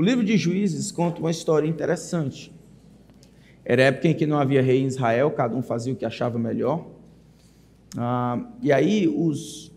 O 0.00 0.02
livro 0.02 0.24
de 0.24 0.34
Juízes 0.34 0.90
conta 0.90 1.20
uma 1.20 1.30
história 1.30 1.68
interessante. 1.68 2.50
Era 3.62 3.82
época 3.82 4.08
em 4.08 4.14
que 4.14 4.24
não 4.24 4.38
havia 4.38 4.62
rei 4.62 4.80
em 4.80 4.86
Israel, 4.86 5.30
cada 5.30 5.54
um 5.54 5.60
fazia 5.60 5.92
o 5.92 5.96
que 5.96 6.06
achava 6.06 6.38
melhor. 6.38 6.86
Ah, 7.98 8.42
e 8.62 8.72
aí 8.72 9.06
os, 9.06 9.70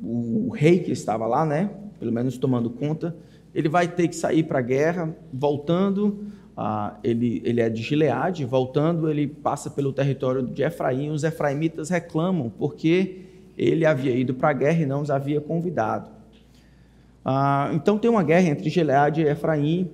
o 0.00 0.48
rei 0.50 0.78
que 0.78 0.92
estava 0.92 1.26
lá, 1.26 1.44
né, 1.44 1.70
pelo 1.98 2.12
menos 2.12 2.38
tomando 2.38 2.70
conta, 2.70 3.16
ele 3.52 3.68
vai 3.68 3.88
ter 3.88 4.06
que 4.06 4.14
sair 4.14 4.44
para 4.44 4.60
a 4.60 4.62
guerra, 4.62 5.12
voltando, 5.32 6.26
ah, 6.56 6.96
ele, 7.02 7.42
ele 7.44 7.60
é 7.60 7.68
de 7.68 7.82
Gileade, 7.82 8.44
voltando, 8.44 9.10
ele 9.10 9.26
passa 9.26 9.68
pelo 9.70 9.92
território 9.92 10.40
de 10.40 10.62
Efraim, 10.62 11.10
os 11.10 11.24
efraimitas 11.24 11.90
reclamam, 11.90 12.48
porque 12.48 13.22
ele 13.58 13.84
havia 13.84 14.14
ido 14.14 14.34
para 14.34 14.50
a 14.50 14.52
guerra 14.52 14.82
e 14.82 14.86
não 14.86 15.02
os 15.02 15.10
havia 15.10 15.40
convidado. 15.40 16.15
Ah, 17.28 17.72
então 17.74 17.98
tem 17.98 18.08
uma 18.08 18.22
guerra 18.22 18.50
entre 18.50 18.70
Gileade 18.70 19.20
e 19.20 19.24
Efraim, 19.28 19.90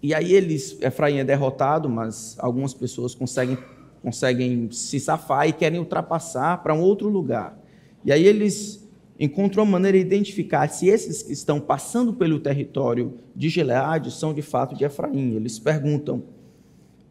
e 0.00 0.14
aí 0.14 0.32
eles, 0.32 0.80
Efraim 0.80 1.16
é 1.16 1.24
derrotado, 1.24 1.88
mas 1.88 2.36
algumas 2.38 2.72
pessoas 2.72 3.16
conseguem, 3.16 3.58
conseguem 4.00 4.70
se 4.70 5.00
safar 5.00 5.48
e 5.48 5.52
querem 5.52 5.80
ultrapassar 5.80 6.62
para 6.62 6.72
um 6.72 6.80
outro 6.80 7.08
lugar. 7.08 7.58
E 8.04 8.12
aí 8.12 8.24
eles 8.24 8.88
encontrou 9.18 9.64
uma 9.64 9.72
maneira 9.72 9.98
de 9.98 10.04
identificar 10.04 10.68
se 10.68 10.86
esses 10.86 11.20
que 11.20 11.32
estão 11.32 11.58
passando 11.58 12.12
pelo 12.12 12.38
território 12.38 13.18
de 13.34 13.48
Gileade 13.48 14.12
são 14.12 14.32
de 14.32 14.42
fato 14.42 14.76
de 14.76 14.84
Efraim. 14.84 15.34
Eles 15.34 15.58
perguntam: 15.58 16.22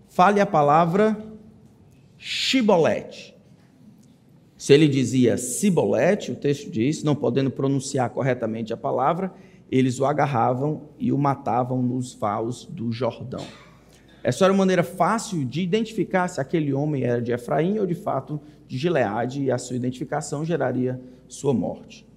fale 0.07 0.39
a 0.39 0.45
palavra 0.45 1.17
Shibolete. 2.17 3.34
Se 4.57 4.73
ele 4.73 4.87
dizia 4.87 5.37
Sibolete, 5.37 6.31
o 6.31 6.35
texto 6.35 6.71
diz, 6.71 7.03
não 7.03 7.15
podendo 7.15 7.51
pronunciar 7.51 8.09
corretamente 8.09 8.71
a 8.71 8.77
palavra, 8.77 9.33
eles 9.69 9.99
o 9.99 10.05
agarravam 10.05 10.83
e 10.97 11.11
o 11.11 11.17
matavam 11.17 11.81
nos 11.81 12.13
vaus 12.13 12.65
do 12.65 12.91
Jordão. 12.91 13.45
Essa 14.23 14.45
era 14.45 14.53
uma 14.53 14.59
maneira 14.59 14.83
fácil 14.83 15.43
de 15.43 15.61
identificar 15.61 16.27
se 16.27 16.39
aquele 16.39 16.73
homem 16.73 17.03
era 17.03 17.21
de 17.21 17.31
Efraim 17.31 17.79
ou 17.79 17.85
de 17.85 17.95
fato 17.95 18.39
de 18.67 18.77
Gileade, 18.77 19.43
e 19.43 19.51
a 19.51 19.57
sua 19.57 19.75
identificação 19.75 20.43
geraria 20.43 20.99
sua 21.27 21.53
morte. 21.53 22.07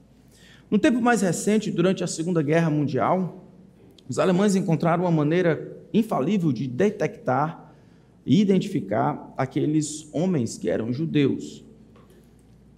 No 0.71 0.79
tempo 0.79 1.01
mais 1.01 1.23
recente, 1.23 1.71
durante 1.71 2.05
a 2.05 2.07
Segunda 2.07 2.41
Guerra 2.41 2.71
Mundial, 2.71 3.45
os 4.09 4.19
alemães 4.19 4.55
encontraram 4.55 5.05
uma 5.05 5.11
maneira 5.11 5.77
infalível 5.93 6.53
de 6.53 6.67
detectar 6.67 7.75
e 8.25 8.41
identificar 8.41 9.34
aqueles 9.37 10.09
homens 10.12 10.57
que 10.57 10.71
eram 10.71 10.93
judeus. 10.93 11.68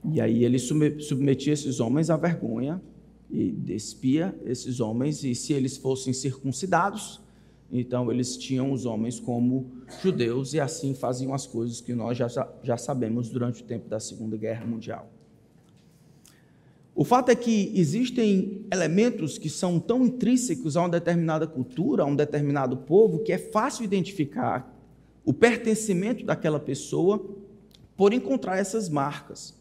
E 0.05 0.20
aí 0.20 0.45
ele 0.45 0.59
submetia 0.59 1.53
esses 1.53 1.81
homens 1.81 2.09
à 2.11 2.17
vergonha 2.17 2.81
e 3.31 3.51
despia 3.51 4.34
esses 4.45 4.81
homens, 4.81 5.23
e 5.23 5.34
se 5.34 5.53
eles 5.53 5.77
fossem 5.77 6.12
circuncidados, 6.12 7.20
então 7.70 8.11
eles 8.11 8.37
tinham 8.37 8.73
os 8.73 8.84
homens 8.84 9.21
como 9.21 9.71
judeus 10.03 10.55
e 10.55 10.61
assim 10.61 10.95
faziam 10.95 11.33
as 11.33 11.47
coisas 11.47 11.81
que 11.81 11.95
nós 11.95 12.19
já, 12.19 12.27
já 12.62 12.77
sabemos 12.77 13.28
durante 13.28 13.62
o 13.62 13.65
tempo 13.65 13.89
da 13.89 14.01
Segunda 14.01 14.37
Guerra 14.37 14.67
Mundial. 14.67 15.09
O 16.93 17.05
fato 17.05 17.31
é 17.31 17.37
que 17.37 17.73
existem 17.75 18.67
elementos 18.73 19.39
que 19.39 19.48
são 19.48 19.78
tão 19.78 20.05
intrínsecos 20.05 20.77
a 20.77 20.81
uma 20.81 20.89
determinada 20.89 21.47
cultura, 21.47 22.03
a 22.03 22.06
um 22.06 22.17
determinado 22.17 22.77
povo, 22.77 23.21
que 23.21 23.33
é 23.33 23.39
fácil 23.39 23.84
identificar 23.84 24.77
o 25.25 25.33
pertencimento 25.33 26.25
daquela 26.25 26.59
pessoa 26.59 27.25
por 27.97 28.12
encontrar 28.12 28.59
essas 28.59 28.89
marcas. 28.89 29.59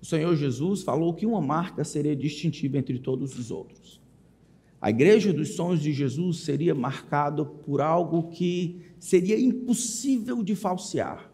O 0.00 0.06
Senhor 0.06 0.34
Jesus 0.34 0.82
falou 0.82 1.12
que 1.12 1.26
uma 1.26 1.40
marca 1.40 1.84
seria 1.84 2.16
distintiva 2.16 2.78
entre 2.78 2.98
todos 2.98 3.38
os 3.38 3.50
outros. 3.50 4.00
A 4.80 4.88
igreja 4.88 5.32
dos 5.32 5.54
sonhos 5.54 5.82
de 5.82 5.92
Jesus 5.92 6.38
seria 6.38 6.74
marcada 6.74 7.44
por 7.44 7.82
algo 7.82 8.30
que 8.30 8.80
seria 8.98 9.38
impossível 9.38 10.42
de 10.42 10.54
falsear. 10.54 11.30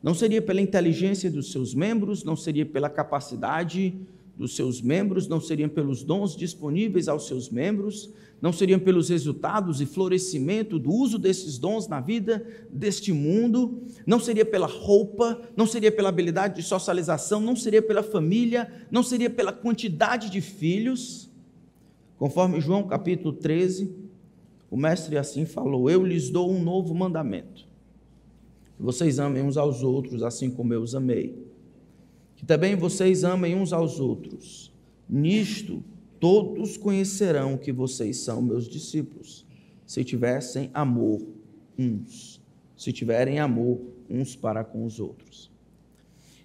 Não 0.00 0.14
seria 0.14 0.40
pela 0.40 0.60
inteligência 0.60 1.28
dos 1.28 1.50
seus 1.50 1.74
membros, 1.74 2.22
não 2.22 2.36
seria 2.36 2.64
pela 2.64 2.88
capacidade 2.88 3.98
dos 4.36 4.54
seus 4.54 4.82
membros, 4.82 5.26
não 5.26 5.40
seriam 5.40 5.68
pelos 5.68 6.02
dons 6.02 6.36
disponíveis 6.36 7.08
aos 7.08 7.26
seus 7.26 7.48
membros, 7.48 8.12
não 8.40 8.52
seriam 8.52 8.78
pelos 8.78 9.08
resultados 9.08 9.80
e 9.80 9.86
florescimento 9.86 10.78
do 10.78 10.90
uso 10.90 11.18
desses 11.18 11.56
dons 11.58 11.88
na 11.88 12.00
vida 12.00 12.46
deste 12.70 13.12
mundo, 13.12 13.82
não 14.06 14.20
seria 14.20 14.44
pela 14.44 14.66
roupa, 14.66 15.40
não 15.56 15.66
seria 15.66 15.90
pela 15.90 16.10
habilidade 16.10 16.56
de 16.56 16.62
socialização, 16.62 17.40
não 17.40 17.56
seria 17.56 17.80
pela 17.80 18.02
família, 18.02 18.70
não 18.90 19.02
seria 19.02 19.30
pela 19.30 19.52
quantidade 19.52 20.30
de 20.30 20.40
filhos. 20.40 21.30
Conforme 22.18 22.60
João 22.60 22.86
capítulo 22.86 23.32
13, 23.32 23.94
o 24.70 24.76
mestre 24.76 25.16
assim 25.16 25.46
falou: 25.46 25.88
Eu 25.88 26.04
lhes 26.04 26.28
dou 26.28 26.50
um 26.50 26.62
novo 26.62 26.94
mandamento 26.94 27.66
que 28.76 28.82
vocês 28.82 29.18
amem 29.18 29.42
uns 29.42 29.56
aos 29.56 29.82
outros, 29.82 30.22
assim 30.22 30.50
como 30.50 30.72
eu 30.74 30.82
os 30.82 30.94
amei. 30.94 31.45
Que 32.36 32.44
também 32.44 32.76
vocês 32.76 33.24
amem 33.24 33.56
uns 33.56 33.72
aos 33.72 33.98
outros. 33.98 34.72
Nisto 35.08 35.82
todos 36.20 36.76
conhecerão 36.76 37.56
que 37.56 37.72
vocês 37.72 38.18
são 38.18 38.40
meus 38.40 38.68
discípulos, 38.68 39.46
se 39.86 40.02
tivessem 40.04 40.70
amor 40.72 41.22
uns, 41.78 42.40
se 42.76 42.92
tiverem 42.92 43.38
amor 43.38 43.80
uns 44.08 44.34
para 44.34 44.64
com 44.64 44.84
os 44.84 44.98
outros. 45.00 45.50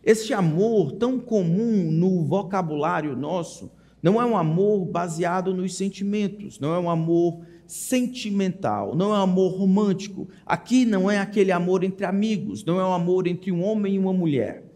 Este 0.03 0.34
amor 0.34 0.94
tão 0.94 1.19
comum 1.19 1.91
no 1.91 2.24
vocabulário 2.24 3.16
nosso 3.16 3.72
não 4.01 4.19
é 4.19 4.25
um 4.25 4.35
amor 4.35 4.85
baseado 4.85 5.53
nos 5.53 5.75
sentimentos, 5.75 6.59
não 6.59 6.74
é 6.74 6.80
um 6.80 6.90
amor 6.90 7.41
sentimental, 7.68 8.96
não 8.96 9.13
é 9.13 9.19
um 9.19 9.22
amor 9.22 9.53
romântico. 9.53 10.28
Aqui 10.46 10.85
não 10.85 11.09
é 11.09 11.19
aquele 11.19 11.51
amor 11.51 11.84
entre 11.84 12.06
amigos, 12.06 12.66
não 12.66 12.80
é 12.80 12.85
um 12.85 12.94
amor 12.94 13.28
entre 13.28 13.51
um 13.51 13.63
homem 13.63 13.96
e 13.96 14.00
uma 14.00 14.12
mulher. 14.12 14.70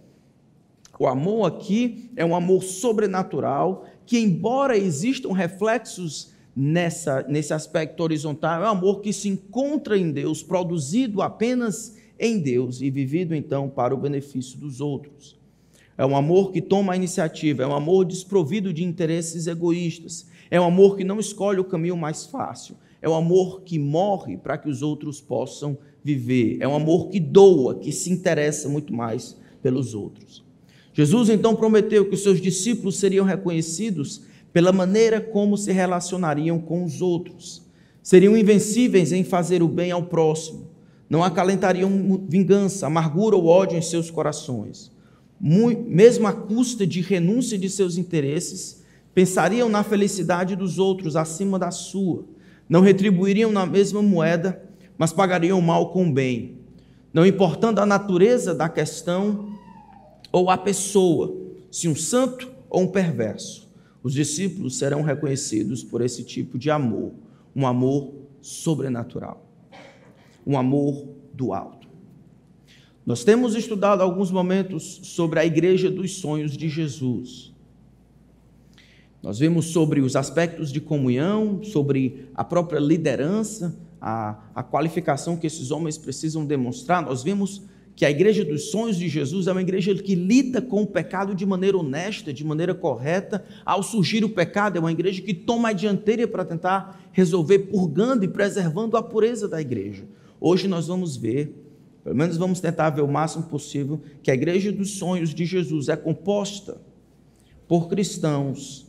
O 0.97 1.07
amor 1.07 1.45
aqui 1.45 2.09
é 2.15 2.25
um 2.25 2.35
amor 2.35 2.63
sobrenatural 2.63 3.85
que, 4.05 4.17
embora 4.17 4.77
existam 4.77 5.33
reflexos 5.33 6.33
nessa, 6.55 7.25
nesse 7.27 7.53
aspecto 7.53 8.01
horizontal, 8.01 8.63
é 8.63 8.67
um 8.67 8.71
amor 8.71 9.01
que 9.01 9.11
se 9.11 9.27
encontra 9.27 9.97
em 9.97 10.11
Deus, 10.11 10.41
produzido 10.41 11.21
apenas 11.21 11.97
em 12.17 12.39
Deus 12.39 12.81
e 12.81 12.89
vivido 12.89 13.35
então 13.35 13.69
para 13.69 13.93
o 13.93 13.97
benefício 13.97 14.57
dos 14.57 14.79
outros. 14.79 15.37
É 15.97 16.05
um 16.05 16.15
amor 16.15 16.51
que 16.51 16.61
toma 16.61 16.93
a 16.93 16.95
iniciativa, 16.95 17.63
é 17.63 17.67
um 17.67 17.75
amor 17.75 18.05
desprovido 18.05 18.73
de 18.73 18.83
interesses 18.83 19.47
egoístas, 19.47 20.27
é 20.49 20.59
um 20.59 20.65
amor 20.65 20.95
que 20.95 21.03
não 21.03 21.19
escolhe 21.19 21.59
o 21.59 21.65
caminho 21.65 21.97
mais 21.97 22.25
fácil, 22.25 22.75
é 23.01 23.09
um 23.09 23.15
amor 23.15 23.61
que 23.61 23.77
morre 23.77 24.37
para 24.37 24.57
que 24.57 24.69
os 24.69 24.81
outros 24.81 25.19
possam 25.19 25.77
viver. 26.03 26.57
É 26.59 26.67
um 26.67 26.75
amor 26.75 27.09
que 27.09 27.19
doa, 27.19 27.75
que 27.75 27.91
se 27.91 28.11
interessa 28.11 28.69
muito 28.69 28.93
mais 28.93 29.37
pelos 29.61 29.93
outros. 29.93 30.44
Jesus 30.95 31.29
então 31.29 31.55
prometeu 31.55 32.07
que 32.07 32.15
os 32.15 32.23
seus 32.23 32.41
discípulos 32.41 32.97
seriam 32.97 33.23
reconhecidos 33.23 34.21
pela 34.51 34.71
maneira 34.71 35.21
como 35.21 35.55
se 35.57 35.71
relacionariam 35.71 36.57
com 36.57 36.83
os 36.83 37.01
outros. 37.01 37.61
Seriam 38.01 38.35
invencíveis 38.35 39.11
em 39.11 39.23
fazer 39.23 39.61
o 39.61 39.67
bem 39.67 39.91
ao 39.91 40.03
próximo. 40.03 40.71
Não 41.07 41.23
acalentariam 41.23 42.25
vingança, 42.27 42.87
amargura 42.87 43.35
ou 43.35 43.45
ódio 43.45 43.77
em 43.77 43.81
seus 43.81 44.09
corações. 44.09 44.91
Mesmo 45.39 46.25
à 46.25 46.33
custa 46.33 46.87
de 46.87 47.01
renúncia 47.01 47.57
de 47.57 47.69
seus 47.69 47.97
interesses, 47.97 48.83
pensariam 49.13 49.69
na 49.69 49.83
felicidade 49.83 50.55
dos 50.55 50.79
outros 50.79 51.15
acima 51.15 51.59
da 51.59 51.69
sua 51.69 52.25
não 52.67 52.81
retribuiriam 52.81 53.51
na 53.51 53.65
mesma 53.65 54.01
moeda, 54.01 54.61
mas 54.97 55.13
pagariam 55.13 55.59
o 55.59 55.61
mal 55.61 55.91
com 55.91 56.07
o 56.07 56.11
bem, 56.11 56.57
não 57.13 57.25
importando 57.25 57.79
a 57.79 57.85
natureza 57.85 58.53
da 58.53 58.67
questão 58.67 59.49
ou 60.35 60.49
a 60.49 60.57
pessoa, 60.57 61.33
se 61.71 61.87
um 61.87 61.95
santo 61.95 62.51
ou 62.69 62.81
um 62.81 62.87
perverso. 62.89 63.71
Os 64.03 64.11
discípulos 64.11 64.77
serão 64.77 65.01
reconhecidos 65.01 65.81
por 65.81 66.01
esse 66.01 66.25
tipo 66.25 66.59
de 66.59 66.69
amor, 66.69 67.13
um 67.55 67.65
amor 67.65 68.13
sobrenatural, 68.41 69.49
um 70.45 70.57
amor 70.57 71.07
do 71.33 71.53
alto. 71.53 71.87
Nós 73.05 73.23
temos 73.23 73.55
estudado 73.55 74.01
alguns 74.01 74.29
momentos 74.29 74.99
sobre 75.03 75.39
a 75.39 75.45
igreja 75.45 75.89
dos 75.89 76.17
sonhos 76.17 76.57
de 76.57 76.67
Jesus. 76.67 77.53
Nós 79.23 79.39
vimos 79.39 79.67
sobre 79.67 80.01
os 80.01 80.17
aspectos 80.17 80.69
de 80.69 80.81
comunhão, 80.81 81.63
sobre 81.63 82.27
a 82.35 82.43
própria 82.43 82.79
liderança, 82.79 83.79
a, 84.01 84.37
a 84.53 84.61
qualificação 84.61 85.37
que 85.37 85.47
esses 85.47 85.71
homens 85.71 85.97
precisam 85.97 86.45
demonstrar. 86.45 87.01
Nós 87.01 87.23
vimos 87.23 87.61
que 87.95 88.05
a 88.05 88.11
igreja 88.11 88.43
dos 88.43 88.71
sonhos 88.71 88.97
de 88.97 89.07
Jesus 89.07 89.47
é 89.47 89.51
uma 89.51 89.61
igreja 89.61 89.95
que 89.95 90.15
lida 90.15 90.61
com 90.61 90.81
o 90.81 90.87
pecado 90.87 91.33
de 91.33 91.45
maneira 91.45 91.77
honesta, 91.77 92.33
de 92.33 92.43
maneira 92.43 92.75
correta. 92.75 93.45
Ao 93.65 93.81
surgir 93.81 94.23
o 94.25 94.29
pecado, 94.29 94.77
é 94.77 94.79
uma 94.79 94.91
igreja 94.91 95.21
que 95.21 95.33
toma 95.33 95.69
a 95.69 95.73
dianteira 95.73 96.27
para 96.27 96.43
tentar 96.43 97.09
resolver, 97.13 97.59
purgando 97.59 98.25
e 98.25 98.27
preservando 98.27 98.97
a 98.97 99.03
pureza 99.03 99.47
da 99.47 99.61
igreja. 99.61 100.03
Hoje 100.41 100.67
nós 100.67 100.87
vamos 100.87 101.15
ver, 101.15 101.55
pelo 102.03 102.15
menos 102.17 102.35
vamos 102.35 102.59
tentar 102.59 102.89
ver 102.89 103.01
o 103.01 103.07
máximo 103.07 103.45
possível, 103.45 104.01
que 104.21 104.29
a 104.29 104.33
igreja 104.33 104.73
dos 104.73 104.97
sonhos 104.97 105.33
de 105.33 105.45
Jesus 105.45 105.87
é 105.87 105.95
composta 105.95 106.81
por 107.65 107.87
cristãos 107.87 108.85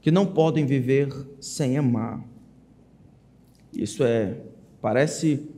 que 0.00 0.10
não 0.10 0.26
podem 0.26 0.66
viver 0.66 1.08
sem 1.40 1.78
amar, 1.78 2.22
Isso 3.72 4.04
é 4.04 4.36
parece 4.80 5.48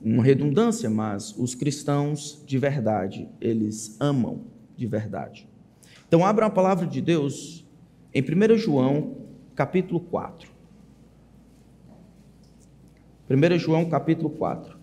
uma 0.00 0.22
redundância, 0.22 0.88
mas 0.88 1.34
os 1.36 1.54
cristãos 1.54 2.42
de 2.46 2.58
verdade, 2.58 3.28
eles 3.40 3.96
amam 4.00 4.44
de 4.76 4.86
verdade. 4.86 5.48
Então 6.06 6.24
abra 6.24 6.46
a 6.46 6.50
palavra 6.50 6.86
de 6.86 7.00
Deus 7.00 7.66
em 8.14 8.22
1 8.22 8.56
João, 8.56 9.16
capítulo 9.54 10.00
4. 10.00 10.50
1 13.28 13.58
João, 13.58 13.88
capítulo 13.88 14.30
4. 14.30 14.78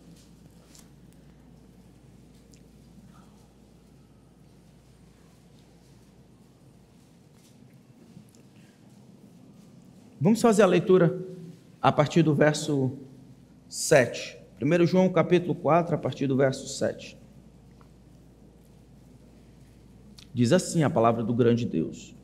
Vamos 10.21 10.41
fazer 10.41 10.63
a 10.63 10.67
leitura 10.67 11.23
a 11.81 11.91
partir 11.91 12.23
do 12.23 12.33
verso 12.33 12.97
7. 13.69 14.44
1 14.61 14.85
João 14.85 15.09
capítulo 15.09 15.53
4, 15.55 15.95
a 15.95 15.97
partir 15.97 16.27
do 16.27 16.35
verso 16.35 16.67
7. 16.67 17.17
Diz 20.33 20.51
assim 20.51 20.83
a 20.83 20.89
palavra 20.89 21.23
do 21.23 21.33
grande 21.33 21.65
Deus. 21.65 22.15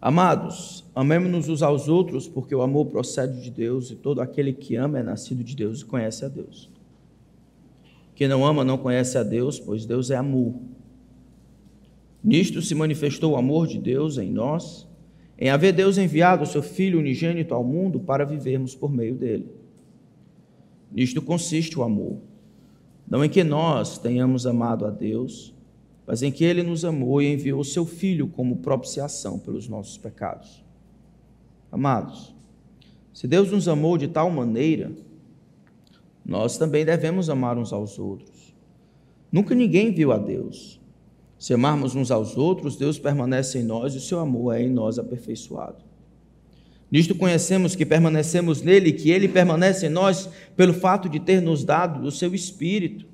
Amados, 0.00 0.84
amemos-nos 0.94 1.48
uns 1.48 1.62
aos 1.62 1.88
outros, 1.88 2.28
porque 2.28 2.54
o 2.54 2.62
amor 2.62 2.86
procede 2.86 3.40
de 3.40 3.50
Deus, 3.50 3.90
e 3.90 3.94
todo 3.94 4.20
aquele 4.20 4.52
que 4.52 4.74
ama 4.74 4.98
é 4.98 5.02
nascido 5.02 5.44
de 5.44 5.54
Deus 5.54 5.80
e 5.80 5.84
conhece 5.84 6.24
a 6.24 6.28
Deus. 6.28 6.70
Quem 8.14 8.28
não 8.28 8.44
ama 8.44 8.64
não 8.64 8.76
conhece 8.76 9.16
a 9.16 9.22
Deus, 9.22 9.60
pois 9.60 9.86
Deus 9.86 10.10
é 10.10 10.16
amor. 10.16 10.54
Nisto 12.22 12.60
se 12.60 12.74
manifestou 12.74 13.32
o 13.32 13.36
amor 13.36 13.66
de 13.66 13.78
Deus 13.78 14.18
em 14.18 14.30
nós 14.30 14.86
em 15.42 15.48
haver 15.48 15.72
Deus 15.72 15.98
enviado 15.98 16.44
o 16.44 16.46
seu 16.46 16.62
Filho 16.62 17.00
unigênito 17.00 17.52
ao 17.52 17.64
mundo 17.64 17.98
para 17.98 18.24
vivermos 18.24 18.76
por 18.76 18.92
meio 18.92 19.16
dele. 19.16 19.50
Nisto 20.92 21.22
consiste 21.22 21.78
o 21.78 21.82
amor. 21.82 22.18
Não 23.08 23.24
em 23.24 23.28
que 23.28 23.42
nós 23.42 23.98
tenhamos 23.98 24.46
amado 24.46 24.86
a 24.86 24.90
Deus, 24.90 25.54
mas 26.06 26.22
em 26.22 26.30
que 26.30 26.44
ele 26.44 26.62
nos 26.62 26.84
amou 26.84 27.22
e 27.22 27.32
enviou 27.32 27.60
o 27.60 27.64
seu 27.64 27.84
Filho 27.86 28.26
como 28.28 28.56
propiciação 28.56 29.38
pelos 29.38 29.68
nossos 29.68 29.96
pecados. 29.96 30.64
Amados, 31.70 32.34
se 33.12 33.26
Deus 33.26 33.50
nos 33.50 33.68
amou 33.68 33.96
de 33.96 34.08
tal 34.08 34.30
maneira, 34.30 34.92
nós 36.24 36.56
também 36.56 36.84
devemos 36.84 37.28
amar 37.28 37.58
uns 37.58 37.72
aos 37.72 37.98
outros. 37.98 38.54
Nunca 39.30 39.54
ninguém 39.54 39.92
viu 39.92 40.12
a 40.12 40.18
Deus. 40.18 40.80
Se 41.38 41.54
amarmos 41.54 41.94
uns 41.94 42.10
aos 42.10 42.36
outros, 42.36 42.76
Deus 42.76 42.98
permanece 42.98 43.58
em 43.58 43.64
nós 43.64 43.94
e 43.94 43.96
o 43.96 44.00
seu 44.00 44.20
amor 44.20 44.54
é 44.54 44.62
em 44.62 44.70
nós 44.70 44.98
aperfeiçoado. 44.98 45.91
Nisto 46.92 47.14
conhecemos 47.14 47.74
que 47.74 47.86
permanecemos 47.86 48.60
nele 48.60 48.90
e 48.90 48.92
que 48.92 49.10
ele 49.10 49.26
permanece 49.26 49.86
em 49.86 49.88
nós 49.88 50.28
pelo 50.54 50.74
fato 50.74 51.08
de 51.08 51.18
ter 51.18 51.40
nos 51.40 51.64
dado 51.64 52.06
o 52.06 52.10
seu 52.10 52.34
Espírito. 52.34 53.06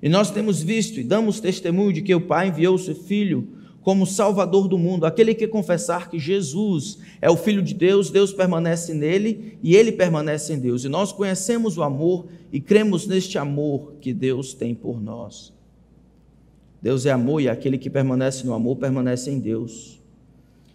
E 0.00 0.08
nós 0.08 0.30
temos 0.30 0.62
visto 0.62 1.00
e 1.00 1.02
damos 1.02 1.40
testemunho 1.40 1.92
de 1.92 2.00
que 2.00 2.14
o 2.14 2.20
Pai 2.20 2.46
enviou 2.46 2.76
o 2.76 2.78
seu 2.78 2.94
Filho 2.94 3.48
como 3.82 4.06
Salvador 4.06 4.68
do 4.68 4.78
mundo. 4.78 5.04
Aquele 5.04 5.34
que 5.34 5.48
confessar 5.48 6.08
que 6.08 6.16
Jesus 6.16 6.98
é 7.20 7.28
o 7.28 7.36
Filho 7.36 7.60
de 7.60 7.74
Deus, 7.74 8.08
Deus 8.08 8.32
permanece 8.32 8.94
nele 8.94 9.58
e 9.60 9.74
ele 9.74 9.90
permanece 9.90 10.52
em 10.52 10.60
Deus. 10.60 10.84
E 10.84 10.88
nós 10.88 11.10
conhecemos 11.10 11.76
o 11.76 11.82
amor 11.82 12.26
e 12.52 12.60
cremos 12.60 13.04
neste 13.04 13.36
amor 13.36 13.94
que 14.00 14.12
Deus 14.12 14.54
tem 14.54 14.76
por 14.76 15.02
nós. 15.02 15.52
Deus 16.80 17.04
é 17.04 17.10
amor 17.10 17.40
e 17.40 17.48
aquele 17.48 17.78
que 17.78 17.90
permanece 17.90 18.46
no 18.46 18.54
amor 18.54 18.76
permanece 18.76 19.28
em 19.28 19.40
Deus. 19.40 20.03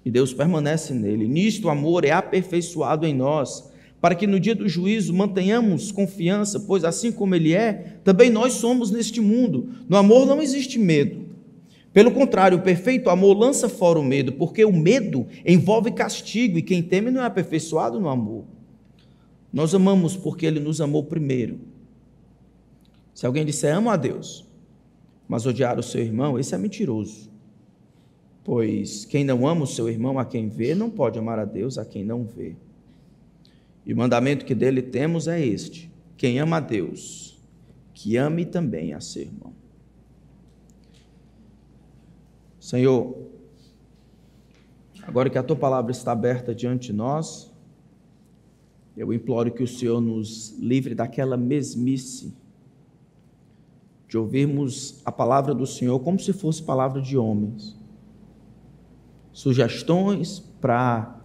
E 0.09 0.11
Deus 0.11 0.33
permanece 0.33 0.91
nele. 0.91 1.27
Nisto 1.27 1.67
o 1.67 1.69
amor 1.69 2.03
é 2.03 2.09
aperfeiçoado 2.09 3.05
em 3.05 3.13
nós, 3.13 3.71
para 4.01 4.15
que 4.15 4.25
no 4.25 4.39
dia 4.39 4.55
do 4.55 4.67
juízo 4.67 5.13
mantenhamos 5.13 5.91
confiança, 5.91 6.61
pois 6.61 6.83
assim 6.83 7.11
como 7.11 7.35
ele 7.35 7.53
é, 7.53 7.99
também 8.03 8.31
nós 8.31 8.53
somos 8.53 8.89
neste 8.89 9.21
mundo. 9.21 9.69
No 9.87 9.95
amor 9.95 10.25
não 10.25 10.41
existe 10.41 10.79
medo. 10.79 11.27
Pelo 11.93 12.09
contrário, 12.09 12.57
o 12.57 12.61
perfeito 12.63 13.07
amor 13.07 13.37
lança 13.37 13.69
fora 13.69 13.99
o 13.99 14.03
medo, 14.03 14.33
porque 14.33 14.65
o 14.65 14.73
medo 14.73 15.27
envolve 15.45 15.91
castigo 15.91 16.57
e 16.57 16.63
quem 16.63 16.81
teme 16.81 17.11
não 17.11 17.21
é 17.21 17.25
aperfeiçoado 17.27 17.99
no 17.99 18.09
amor. 18.09 18.45
Nós 19.53 19.75
amamos 19.75 20.17
porque 20.17 20.43
ele 20.43 20.59
nos 20.59 20.81
amou 20.81 21.03
primeiro. 21.03 21.59
Se 23.13 23.27
alguém 23.27 23.45
disser 23.45 23.77
amo 23.77 23.91
a 23.91 23.95
Deus, 23.95 24.43
mas 25.27 25.45
odiar 25.45 25.77
o 25.77 25.83
seu 25.83 26.01
irmão, 26.01 26.39
esse 26.39 26.55
é 26.55 26.57
mentiroso. 26.57 27.29
Pois 28.43 29.05
quem 29.05 29.23
não 29.23 29.47
ama 29.47 29.63
o 29.63 29.67
seu 29.67 29.89
irmão 29.89 30.17
a 30.17 30.25
quem 30.25 30.47
vê, 30.47 30.73
não 30.73 30.89
pode 30.89 31.19
amar 31.19 31.39
a 31.39 31.45
Deus 31.45 31.77
a 31.77 31.85
quem 31.85 32.03
não 32.03 32.23
vê. 32.23 32.55
E 33.85 33.93
o 33.93 33.97
mandamento 33.97 34.45
que 34.45 34.55
dele 34.55 34.81
temos 34.81 35.27
é 35.27 35.43
este: 35.43 35.91
quem 36.17 36.39
ama 36.39 36.57
a 36.57 36.59
Deus, 36.59 37.39
que 37.93 38.17
ame 38.17 38.45
também 38.45 38.93
a 38.93 39.01
seu 39.01 39.23
irmão. 39.23 39.53
Senhor, 42.59 43.17
agora 45.01 45.29
que 45.29 45.37
a 45.37 45.43
tua 45.43 45.55
palavra 45.55 45.91
está 45.91 46.11
aberta 46.11 46.53
diante 46.53 46.87
de 46.87 46.93
nós, 46.93 47.51
eu 48.95 49.13
imploro 49.13 49.49
que 49.51 49.63
o 49.63 49.67
Senhor 49.67 50.01
nos 50.01 50.57
livre 50.59 50.93
daquela 50.93 51.37
mesmice 51.37 52.33
de 54.09 54.17
ouvirmos 54.17 55.01
a 55.05 55.11
palavra 55.11 55.55
do 55.55 55.65
Senhor 55.65 55.99
como 56.01 56.19
se 56.19 56.33
fosse 56.33 56.61
palavra 56.61 57.01
de 57.01 57.17
homens. 57.17 57.78
Sugestões 59.39 60.43
para 60.59 61.15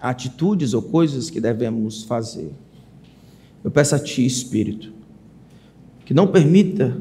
atitudes 0.00 0.74
ou 0.74 0.82
coisas 0.82 1.30
que 1.30 1.40
devemos 1.40 2.02
fazer. 2.02 2.50
Eu 3.62 3.70
peço 3.70 3.94
a 3.94 4.00
Ti, 4.00 4.26
Espírito, 4.26 4.92
que 6.04 6.12
não 6.12 6.26
permita 6.26 6.98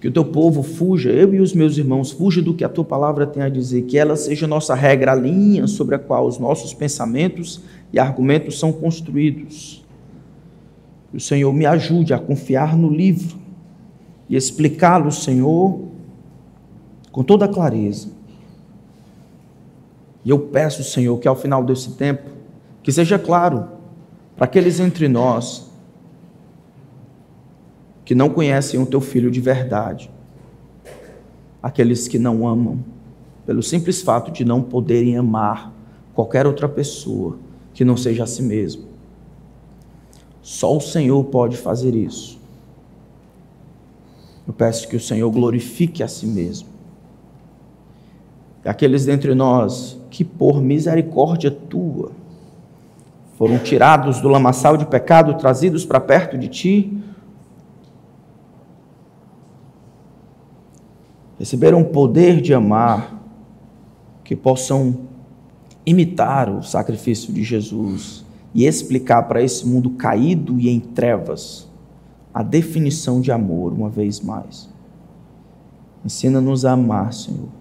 que 0.00 0.06
o 0.06 0.12
Teu 0.12 0.24
povo 0.24 0.62
fuja, 0.62 1.10
eu 1.10 1.34
e 1.34 1.40
os 1.40 1.52
meus 1.52 1.76
irmãos, 1.76 2.12
fuja 2.12 2.40
do 2.40 2.54
que 2.54 2.62
a 2.62 2.68
Tua 2.68 2.84
palavra 2.84 3.26
tem 3.26 3.42
a 3.42 3.48
dizer, 3.48 3.82
que 3.86 3.98
ela 3.98 4.14
seja 4.14 4.46
nossa 4.46 4.72
regra, 4.76 5.10
a 5.10 5.16
linha 5.16 5.66
sobre 5.66 5.96
a 5.96 5.98
qual 5.98 6.28
os 6.28 6.38
nossos 6.38 6.72
pensamentos 6.72 7.60
e 7.92 7.98
argumentos 7.98 8.56
são 8.56 8.70
construídos 8.70 9.84
que 11.10 11.16
o 11.16 11.20
Senhor 11.20 11.52
me 11.52 11.66
ajude 11.66 12.14
a 12.14 12.20
confiar 12.20 12.76
no 12.76 12.88
livro 12.88 13.36
e 14.28 14.36
explicá-lo, 14.36 15.10
Senhor, 15.10 15.87
com 17.18 17.24
toda 17.24 17.48
clareza. 17.48 18.10
E 20.24 20.30
eu 20.30 20.38
peço, 20.38 20.84
Senhor, 20.84 21.18
que 21.18 21.26
ao 21.26 21.34
final 21.34 21.64
desse 21.64 21.94
tempo, 21.94 22.30
que 22.80 22.92
seja 22.92 23.18
claro 23.18 23.70
para 24.36 24.44
aqueles 24.44 24.78
entre 24.78 25.08
nós 25.08 25.68
que 28.04 28.14
não 28.14 28.30
conhecem 28.30 28.80
o 28.80 28.86
teu 28.86 29.00
filho 29.00 29.32
de 29.32 29.40
verdade, 29.40 30.08
aqueles 31.60 32.06
que 32.06 32.20
não 32.20 32.46
amam, 32.46 32.84
pelo 33.44 33.64
simples 33.64 34.00
fato 34.00 34.30
de 34.30 34.44
não 34.44 34.62
poderem 34.62 35.16
amar 35.16 35.72
qualquer 36.14 36.46
outra 36.46 36.68
pessoa 36.68 37.36
que 37.74 37.84
não 37.84 37.96
seja 37.96 38.22
a 38.22 38.26
si 38.28 38.44
mesmo. 38.44 38.84
Só 40.40 40.76
o 40.76 40.80
Senhor 40.80 41.24
pode 41.24 41.56
fazer 41.56 41.96
isso. 41.96 42.38
Eu 44.46 44.52
peço 44.52 44.86
que 44.86 44.94
o 44.94 45.00
Senhor 45.00 45.28
glorifique 45.32 46.00
a 46.00 46.06
si 46.06 46.24
mesmo. 46.24 46.77
Aqueles 48.64 49.04
dentre 49.04 49.34
nós 49.34 50.00
que, 50.10 50.24
por 50.24 50.60
misericórdia 50.60 51.50
tua, 51.50 52.12
foram 53.36 53.58
tirados 53.58 54.20
do 54.20 54.28
lamaçal 54.28 54.76
de 54.76 54.84
pecado, 54.84 55.34
trazidos 55.34 55.84
para 55.84 56.00
perto 56.00 56.36
de 56.36 56.48
ti, 56.48 56.98
receberam 61.38 61.80
o 61.80 61.84
poder 61.84 62.40
de 62.40 62.52
amar, 62.52 63.16
que 64.24 64.34
possam 64.34 65.06
imitar 65.86 66.50
o 66.50 66.62
sacrifício 66.62 67.32
de 67.32 67.42
Jesus 67.44 68.24
e 68.52 68.66
explicar 68.66 69.22
para 69.22 69.40
esse 69.40 69.66
mundo 69.66 69.90
caído 69.90 70.58
e 70.58 70.68
em 70.68 70.80
trevas 70.80 71.68
a 72.34 72.42
definição 72.42 73.20
de 73.20 73.32
amor, 73.32 73.72
uma 73.72 73.88
vez 73.88 74.20
mais. 74.20 74.68
Ensina-nos 76.04 76.64
a 76.64 76.72
amar, 76.72 77.12
Senhor. 77.12 77.57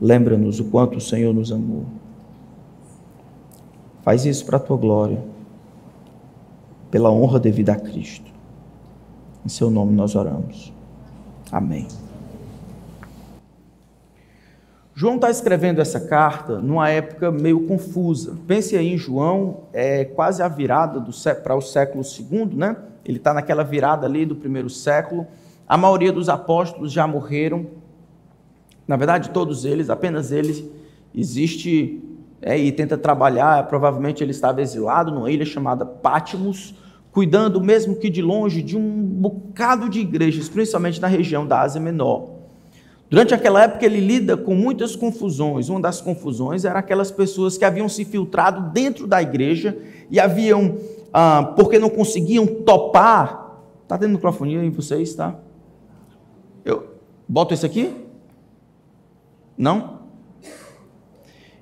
Lembra-nos 0.00 0.60
o 0.60 0.64
quanto 0.64 0.98
o 0.98 1.00
Senhor 1.00 1.34
nos 1.34 1.52
amou. 1.52 1.84
Faz 4.02 4.24
isso 4.24 4.46
para 4.46 4.56
a 4.56 4.60
tua 4.60 4.76
glória, 4.76 5.22
pela 6.90 7.10
honra 7.10 7.38
devida 7.38 7.72
a 7.72 7.76
Cristo. 7.76 8.30
Em 9.44 9.48
seu 9.48 9.70
nome 9.70 9.92
nós 9.92 10.14
oramos. 10.14 10.72
Amém. 11.52 11.86
João 14.94 15.14
está 15.14 15.30
escrevendo 15.30 15.80
essa 15.80 15.98
carta 15.98 16.58
numa 16.58 16.90
época 16.90 17.30
meio 17.30 17.66
confusa. 17.66 18.36
Pense 18.46 18.76
aí 18.76 18.92
em 18.92 18.98
João, 18.98 19.62
é 19.72 20.04
quase 20.04 20.42
a 20.42 20.48
virada 20.48 21.02
para 21.42 21.56
o 21.56 21.62
século 21.62 22.04
II, 22.04 22.54
né? 22.54 22.76
Ele 23.04 23.16
está 23.16 23.32
naquela 23.32 23.64
virada 23.64 24.06
ali 24.06 24.26
do 24.26 24.36
primeiro 24.36 24.68
século. 24.68 25.26
A 25.66 25.76
maioria 25.76 26.12
dos 26.12 26.28
apóstolos 26.28 26.92
já 26.92 27.06
morreram. 27.06 27.66
Na 28.90 28.96
verdade, 28.96 29.30
todos 29.30 29.64
eles, 29.64 29.88
apenas 29.88 30.32
eles, 30.32 30.64
existe 31.14 32.02
é, 32.42 32.58
e 32.58 32.72
tenta 32.72 32.98
trabalhar. 32.98 33.68
Provavelmente 33.68 34.20
ele 34.20 34.32
estava 34.32 34.60
exilado 34.60 35.12
numa 35.12 35.30
ilha 35.30 35.44
chamada 35.44 35.86
Patmos, 35.86 36.74
cuidando, 37.12 37.60
mesmo 37.60 37.94
que 37.94 38.10
de 38.10 38.20
longe, 38.20 38.60
de 38.60 38.76
um 38.76 39.00
bocado 39.00 39.88
de 39.88 40.00
igrejas, 40.00 40.48
principalmente 40.48 41.00
na 41.00 41.06
região 41.06 41.46
da 41.46 41.60
Ásia 41.60 41.80
Menor. 41.80 42.30
Durante 43.08 43.32
aquela 43.32 43.62
época, 43.62 43.86
ele 43.86 44.00
lida 44.00 44.36
com 44.36 44.56
muitas 44.56 44.96
confusões. 44.96 45.68
Uma 45.68 45.80
das 45.80 46.00
confusões 46.00 46.64
era 46.64 46.80
aquelas 46.80 47.12
pessoas 47.12 47.56
que 47.56 47.64
haviam 47.64 47.88
se 47.88 48.04
filtrado 48.04 48.72
dentro 48.72 49.06
da 49.06 49.22
igreja 49.22 49.78
e 50.10 50.18
haviam, 50.18 50.78
ah, 51.12 51.52
porque 51.54 51.78
não 51.78 51.90
conseguiam 51.90 52.44
topar. 52.44 53.54
Está 53.84 53.96
tendo 53.96 54.14
microfonia 54.14 54.64
em 54.64 54.70
vocês, 54.70 55.14
tá? 55.14 55.36
Eu 56.64 56.88
boto 57.28 57.54
esse 57.54 57.64
aqui? 57.64 58.09
Não? 59.60 60.00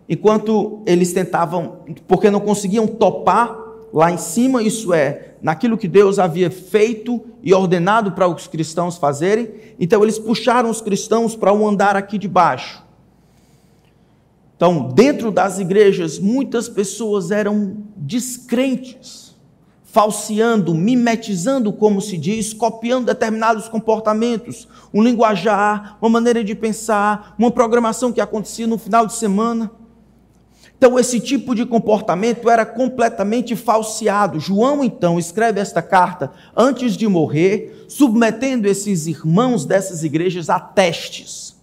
Enquanto 0.09 0.85
eles 0.87 1.12
tentavam, 1.12 1.81
porque 2.07 2.31
não 2.31 2.38
conseguiam 2.38 2.87
topar 2.87 3.59
lá 3.93 4.12
em 4.12 4.17
cima, 4.17 4.62
isso 4.62 4.95
é, 4.95 5.35
naquilo 5.43 5.76
que 5.76 5.88
Deus 5.88 6.21
havia 6.21 6.49
feito 6.49 7.21
e 7.43 7.52
ordenado 7.52 8.12
para 8.12 8.28
os 8.28 8.47
cristãos 8.47 8.97
fazerem, 8.97 9.50
então 9.81 10.05
eles 10.05 10.17
puxaram 10.17 10.71
os 10.71 10.81
cristãos 10.81 11.35
para 11.35 11.52
um 11.52 11.67
andar 11.67 11.97
aqui 11.97 12.19
de 12.19 12.28
baixo. 12.28 12.85
Então, 14.55 14.90
dentro 14.95 15.33
das 15.33 15.59
igrejas, 15.59 16.21
muitas 16.21 16.69
pessoas 16.69 17.33
eram 17.33 17.78
descrentes, 17.97 19.27
falseando, 19.90 20.75
mimetizando, 20.75 21.73
como 21.73 22.00
se 22.00 22.16
diz, 22.18 22.52
copiando 22.52 23.07
determinados 23.07 23.68
comportamentos, 23.68 24.68
um 24.92 25.02
linguajar, 25.02 25.97
uma 26.00 26.11
maneira 26.11 26.45
de 26.45 26.54
pensar, 26.54 27.35
uma 27.38 27.50
programação 27.50 28.12
que 28.12 28.21
acontecia 28.21 28.66
no 28.66 28.76
final 28.76 29.07
de 29.07 29.14
semana. 29.14 29.71
Então, 30.76 30.97
esse 30.99 31.18
tipo 31.18 31.54
de 31.54 31.66
comportamento 31.66 32.49
era 32.49 32.64
completamente 32.64 33.57
falseado. 33.57 34.38
João, 34.38 34.85
então, 34.85 35.18
escreve 35.18 35.59
esta 35.59 35.83
carta 35.83 36.33
antes 36.57 36.97
de 36.97 37.09
morrer, 37.09 37.87
submetendo 37.88 38.68
esses 38.68 39.07
irmãos 39.07 39.64
dessas 39.64 40.04
igrejas 40.04 40.49
a 40.49 40.61
testes. 40.61 41.58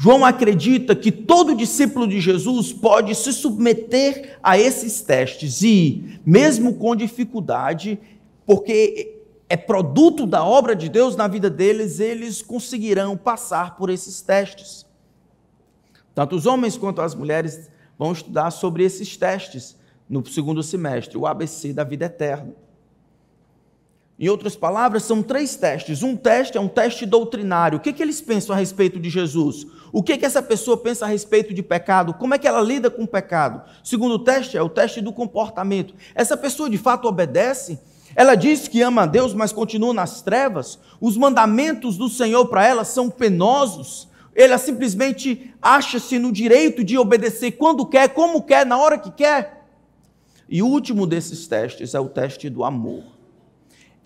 João 0.00 0.24
acredita 0.24 0.94
que 0.94 1.10
todo 1.10 1.56
discípulo 1.56 2.06
de 2.06 2.20
Jesus 2.20 2.72
pode 2.72 3.16
se 3.16 3.32
submeter 3.32 4.38
a 4.40 4.56
esses 4.56 5.00
testes 5.00 5.60
e, 5.60 6.20
mesmo 6.24 6.74
com 6.74 6.94
dificuldade, 6.94 7.98
porque 8.46 9.18
é 9.48 9.56
produto 9.56 10.24
da 10.24 10.44
obra 10.44 10.76
de 10.76 10.88
Deus 10.88 11.16
na 11.16 11.26
vida 11.26 11.50
deles, 11.50 11.98
eles 11.98 12.40
conseguirão 12.42 13.16
passar 13.16 13.76
por 13.76 13.90
esses 13.90 14.20
testes. 14.22 14.86
Tanto 16.14 16.36
os 16.36 16.46
homens 16.46 16.78
quanto 16.78 17.00
as 17.00 17.16
mulheres 17.16 17.68
vão 17.98 18.12
estudar 18.12 18.52
sobre 18.52 18.84
esses 18.84 19.16
testes 19.16 19.76
no 20.08 20.24
segundo 20.24 20.62
semestre, 20.62 21.18
o 21.18 21.26
ABC 21.26 21.72
da 21.72 21.82
vida 21.82 22.04
eterna. 22.04 22.54
Em 24.18 24.28
outras 24.28 24.56
palavras, 24.56 25.04
são 25.04 25.22
três 25.22 25.54
testes. 25.54 26.02
Um 26.02 26.16
teste 26.16 26.58
é 26.58 26.60
um 26.60 26.66
teste 26.66 27.06
doutrinário. 27.06 27.78
O 27.78 27.80
que, 27.80 27.92
que 27.92 28.02
eles 28.02 28.20
pensam 28.20 28.52
a 28.54 28.58
respeito 28.58 28.98
de 28.98 29.08
Jesus? 29.08 29.64
O 29.92 30.02
que, 30.02 30.18
que 30.18 30.26
essa 30.26 30.42
pessoa 30.42 30.76
pensa 30.76 31.04
a 31.04 31.08
respeito 31.08 31.54
de 31.54 31.62
pecado? 31.62 32.12
Como 32.12 32.34
é 32.34 32.38
que 32.38 32.48
ela 32.48 32.60
lida 32.60 32.90
com 32.90 33.04
o 33.04 33.08
pecado? 33.08 33.62
Segundo 33.84 34.18
teste 34.18 34.56
é 34.56 34.62
o 34.62 34.68
teste 34.68 35.00
do 35.00 35.12
comportamento. 35.12 35.94
Essa 36.16 36.36
pessoa 36.36 36.68
de 36.68 36.76
fato 36.76 37.06
obedece? 37.06 37.78
Ela 38.16 38.34
diz 38.34 38.66
que 38.66 38.82
ama 38.82 39.02
a 39.02 39.06
Deus, 39.06 39.32
mas 39.34 39.52
continua 39.52 39.94
nas 39.94 40.20
trevas? 40.20 40.80
Os 41.00 41.16
mandamentos 41.16 41.96
do 41.96 42.08
Senhor 42.08 42.46
para 42.46 42.66
ela 42.66 42.84
são 42.84 43.08
penosos? 43.08 44.08
Ela 44.34 44.58
simplesmente 44.58 45.54
acha-se 45.62 46.18
no 46.18 46.32
direito 46.32 46.82
de 46.82 46.98
obedecer 46.98 47.52
quando 47.52 47.86
quer, 47.86 48.08
como 48.08 48.42
quer, 48.42 48.66
na 48.66 48.78
hora 48.78 48.98
que 48.98 49.12
quer. 49.12 49.64
E 50.48 50.60
o 50.60 50.66
último 50.66 51.06
desses 51.06 51.46
testes 51.46 51.94
é 51.94 52.00
o 52.00 52.08
teste 52.08 52.50
do 52.50 52.64
amor. 52.64 53.17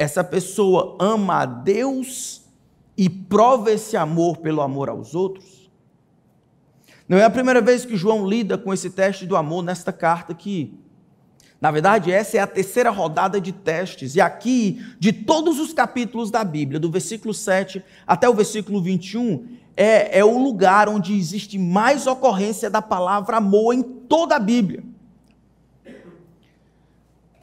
Essa 0.02 0.24
pessoa 0.24 0.96
ama 0.98 1.42
a 1.42 1.46
Deus 1.46 2.42
e 2.98 3.08
prova 3.08 3.70
esse 3.70 3.96
amor 3.96 4.38
pelo 4.38 4.60
amor 4.60 4.88
aos 4.88 5.14
outros. 5.14 5.70
Não 7.08 7.18
é 7.18 7.24
a 7.24 7.30
primeira 7.30 7.60
vez 7.60 7.84
que 7.84 7.96
João 7.96 8.28
lida 8.28 8.58
com 8.58 8.74
esse 8.74 8.90
teste 8.90 9.26
do 9.26 9.36
amor 9.36 9.62
nesta 9.62 9.92
carta 9.92 10.32
aqui. 10.32 10.76
Na 11.60 11.70
verdade, 11.70 12.10
essa 12.10 12.36
é 12.36 12.40
a 12.40 12.48
terceira 12.48 12.90
rodada 12.90 13.40
de 13.40 13.52
testes. 13.52 14.16
E 14.16 14.20
aqui, 14.20 14.84
de 14.98 15.12
todos 15.12 15.60
os 15.60 15.72
capítulos 15.72 16.32
da 16.32 16.42
Bíblia, 16.42 16.80
do 16.80 16.90
versículo 16.90 17.32
7 17.32 17.80
até 18.04 18.28
o 18.28 18.34
versículo 18.34 18.82
21, 18.82 19.56
é, 19.76 20.18
é 20.18 20.24
o 20.24 20.36
lugar 20.36 20.88
onde 20.88 21.16
existe 21.16 21.60
mais 21.60 22.08
ocorrência 22.08 22.68
da 22.68 22.82
palavra 22.82 23.36
amor 23.36 23.72
em 23.72 23.82
toda 23.84 24.34
a 24.34 24.40
Bíblia. 24.40 24.82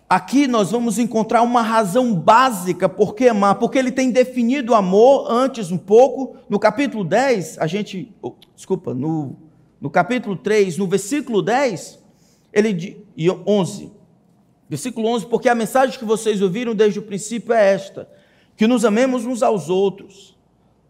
Aqui 0.09 0.47
nós 0.47 0.71
vamos 0.71 0.97
encontrar 0.97 1.43
uma 1.43 1.61
razão 1.61 2.15
básica 2.15 2.89
por 2.89 3.13
que 3.13 3.27
amar, 3.27 3.59
porque 3.59 3.77
ele 3.77 3.91
tem 3.91 4.09
definido 4.09 4.71
o 4.71 4.75
amor 4.75 5.27
antes 5.29 5.69
um 5.69 5.77
pouco, 5.77 6.35
no 6.49 6.57
capítulo 6.57 7.03
10, 7.03 7.59
a 7.59 7.67
gente, 7.67 8.11
oh, 8.19 8.33
desculpa, 8.55 8.91
no, 8.91 9.35
no 9.79 9.87
capítulo 9.87 10.35
3, 10.35 10.79
no 10.79 10.87
versículo 10.87 11.43
10, 11.43 11.99
ele 12.51 13.05
e 13.15 13.29
11. 13.29 13.91
Versículo 14.67 15.07
11, 15.09 15.27
porque 15.27 15.47
a 15.47 15.53
mensagem 15.53 15.99
que 15.99 16.05
vocês 16.05 16.41
ouviram 16.41 16.73
desde 16.73 16.97
o 16.97 17.03
princípio 17.03 17.53
é 17.53 17.71
esta: 17.71 18.09
que 18.57 18.65
nos 18.65 18.83
amemos 18.83 19.27
uns 19.27 19.43
aos 19.43 19.69
outros. 19.69 20.35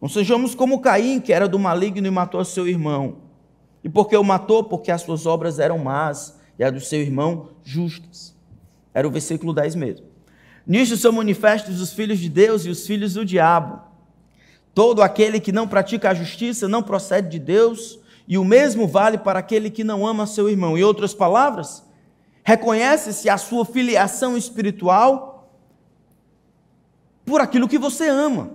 Não 0.02 0.08
sejamos 0.08 0.56
como 0.56 0.80
Caim, 0.80 1.20
que 1.20 1.34
era 1.34 1.46
do 1.46 1.60
maligno 1.60 2.08
e 2.08 2.12
matou 2.12 2.46
seu 2.46 2.66
irmão. 2.66 3.18
E 3.84 3.90
por 3.90 4.08
que 4.08 4.16
o 4.16 4.24
matou? 4.24 4.64
Porque 4.64 4.92
as 4.92 5.02
suas 5.02 5.26
obras 5.26 5.60
eram 5.60 5.78
más 5.78 6.40
e 6.58 6.64
a 6.64 6.70
do 6.70 6.80
seu 6.80 7.02
irmão 7.02 7.50
justas. 7.66 8.39
Era 8.94 9.08
o 9.08 9.12
versículo 9.12 9.54
10 9.54 9.76
mesmo. 9.76 10.08
Nisto 10.66 10.98
são 10.98 11.12
manifestos 11.12 11.82
os 11.82 11.94
filhos 11.94 12.20
de 12.20 12.30
Deus 12.30 12.66
e 12.66 12.70
os 12.70 12.86
filhos 12.86 13.14
do 13.14 13.26
diabo. 13.26 13.82
Todo 14.74 15.02
aquele 15.02 15.40
que 15.40 15.52
não 15.52 15.68
pratica 15.68 16.10
a 16.10 16.14
justiça 16.14 16.68
não 16.68 16.84
procede 16.84 17.30
de 17.30 17.40
Deus, 17.40 18.00
e 18.28 18.38
o 18.38 18.46
mesmo 18.46 18.88
vale 18.88 19.18
para 19.18 19.40
aquele 19.40 19.72
que 19.72 19.84
não 19.84 20.06
ama 20.06 20.28
seu 20.28 20.48
irmão. 20.48 20.78
Em 20.78 20.84
outras 20.84 21.14
palavras, 21.14 21.84
reconhece-se 22.44 23.28
a 23.28 23.38
sua 23.38 23.66
filiação 23.66 24.38
espiritual 24.38 25.52
por 27.26 27.42
aquilo 27.42 27.68
que 27.68 27.78
você 27.78 28.08
ama. 28.08 28.52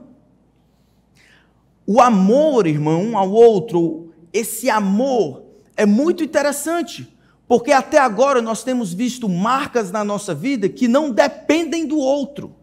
O 1.86 2.00
amor, 2.00 2.66
irmão, 2.66 3.02
um 3.02 3.18
ao 3.18 3.30
outro, 3.30 4.12
esse 4.32 4.70
amor 4.70 5.44
é 5.76 5.84
muito 5.84 6.22
interessante, 6.24 7.13
porque 7.46 7.72
até 7.72 7.98
agora 7.98 8.40
nós 8.40 8.62
temos 8.62 8.92
visto 8.92 9.28
marcas 9.28 9.90
na 9.90 10.02
nossa 10.04 10.34
vida 10.34 10.68
que 10.68 10.88
não 10.88 11.10
dependem 11.10 11.86
do 11.86 11.98
outro. 11.98 12.54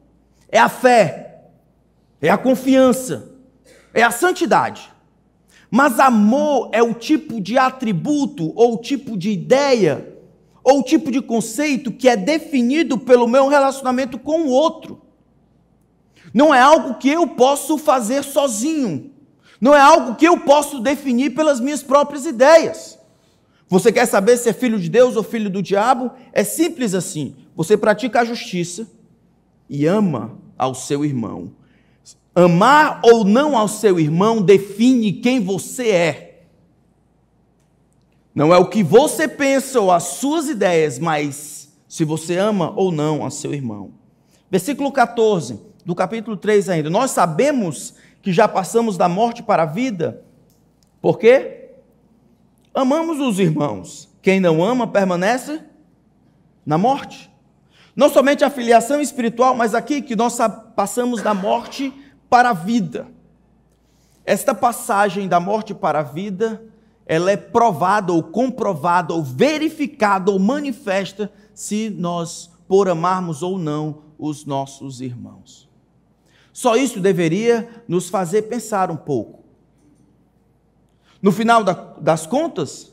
É 0.50 0.60
a 0.60 0.70
fé, 0.70 1.44
é 2.22 2.30
a 2.30 2.38
confiança, 2.38 3.32
é 3.94 4.04
a 4.04 4.12
santidade. 4.12 4.92
Mas 5.70 6.00
amor 6.00 6.70
é 6.74 6.84
o 6.84 6.94
tipo 6.94 7.40
de 7.40 7.58
atributo, 7.58 8.52
ou 8.56 8.78
tipo 8.78 9.16
de 9.16 9.30
ideia, 9.30 10.14
ou 10.64 10.84
tipo 10.84 11.10
de 11.12 11.22
conceito 11.22 11.92
que 11.92 12.10
é 12.10 12.18
definido 12.18 12.98
pelo 12.98 13.28
meu 13.28 13.48
relacionamento 13.48 14.20
com 14.20 14.42
o 14.42 14.50
outro. 14.50 15.02
Não 16.34 16.54
é 16.54 16.60
algo 16.60 16.96
que 16.96 17.10
eu 17.10 17.28
posso 17.28 17.78
fazer 17.78 18.24
sozinho. 18.24 19.12
Não 19.60 19.76
é 19.76 19.80
algo 19.80 20.16
que 20.16 20.28
eu 20.28 20.40
posso 20.40 20.80
definir 20.80 21.32
pelas 21.32 21.60
minhas 21.60 21.84
próprias 21.84 22.26
ideias. 22.26 22.98
Você 23.72 23.90
quer 23.90 24.06
saber 24.06 24.36
se 24.36 24.50
é 24.50 24.54
filho 24.54 24.78
de 24.78 24.90
Deus 24.90 25.16
ou 25.16 25.24
filho 25.24 25.50
do 25.50 25.64
diabo? 25.64 26.12
É 26.34 26.44
simples 26.44 26.94
assim. 26.94 27.38
Você 27.56 27.78
pratica 27.78 28.20
a 28.20 28.26
justiça 28.26 28.86
e 29.70 29.86
ama 29.86 30.38
ao 30.58 30.76
seu 30.76 31.06
irmão. 31.06 31.54
Amar 32.36 33.00
ou 33.02 33.24
não 33.24 33.58
ao 33.58 33.70
seu 33.70 33.98
irmão 33.98 34.42
define 34.42 35.14
quem 35.14 35.40
você 35.40 35.88
é. 35.88 36.44
Não 38.36 38.54
é 38.54 38.58
o 38.58 38.68
que 38.68 38.84
você 38.84 39.26
pensa 39.26 39.80
ou 39.80 39.90
as 39.90 40.04
suas 40.04 40.50
ideias, 40.50 41.00
mas 41.00 41.72
se 41.88 42.04
você 42.04 42.36
ama 42.36 42.74
ou 42.76 42.92
não 42.92 43.26
a 43.26 43.32
seu 43.32 43.54
irmão. 43.54 43.94
Versículo 44.50 44.92
14 44.92 45.58
do 45.86 45.96
capítulo 45.96 46.36
3 46.36 46.68
ainda. 46.68 46.90
Nós 46.90 47.12
sabemos 47.12 47.94
que 48.22 48.34
já 48.34 48.50
passamos 48.50 48.98
da 48.98 49.08
morte 49.08 49.42
para 49.42 49.64
a 49.64 49.66
vida. 49.66 50.26
Por 51.02 51.18
quê? 51.18 51.61
Amamos 52.74 53.20
os 53.20 53.38
irmãos. 53.40 54.10
Quem 54.22 54.40
não 54.40 54.64
ama 54.64 54.88
permanece 54.88 55.62
na 56.66 56.78
morte. 56.78 57.30
Não 57.96 58.10
somente 58.10 58.44
a 58.44 58.50
filiação 58.50 59.02
espiritual, 59.02 59.54
mas 59.54 59.76
aqui 59.76 60.02
que 60.02 60.16
nós 60.16 60.38
passamos 60.76 61.22
da 61.22 61.34
morte 61.34 61.94
para 62.30 62.52
a 62.52 62.54
vida. 62.54 63.08
Esta 64.26 64.56
passagem 64.56 65.28
da 65.28 65.40
morte 65.40 65.74
para 65.74 66.00
a 66.00 66.04
vida, 66.04 66.64
ela 67.06 67.32
é 67.32 67.36
provada 67.36 68.14
ou 68.14 68.24
comprovada 68.24 69.14
ou 69.14 69.22
verificada 69.22 70.32
ou 70.32 70.40
manifesta 70.40 71.32
se 71.54 71.90
nós 71.90 72.50
por 72.68 72.88
amarmos 72.88 73.44
ou 73.44 73.58
não 73.58 74.04
os 74.18 74.46
nossos 74.46 75.02
irmãos. 75.02 75.70
Só 76.54 76.76
isso 76.78 77.02
deveria 77.02 77.84
nos 77.88 78.08
fazer 78.08 78.44
pensar 78.44 78.90
um 78.90 78.96
pouco. 78.96 79.41
No 81.22 81.32
final 81.32 81.64
das 81.64 82.26
contas, 82.26 82.92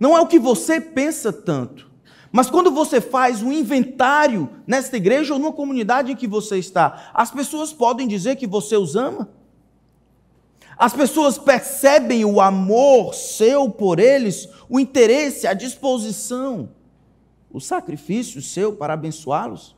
Não 0.00 0.16
é 0.16 0.20
o 0.20 0.26
que 0.26 0.40
você 0.40 0.80
pensa 0.80 1.32
tanto. 1.32 1.88
Mas 2.32 2.50
quando 2.50 2.72
você 2.72 3.00
faz 3.00 3.40
um 3.40 3.52
inventário 3.52 4.48
nesta 4.66 4.96
igreja 4.96 5.32
ou 5.32 5.38
numa 5.38 5.52
comunidade 5.52 6.10
em 6.10 6.16
que 6.16 6.26
você 6.26 6.58
está, 6.58 7.12
as 7.14 7.30
pessoas 7.30 7.72
podem 7.72 8.08
dizer 8.08 8.34
que 8.34 8.46
você 8.46 8.76
os 8.76 8.96
ama? 8.96 9.28
As 10.76 10.92
pessoas 10.92 11.38
percebem 11.38 12.24
o 12.24 12.40
amor 12.40 13.14
seu 13.14 13.70
por 13.70 14.00
eles, 14.00 14.48
o 14.68 14.80
interesse, 14.80 15.46
a 15.46 15.54
disposição, 15.54 16.70
o 17.48 17.60
sacrifício 17.60 18.42
seu 18.42 18.72
para 18.72 18.94
abençoá-los? 18.94 19.76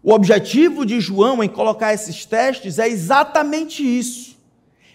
O 0.00 0.12
objetivo 0.12 0.86
de 0.86 1.00
João 1.00 1.42
em 1.42 1.48
colocar 1.48 1.92
esses 1.92 2.24
testes 2.24 2.78
é 2.78 2.86
exatamente 2.86 3.82
isso. 3.82 4.33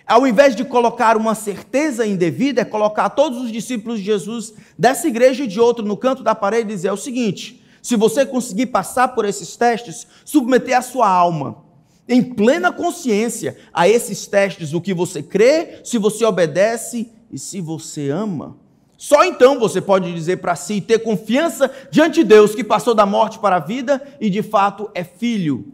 Ao 0.10 0.26
invés 0.26 0.56
de 0.56 0.66
colocar 0.66 1.16
uma 1.16 1.36
certeza 1.36 2.04
indevida, 2.04 2.62
é 2.62 2.66
colocar 2.66 3.12
todos 3.12 3.44
os 3.44 3.52
discípulos 3.52 4.00
de 4.00 4.06
Jesus 4.06 4.56
dessa 4.76 5.08
igreja 5.08 5.44
e 5.44 5.48
de 5.48 5.60
outro 5.60 5.86
no 5.86 5.96
canto 5.96 6.24
da 6.24 6.34
parede 6.34 6.64
e 6.64 6.74
dizer 6.74 6.88
é 6.88 6.92
o 6.92 6.98
seguinte: 6.98 7.64
se 7.80 7.96
você 7.96 8.26
conseguir 8.26 8.66
passar 8.66 9.10
por 9.10 9.24
esses 9.24 9.56
testes, 9.56 10.08
submeter 10.26 10.76
a 10.76 10.82
sua 10.82 11.08
alma 11.08 11.64
em 12.08 12.24
plena 12.24 12.72
consciência 12.72 13.56
a 13.72 13.88
esses 13.88 14.26
testes, 14.26 14.74
o 14.74 14.82
que 14.82 14.96
você 14.96 15.22
crê, 15.22 15.82
se 15.84 16.00
você 16.00 16.26
obedece 16.26 17.12
e 17.32 17.38
se 17.38 17.62
você 17.62 18.10
ama, 18.10 18.58
só 18.98 19.24
então 19.24 19.60
você 19.60 19.80
pode 19.80 20.12
dizer 20.12 20.38
para 20.38 20.56
si, 20.56 20.82
ter 20.82 20.98
confiança 21.04 21.72
diante 21.92 22.16
de 22.16 22.24
Deus 22.24 22.56
que 22.56 22.64
passou 22.64 22.96
da 22.96 23.06
morte 23.06 23.38
para 23.38 23.58
a 23.58 23.60
vida 23.60 24.02
e 24.20 24.28
de 24.28 24.42
fato 24.42 24.90
é 24.96 25.04
filho 25.04 25.72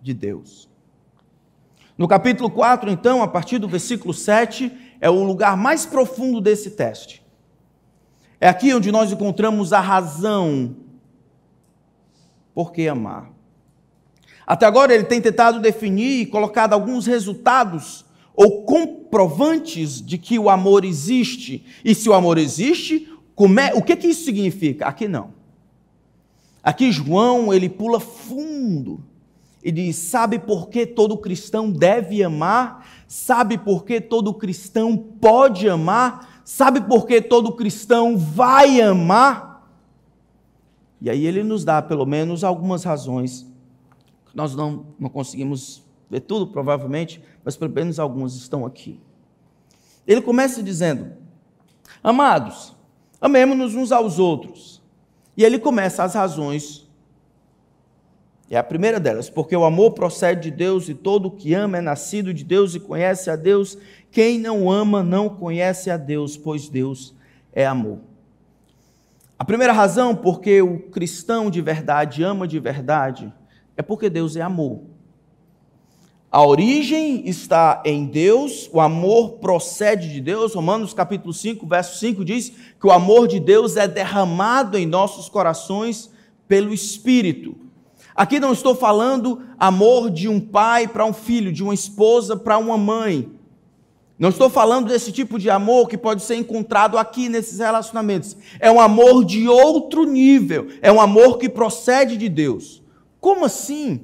de 0.00 0.14
Deus. 0.14 0.71
No 2.02 2.08
capítulo 2.08 2.50
4, 2.50 2.90
então, 2.90 3.22
a 3.22 3.28
partir 3.28 3.60
do 3.60 3.68
versículo 3.68 4.12
7, 4.12 4.72
é 5.00 5.08
o 5.08 5.22
lugar 5.22 5.56
mais 5.56 5.86
profundo 5.86 6.40
desse 6.40 6.72
teste. 6.72 7.22
É 8.40 8.48
aqui 8.48 8.74
onde 8.74 8.90
nós 8.90 9.12
encontramos 9.12 9.72
a 9.72 9.78
razão 9.78 10.74
por 12.52 12.72
que 12.72 12.88
amar. 12.88 13.30
Até 14.44 14.66
agora 14.66 14.92
ele 14.92 15.04
tem 15.04 15.20
tentado 15.20 15.60
definir 15.60 16.22
e 16.22 16.26
colocado 16.26 16.72
alguns 16.72 17.06
resultados 17.06 18.04
ou 18.34 18.64
comprovantes 18.64 20.04
de 20.04 20.18
que 20.18 20.40
o 20.40 20.50
amor 20.50 20.84
existe. 20.84 21.64
E 21.84 21.94
se 21.94 22.08
o 22.08 22.14
amor 22.14 22.36
existe, 22.36 23.08
é, 23.60 23.74
o 23.78 23.80
que, 23.80 23.94
que 23.94 24.08
isso 24.08 24.24
significa? 24.24 24.86
Aqui 24.86 25.06
não. 25.06 25.32
Aqui 26.64 26.90
João, 26.90 27.54
ele 27.54 27.68
pula 27.68 28.00
fundo 28.00 29.11
e 29.62 29.70
diz: 29.70 29.96
sabe 29.96 30.38
por 30.38 30.68
que 30.68 30.86
todo 30.86 31.16
cristão 31.16 31.70
deve 31.70 32.22
amar? 32.22 32.86
Sabe 33.06 33.56
por 33.56 33.84
que 33.84 34.00
todo 34.00 34.34
cristão 34.34 34.96
pode 34.96 35.68
amar? 35.68 36.42
Sabe 36.44 36.80
por 36.80 37.06
que 37.06 37.20
todo 37.20 37.54
cristão 37.54 38.16
vai 38.16 38.80
amar? 38.80 39.70
E 41.00 41.08
aí 41.08 41.26
ele 41.26 41.42
nos 41.42 41.64
dá 41.64 41.80
pelo 41.80 42.06
menos 42.06 42.42
algumas 42.42 42.84
razões. 42.84 43.46
Nós 44.34 44.54
não, 44.54 44.86
não 44.98 45.08
conseguimos 45.10 45.82
ver 46.08 46.20
tudo, 46.20 46.46
provavelmente, 46.46 47.22
mas 47.44 47.56
pelo 47.56 47.72
menos 47.72 47.98
alguns 47.98 48.36
estão 48.36 48.66
aqui. 48.66 49.00
Ele 50.06 50.20
começa 50.20 50.62
dizendo: 50.62 51.12
Amados, 52.02 52.74
amemos-nos 53.20 53.74
uns 53.74 53.92
aos 53.92 54.18
outros. 54.18 54.82
E 55.36 55.44
ele 55.44 55.58
começa 55.58 56.02
as 56.02 56.14
razões. 56.14 56.81
É 58.52 58.58
a 58.58 58.62
primeira 58.62 59.00
delas, 59.00 59.30
porque 59.30 59.56
o 59.56 59.64
amor 59.64 59.92
procede 59.92 60.50
de 60.50 60.50
Deus 60.50 60.86
e 60.86 60.92
todo 60.92 61.28
o 61.28 61.30
que 61.30 61.54
ama 61.54 61.78
é 61.78 61.80
nascido 61.80 62.34
de 62.34 62.44
Deus 62.44 62.74
e 62.74 62.80
conhece 62.80 63.30
a 63.30 63.34
Deus. 63.34 63.78
Quem 64.10 64.38
não 64.38 64.70
ama 64.70 65.02
não 65.02 65.26
conhece 65.26 65.90
a 65.90 65.96
Deus, 65.96 66.36
pois 66.36 66.68
Deus 66.68 67.14
é 67.50 67.64
amor. 67.64 68.00
A 69.38 69.44
primeira 69.46 69.72
razão 69.72 70.14
porque 70.14 70.60
o 70.60 70.80
cristão 70.80 71.50
de 71.50 71.62
verdade 71.62 72.22
ama 72.22 72.46
de 72.46 72.60
verdade 72.60 73.32
é 73.74 73.80
porque 73.80 74.10
Deus 74.10 74.36
é 74.36 74.42
amor. 74.42 74.82
A 76.30 76.44
origem 76.44 77.26
está 77.26 77.82
em 77.86 78.04
Deus, 78.04 78.68
o 78.70 78.82
amor 78.82 79.38
procede 79.38 80.12
de 80.12 80.20
Deus. 80.20 80.54
Romanos 80.54 80.92
capítulo 80.92 81.32
5, 81.32 81.66
verso 81.66 81.98
5 81.98 82.22
diz 82.22 82.52
que 82.78 82.86
o 82.86 82.92
amor 82.92 83.26
de 83.28 83.40
Deus 83.40 83.78
é 83.78 83.88
derramado 83.88 84.76
em 84.76 84.84
nossos 84.84 85.30
corações 85.30 86.12
pelo 86.46 86.74
Espírito. 86.74 87.61
Aqui 88.14 88.38
não 88.38 88.52
estou 88.52 88.74
falando 88.74 89.42
amor 89.58 90.10
de 90.10 90.28
um 90.28 90.40
pai 90.40 90.86
para 90.86 91.04
um 91.04 91.12
filho, 91.12 91.52
de 91.52 91.62
uma 91.62 91.74
esposa 91.74 92.36
para 92.36 92.58
uma 92.58 92.76
mãe. 92.76 93.30
Não 94.18 94.28
estou 94.28 94.48
falando 94.48 94.88
desse 94.88 95.10
tipo 95.10 95.38
de 95.38 95.50
amor 95.50 95.88
que 95.88 95.98
pode 95.98 96.22
ser 96.22 96.36
encontrado 96.36 96.96
aqui 96.98 97.28
nesses 97.28 97.58
relacionamentos. 97.58 98.36
É 98.60 98.70
um 98.70 98.80
amor 98.80 99.24
de 99.24 99.48
outro 99.48 100.04
nível, 100.04 100.68
é 100.80 100.92
um 100.92 101.00
amor 101.00 101.38
que 101.38 101.48
procede 101.48 102.16
de 102.16 102.28
Deus. 102.28 102.82
Como 103.18 103.44
assim? 103.44 104.02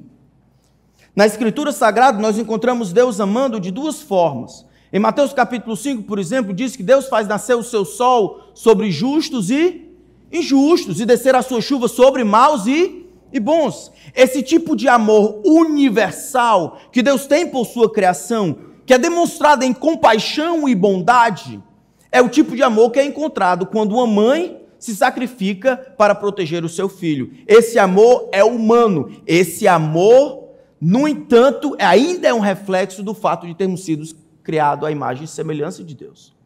Na 1.15 1.27
Escritura 1.27 1.73
Sagrada, 1.73 2.19
nós 2.19 2.39
encontramos 2.39 2.93
Deus 2.93 3.21
amando 3.21 3.61
de 3.61 3.71
duas 3.71 4.01
formas. 4.01 4.65
Em 4.93 4.99
Mateus 4.99 5.33
capítulo 5.33 5.77
5, 5.77 6.05
por 6.05 6.19
exemplo, 6.19 6.55
diz 6.55 6.75
que 6.75 6.83
Deus 6.83 7.07
faz 7.09 7.29
nascer 7.29 7.55
o 7.55 7.63
seu 7.63 7.85
sol 7.85 8.41
sobre 8.55 8.91
justos 8.91 9.51
e 9.51 9.87
injustos, 10.33 11.01
e 11.01 11.07
descer 11.07 11.35
a 11.35 11.43
sua 11.43 11.61
chuva 11.61 11.89
sobre 11.89 12.25
maus 12.25 12.67
e, 12.67 13.07
e 13.33 13.39
bons. 13.41 13.93
Esse 14.15 14.43
tipo 14.43 14.75
de 14.75 14.89
amor 14.89 15.41
universal 15.45 16.79
que 16.93 17.03
Deus 17.03 17.27
tem 17.27 17.47
por 17.47 17.67
sua 17.67 17.93
criação, 17.93 18.57
que 18.87 18.95
é 18.95 18.99
demonstrado 18.99 19.65
em 19.65 19.73
compaixão 19.73 20.69
e 20.69 20.75
bondade, 20.75 21.63
é 22.11 22.23
o 22.23 22.29
tipo 22.29 22.57
de 22.57 22.63
amor 22.63 22.91
que 22.91 22.99
é 22.99 23.05
encontrado 23.05 23.67
quando 23.67 23.93
uma 23.93 24.07
mãe 24.07 24.63
se 24.79 24.95
sacrifica 24.95 25.77
para 25.99 26.15
proteger 26.15 26.65
o 26.65 26.69
seu 26.69 26.89
filho. 26.89 27.33
Esse 27.47 27.79
amor 27.79 28.29
é 28.33 28.43
humano, 28.45 29.11
esse 29.27 29.67
amor 29.67 30.49
no 30.81 31.09
entanto, 31.09 31.77
ainda 31.79 32.29
é 32.29 32.35
um 32.35 32.39
reflexo 32.39 33.03
do 33.03 33.13
fato 33.13 33.47
de 33.47 33.55
termos 33.55 33.85
sido 33.85 34.07
criados 34.43 34.87
à 34.87 34.91
imagem 34.91 35.25
e 35.25 35.29
semelhança 35.29 35.83
de 35.83 35.95
Deus. 35.95 36.37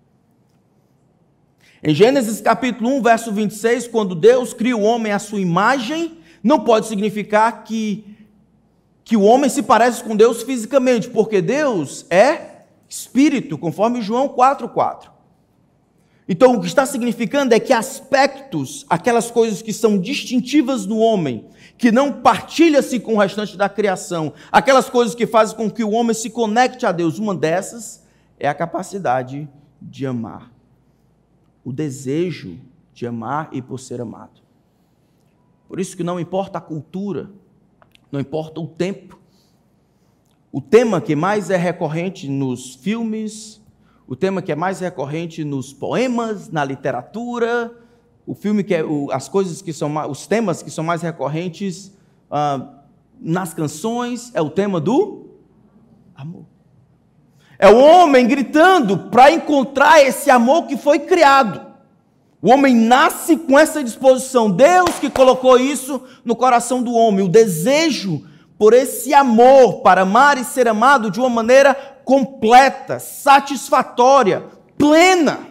Em 1.82 1.94
Gênesis 1.94 2.40
capítulo 2.40 2.90
1, 2.96 3.02
verso 3.02 3.32
26, 3.32 3.88
quando 3.88 4.14
Deus 4.14 4.54
cria 4.54 4.76
o 4.76 4.82
homem 4.82 5.12
à 5.12 5.18
sua 5.18 5.40
imagem, 5.40 6.18
não 6.42 6.60
pode 6.60 6.86
significar 6.86 7.64
que, 7.64 8.04
que 9.04 9.16
o 9.16 9.22
homem 9.22 9.48
se 9.48 9.62
parece 9.62 10.02
com 10.02 10.16
Deus 10.16 10.42
fisicamente, 10.42 11.08
porque 11.08 11.40
Deus 11.40 12.04
é 12.10 12.64
espírito, 12.88 13.56
conforme 13.56 14.02
João 14.02 14.28
4,4. 14.28 15.12
Então, 16.28 16.54
o 16.54 16.60
que 16.60 16.66
está 16.66 16.86
significando 16.86 17.54
é 17.54 17.60
que 17.60 17.72
aspectos, 17.72 18.86
aquelas 18.88 19.30
coisas 19.30 19.60
que 19.60 19.72
são 19.72 19.98
distintivas 19.98 20.86
no 20.86 20.98
homem, 20.98 21.46
que 21.76 21.90
não 21.90 22.12
partilha-se 22.12 23.00
com 23.00 23.14
o 23.14 23.18
restante 23.18 23.56
da 23.56 23.68
criação, 23.68 24.32
aquelas 24.50 24.88
coisas 24.88 25.14
que 25.14 25.26
fazem 25.26 25.56
com 25.56 25.70
que 25.70 25.82
o 25.82 25.90
homem 25.90 26.14
se 26.14 26.30
conecte 26.30 26.86
a 26.86 26.92
Deus, 26.92 27.18
uma 27.18 27.34
dessas 27.34 28.02
é 28.38 28.48
a 28.48 28.54
capacidade 28.54 29.48
de 29.80 30.06
amar. 30.06 30.50
O 31.64 31.72
desejo 31.72 32.58
de 32.94 33.06
amar 33.06 33.48
e 33.52 33.60
por 33.60 33.78
ser 33.78 34.00
amado. 34.00 34.41
Por 35.72 35.80
isso 35.80 35.96
que 35.96 36.04
não 36.04 36.20
importa 36.20 36.58
a 36.58 36.60
cultura, 36.60 37.30
não 38.10 38.20
importa 38.20 38.60
o 38.60 38.66
tempo. 38.66 39.18
O 40.52 40.60
tema 40.60 41.00
que 41.00 41.16
mais 41.16 41.48
é 41.48 41.56
recorrente 41.56 42.28
nos 42.28 42.74
filmes, 42.74 43.58
o 44.06 44.14
tema 44.14 44.42
que 44.42 44.52
é 44.52 44.54
mais 44.54 44.80
recorrente 44.80 45.42
nos 45.44 45.72
poemas, 45.72 46.50
na 46.50 46.62
literatura, 46.62 47.74
o 48.26 48.34
filme 48.34 48.62
que 48.62 48.74
é 48.74 48.84
o, 48.84 49.10
as 49.10 49.30
coisas 49.30 49.62
que 49.62 49.72
são 49.72 49.90
os 50.10 50.26
temas 50.26 50.62
que 50.62 50.70
são 50.70 50.84
mais 50.84 51.00
recorrentes 51.00 51.96
ah, 52.30 52.82
nas 53.18 53.54
canções 53.54 54.30
é 54.34 54.42
o 54.42 54.50
tema 54.50 54.78
do 54.78 55.30
amor. 56.14 56.44
É 57.58 57.70
o 57.70 57.78
homem 57.78 58.28
gritando 58.28 59.08
para 59.08 59.32
encontrar 59.32 60.02
esse 60.02 60.28
amor 60.28 60.66
que 60.66 60.76
foi 60.76 60.98
criado. 60.98 61.71
O 62.42 62.50
homem 62.50 62.74
nasce 62.74 63.36
com 63.36 63.56
essa 63.56 63.84
disposição. 63.84 64.50
Deus 64.50 64.98
que 64.98 65.08
colocou 65.08 65.56
isso 65.56 66.02
no 66.24 66.34
coração 66.34 66.82
do 66.82 66.92
homem, 66.92 67.24
o 67.24 67.28
desejo 67.28 68.26
por 68.58 68.74
esse 68.74 69.14
amor 69.14 69.80
para 69.80 70.02
amar 70.02 70.36
e 70.36 70.44
ser 70.44 70.66
amado 70.66 71.08
de 71.08 71.20
uma 71.20 71.30
maneira 71.30 71.72
completa, 72.04 72.98
satisfatória, 72.98 74.44
plena. 74.76 75.46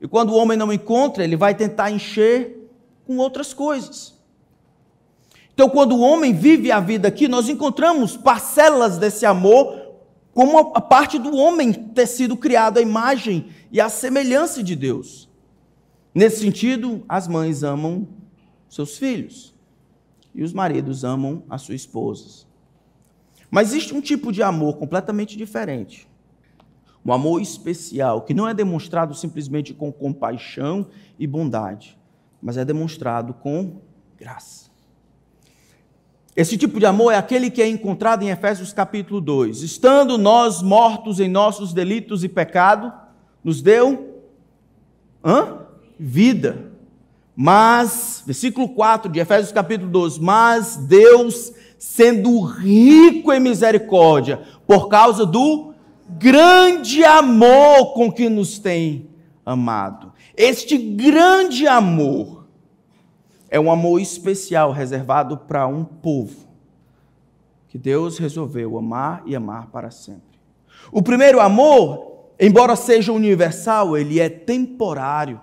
E 0.00 0.08
quando 0.08 0.30
o 0.30 0.36
homem 0.36 0.58
não 0.58 0.72
encontra, 0.72 1.22
ele 1.22 1.36
vai 1.36 1.54
tentar 1.54 1.92
encher 1.92 2.68
com 3.06 3.16
outras 3.18 3.54
coisas. 3.54 4.18
Então, 5.54 5.68
quando 5.68 5.92
o 5.92 6.00
homem 6.00 6.32
vive 6.32 6.72
a 6.72 6.80
vida 6.80 7.06
aqui, 7.06 7.28
nós 7.28 7.48
encontramos 7.48 8.16
parcelas 8.16 8.98
desse 8.98 9.24
amor, 9.24 9.76
como 10.32 10.72
a 10.74 10.80
parte 10.80 11.18
do 11.18 11.36
homem 11.36 11.72
ter 11.72 12.06
sido 12.06 12.36
criado 12.36 12.78
à 12.78 12.80
imagem 12.80 13.46
e 13.70 13.80
à 13.80 13.88
semelhança 13.88 14.62
de 14.62 14.74
Deus. 14.76 15.27
Nesse 16.18 16.40
sentido, 16.40 17.04
as 17.08 17.28
mães 17.28 17.62
amam 17.62 18.08
seus 18.68 18.98
filhos 18.98 19.54
e 20.34 20.42
os 20.42 20.52
maridos 20.52 21.04
amam 21.04 21.44
as 21.48 21.62
suas 21.62 21.82
esposas. 21.82 22.44
Mas 23.48 23.68
existe 23.68 23.94
um 23.94 24.00
tipo 24.00 24.32
de 24.32 24.42
amor 24.42 24.78
completamente 24.78 25.36
diferente. 25.36 26.08
Um 27.06 27.12
amor 27.12 27.40
especial, 27.40 28.22
que 28.22 28.34
não 28.34 28.48
é 28.48 28.52
demonstrado 28.52 29.14
simplesmente 29.14 29.72
com 29.72 29.92
compaixão 29.92 30.88
e 31.20 31.24
bondade, 31.24 31.96
mas 32.42 32.56
é 32.56 32.64
demonstrado 32.64 33.32
com 33.32 33.80
graça. 34.18 34.72
Esse 36.34 36.58
tipo 36.58 36.80
de 36.80 36.86
amor 36.86 37.12
é 37.12 37.16
aquele 37.16 37.48
que 37.48 37.62
é 37.62 37.68
encontrado 37.68 38.24
em 38.24 38.30
Efésios 38.30 38.72
capítulo 38.72 39.20
2. 39.20 39.62
Estando 39.62 40.18
nós 40.18 40.62
mortos 40.62 41.20
em 41.20 41.28
nossos 41.28 41.72
delitos 41.72 42.24
e 42.24 42.28
pecado, 42.28 42.92
nos 43.44 43.62
deu 43.62 44.20
hã? 45.24 45.67
Vida. 45.98 46.72
Mas, 47.34 48.22
versículo 48.26 48.68
4 48.70 49.10
de 49.10 49.20
Efésios 49.20 49.52
capítulo 49.52 49.90
2, 49.90 50.18
mas 50.18 50.76
Deus, 50.76 51.52
sendo 51.78 52.40
rico 52.40 53.32
em 53.32 53.40
misericórdia, 53.40 54.40
por 54.66 54.88
causa 54.88 55.24
do 55.24 55.74
grande 56.08 57.04
amor 57.04 57.94
com 57.94 58.10
que 58.10 58.28
nos 58.28 58.58
tem 58.58 59.10
amado. 59.44 60.12
Este 60.36 60.76
grande 60.76 61.66
amor 61.66 62.46
é 63.50 63.58
um 63.58 63.70
amor 63.70 64.00
especial 64.00 64.72
reservado 64.72 65.36
para 65.36 65.66
um 65.66 65.84
povo 65.84 66.48
que 67.68 67.76
Deus 67.78 68.18
resolveu 68.18 68.78
amar 68.78 69.22
e 69.26 69.36
amar 69.36 69.66
para 69.66 69.90
sempre. 69.90 70.38
O 70.90 71.02
primeiro 71.02 71.38
amor, 71.38 72.30
embora 72.40 72.74
seja 72.74 73.12
universal, 73.12 73.96
ele 73.96 74.18
é 74.18 74.28
temporário. 74.28 75.40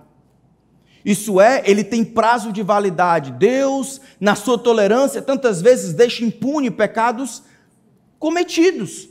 Isso 1.06 1.39
é, 1.39 1.62
ele 1.65 1.84
tem 1.84 2.04
prazo 2.04 2.52
de 2.52 2.63
validade. 2.63 3.32
Deus, 3.32 4.02
na 4.20 4.34
sua 4.34 4.58
tolerância, 4.58 5.22
tantas 5.22 5.62
vezes 5.62 5.94
deixa 5.94 6.26
impune 6.26 6.72
pecados 6.72 7.44
cometidos. 8.18 9.08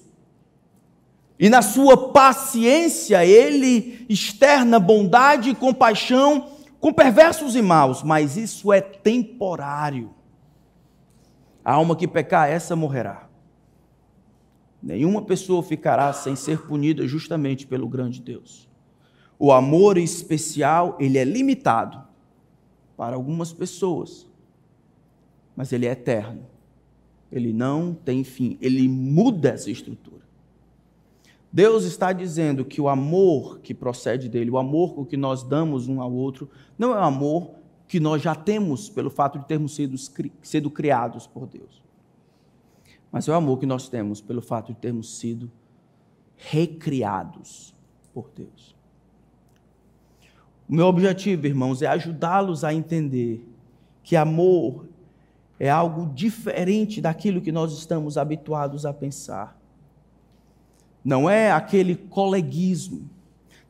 E 1.38 1.48
na 1.48 1.62
sua 1.62 2.10
paciência, 2.10 3.24
ele 3.24 4.04
externa 4.08 4.80
bondade 4.80 5.50
e 5.50 5.54
compaixão 5.54 6.50
com 6.80 6.92
perversos 6.92 7.54
e 7.54 7.62
maus, 7.62 8.02
mas 8.02 8.36
isso 8.36 8.72
é 8.72 8.80
temporário. 8.80 10.12
A 11.64 11.74
alma 11.74 11.94
que 11.94 12.08
pecar, 12.08 12.50
essa 12.50 12.74
morrerá. 12.74 13.28
Nenhuma 14.82 15.22
pessoa 15.22 15.62
ficará 15.62 16.12
sem 16.12 16.34
ser 16.34 16.62
punida 16.66 17.06
justamente 17.06 17.66
pelo 17.66 17.88
grande 17.88 18.20
Deus. 18.20 18.68
O 19.38 19.52
amor 19.52 19.98
especial, 19.98 20.96
ele 21.00 21.18
é 21.18 21.24
limitado 21.24 22.02
para 22.96 23.16
algumas 23.16 23.52
pessoas, 23.52 24.26
mas 25.56 25.72
ele 25.72 25.86
é 25.86 25.90
eterno. 25.90 26.46
Ele 27.30 27.52
não 27.52 27.92
tem 27.92 28.22
fim, 28.22 28.56
ele 28.60 28.88
muda 28.88 29.50
essa 29.50 29.70
estrutura. 29.70 30.22
Deus 31.52 31.84
está 31.84 32.12
dizendo 32.12 32.64
que 32.64 32.80
o 32.80 32.88
amor 32.88 33.60
que 33.60 33.72
procede 33.72 34.28
dele, 34.28 34.50
o 34.50 34.58
amor 34.58 35.06
que 35.06 35.16
nós 35.16 35.42
damos 35.42 35.88
um 35.88 36.00
ao 36.00 36.12
outro, 36.12 36.50
não 36.76 36.92
é 36.92 36.98
o 36.98 37.04
amor 37.04 37.50
que 37.86 38.00
nós 38.00 38.22
já 38.22 38.34
temos 38.34 38.88
pelo 38.88 39.10
fato 39.10 39.38
de 39.38 39.46
termos 39.46 39.74
sido, 39.74 39.96
sido 40.42 40.70
criados 40.70 41.26
por 41.26 41.46
Deus, 41.46 41.82
mas 43.12 43.28
é 43.28 43.30
o 43.30 43.34
amor 43.34 43.58
que 43.58 43.66
nós 43.66 43.88
temos 43.88 44.20
pelo 44.20 44.42
fato 44.42 44.72
de 44.72 44.80
termos 44.80 45.18
sido 45.18 45.50
recriados 46.36 47.72
por 48.12 48.30
Deus. 48.34 48.73
O 50.68 50.74
meu 50.74 50.86
objetivo, 50.86 51.46
irmãos, 51.46 51.82
é 51.82 51.86
ajudá-los 51.86 52.64
a 52.64 52.72
entender 52.72 53.46
que 54.02 54.16
amor 54.16 54.86
é 55.58 55.70
algo 55.70 56.06
diferente 56.14 57.00
daquilo 57.00 57.40
que 57.40 57.52
nós 57.52 57.72
estamos 57.72 58.18
habituados 58.18 58.84
a 58.84 58.92
pensar 58.92 59.58
não 61.04 61.28
é 61.28 61.52
aquele 61.52 61.94
coleguismo, 61.94 63.08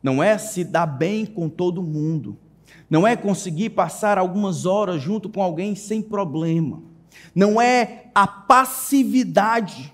não 0.01 0.23
é 0.23 0.37
se 0.37 0.63
dar 0.63 0.85
bem 0.85 1.25
com 1.25 1.49
todo 1.49 1.83
mundo, 1.83 2.37
não 2.89 3.05
é 3.05 3.15
conseguir 3.15 3.71
passar 3.71 4.17
algumas 4.17 4.65
horas 4.65 5.01
junto 5.01 5.27
com 5.27 5.43
alguém 5.43 5.75
sem 5.75 6.01
problema, 6.01 6.81
não 7.33 7.61
é 7.61 8.05
a 8.15 8.25
passividade, 8.25 9.93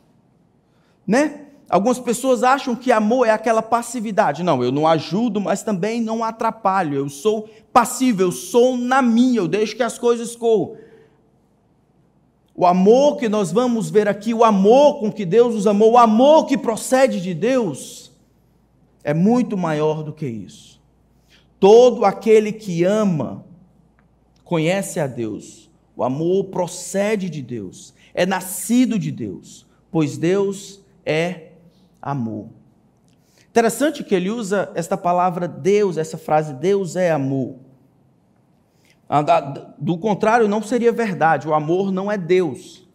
né? 1.07 1.47
Algumas 1.71 1.97
pessoas 1.97 2.43
acham 2.43 2.75
que 2.75 2.91
amor 2.91 3.25
é 3.25 3.31
aquela 3.31 3.61
passividade. 3.61 4.43
Não, 4.43 4.61
eu 4.61 4.73
não 4.73 4.85
ajudo, 4.85 5.39
mas 5.39 5.63
também 5.63 6.01
não 6.01 6.21
atrapalho. 6.21 6.97
Eu 6.97 7.07
sou 7.07 7.49
passivo, 7.71 8.21
eu 8.21 8.29
sou 8.29 8.75
na 8.75 9.01
minha, 9.01 9.37
eu 9.37 9.47
deixo 9.47 9.77
que 9.77 9.81
as 9.81 9.97
coisas 9.97 10.35
corram. 10.35 10.75
O 12.53 12.65
amor 12.65 13.15
que 13.15 13.29
nós 13.29 13.53
vamos 13.53 13.89
ver 13.89 14.09
aqui, 14.09 14.33
o 14.33 14.43
amor 14.43 14.99
com 14.99 15.09
que 15.09 15.25
Deus 15.25 15.55
nos 15.55 15.65
amou, 15.65 15.93
o 15.93 15.97
amor 15.97 16.45
que 16.45 16.57
procede 16.57 17.21
de 17.21 17.33
Deus, 17.33 18.11
é 19.01 19.13
muito 19.13 19.55
maior 19.55 20.03
do 20.03 20.11
que 20.11 20.27
isso. 20.27 20.81
Todo 21.57 22.03
aquele 22.03 22.51
que 22.51 22.83
ama 22.83 23.45
conhece 24.43 24.99
a 24.99 25.07
Deus. 25.07 25.71
O 25.95 26.03
amor 26.03 26.45
procede 26.45 27.29
de 27.29 27.41
Deus, 27.41 27.93
é 28.13 28.25
nascido 28.25 28.99
de 28.99 29.09
Deus, 29.09 29.65
pois 29.89 30.17
Deus 30.17 30.81
é 31.05 31.50
amor. 32.01 32.49
Interessante 33.49 34.03
que 34.03 34.15
ele 34.15 34.29
usa 34.29 34.71
esta 34.75 34.97
palavra 34.97 35.47
Deus, 35.47 35.97
essa 35.97 36.17
frase 36.17 36.53
Deus 36.53 36.95
é 36.95 37.11
amor. 37.11 37.57
Do 39.77 39.97
contrário, 39.97 40.47
não 40.47 40.63
seria 40.63 40.91
verdade. 40.91 41.47
O 41.47 41.53
amor 41.53 41.91
não 41.91 42.09
é 42.09 42.17
Deus. 42.17 42.87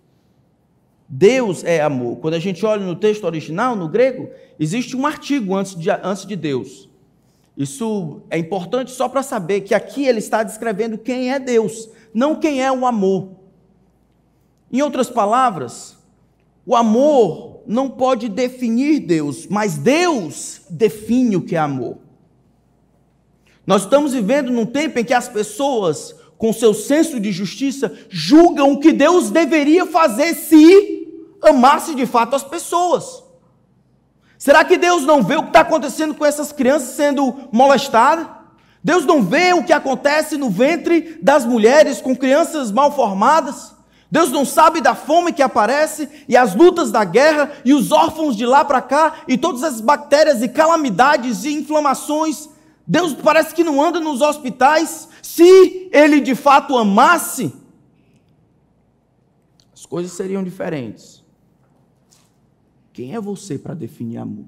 Deus 1.09 1.63
é 1.63 1.83
amor. 1.83 2.17
Quando 2.17 2.35
a 2.35 2.39
gente 2.39 2.65
olha 2.65 2.85
no 2.85 2.97
texto 2.97 3.25
original, 3.25 3.77
no 3.77 3.89
grego, 3.89 4.31
existe 4.59 4.97
um 4.97 5.07
artigo 5.07 5.55
antes 5.55 5.75
de, 5.77 5.91
antes 5.91 6.25
de 6.25 6.35
Deus. 6.35 6.89
Isso 7.57 8.23
é 8.29 8.39
importante 8.39 8.91
só 8.91 9.09
para 9.09 9.23
saber 9.23 9.61
que 9.63 9.75
aqui 9.75 10.07
ele 10.07 10.19
está 10.19 10.43
descrevendo 10.43 10.99
quem 10.99 11.33
é 11.33 11.39
Deus, 11.39 11.89
não 12.13 12.37
quem 12.37 12.63
é 12.63 12.73
o 12.73 12.87
amor. 12.87 13.31
Em 14.73 14.83
outras 14.83 15.09
palavras, 15.09 15.97
o 16.67 16.75
amor 16.75 17.56
não 17.67 17.89
pode 17.91 18.29
definir 18.29 19.01
Deus, 19.01 19.47
mas 19.47 19.77
Deus 19.77 20.63
define 20.71 21.37
o 21.37 21.43
que 21.43 21.57
é 21.57 21.59
amor. 21.59 21.99
Nós 23.67 23.83
estamos 23.83 24.13
vivendo 24.13 24.53
num 24.53 24.67
tempo 24.67 24.99
em 24.99 25.05
que 25.05 25.13
as 25.13 25.29
pessoas, 25.29 26.15
com 26.39 26.53
seu 26.53 26.73
senso 26.73 27.19
de 27.19 27.33
justiça, 27.33 27.93
julgam 28.09 28.73
o 28.73 28.81
que 28.81 28.93
Deus 28.93 29.31
deveria 29.31 29.85
fazer 29.85 30.35
se 30.35 31.09
amasse 31.43 31.95
de 31.95 32.07
fato 32.07 32.37
as 32.37 32.45
pessoas. 32.45 33.25
Será 34.39 34.65
que 34.65 34.77
Deus 34.77 35.03
não 35.03 35.23
vê 35.23 35.37
o 35.37 35.43
que 35.43 35.49
está 35.49 35.61
acontecendo 35.61 36.15
com 36.15 36.25
essas 36.25 36.53
crianças 36.53 36.91
sendo 36.91 37.49
molestadas? 37.51 38.27
Deus 38.83 39.05
não 39.05 39.21
vê 39.23 39.53
o 39.53 39.65
que 39.65 39.73
acontece 39.73 40.37
no 40.37 40.49
ventre 40.49 41.19
das 41.21 41.45
mulheres 41.45 42.01
com 42.01 42.15
crianças 42.15 42.71
mal 42.71 42.95
formadas? 42.95 43.76
Deus 44.11 44.31
não 44.31 44.45
sabe 44.45 44.81
da 44.81 44.95
fome 44.95 45.33
que 45.33 45.43
aparece 45.43 46.09
e 46.29 46.37
as 46.37 46.55
lutas 46.55 46.91
da 46.91 47.05
guerra 47.05 47.53
e 47.65 47.75
os 47.75 47.91
órfãos 47.91 48.37
de 48.37 48.47
lá 48.47 48.65
para 48.65 48.81
cá 48.81 49.23
e 49.27 49.37
todas 49.37 49.63
as 49.63 49.81
bactérias 49.81 50.43
e 50.43 50.49
calamidades 50.49 51.45
e 51.45 51.53
inflamações 51.53 52.49
Deus 52.87 53.13
parece 53.15 53.55
que 53.55 53.65
não 53.65 53.83
anda 53.83 53.99
nos 53.99 54.21
hospitais. 54.21 55.09
Se 55.21 55.91
ele 55.93 56.21
de 56.21 56.35
fato 56.35 56.77
amasse, 56.77 57.53
as 59.75 59.85
coisas 59.85 60.13
seriam 60.13 60.45
diferentes. 60.45 61.25
Quem 62.93 63.15
é 63.15 63.21
você 63.21 63.59
para 63.59 63.75
definir 63.75 64.19
amor? 64.19 64.47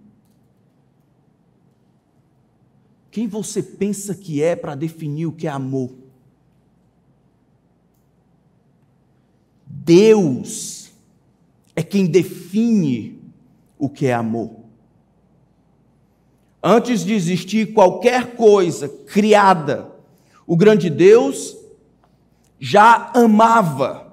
Quem 3.10 3.26
você 3.26 3.62
pensa 3.62 4.14
que 4.14 4.40
é 4.40 4.54
para 4.54 4.74
definir 4.74 5.26
o 5.26 5.32
que 5.32 5.48
é 5.48 5.50
amor? 5.50 5.90
Deus 9.88 10.90
é 11.74 11.82
quem 11.82 12.04
define 12.04 13.22
o 13.78 13.88
que 13.88 14.04
é 14.04 14.12
amor. 14.12 14.50
Antes 16.62 17.02
de 17.02 17.14
existir 17.14 17.72
qualquer 17.72 18.36
coisa 18.36 18.86
criada, 18.86 19.90
o 20.46 20.58
grande 20.58 20.90
Deus 20.90 21.56
já 22.60 23.10
amava. 23.14 24.12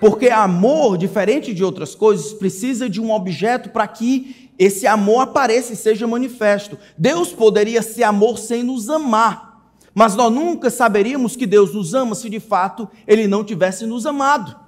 Porque 0.00 0.28
amor, 0.30 0.98
diferente 0.98 1.54
de 1.54 1.62
outras 1.62 1.94
coisas, 1.94 2.32
precisa 2.32 2.90
de 2.90 3.00
um 3.00 3.12
objeto 3.12 3.70
para 3.70 3.86
que 3.86 4.50
esse 4.58 4.84
amor 4.84 5.20
apareça 5.20 5.74
e 5.74 5.76
seja 5.76 6.08
manifesto. 6.08 6.76
Deus 6.98 7.32
poderia 7.32 7.82
ser 7.82 8.02
amor 8.02 8.36
sem 8.36 8.64
nos 8.64 8.90
amar, 8.90 9.64
mas 9.94 10.16
nós 10.16 10.32
nunca 10.32 10.70
saberíamos 10.70 11.36
que 11.36 11.46
Deus 11.46 11.72
nos 11.72 11.94
ama 11.94 12.16
se 12.16 12.28
de 12.28 12.40
fato 12.40 12.88
ele 13.06 13.28
não 13.28 13.44
tivesse 13.44 13.86
nos 13.86 14.06
amado. 14.06 14.61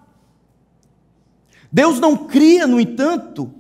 Deus 1.74 1.98
não 1.98 2.16
cria, 2.16 2.68
no 2.68 2.78
entanto, 2.78 3.52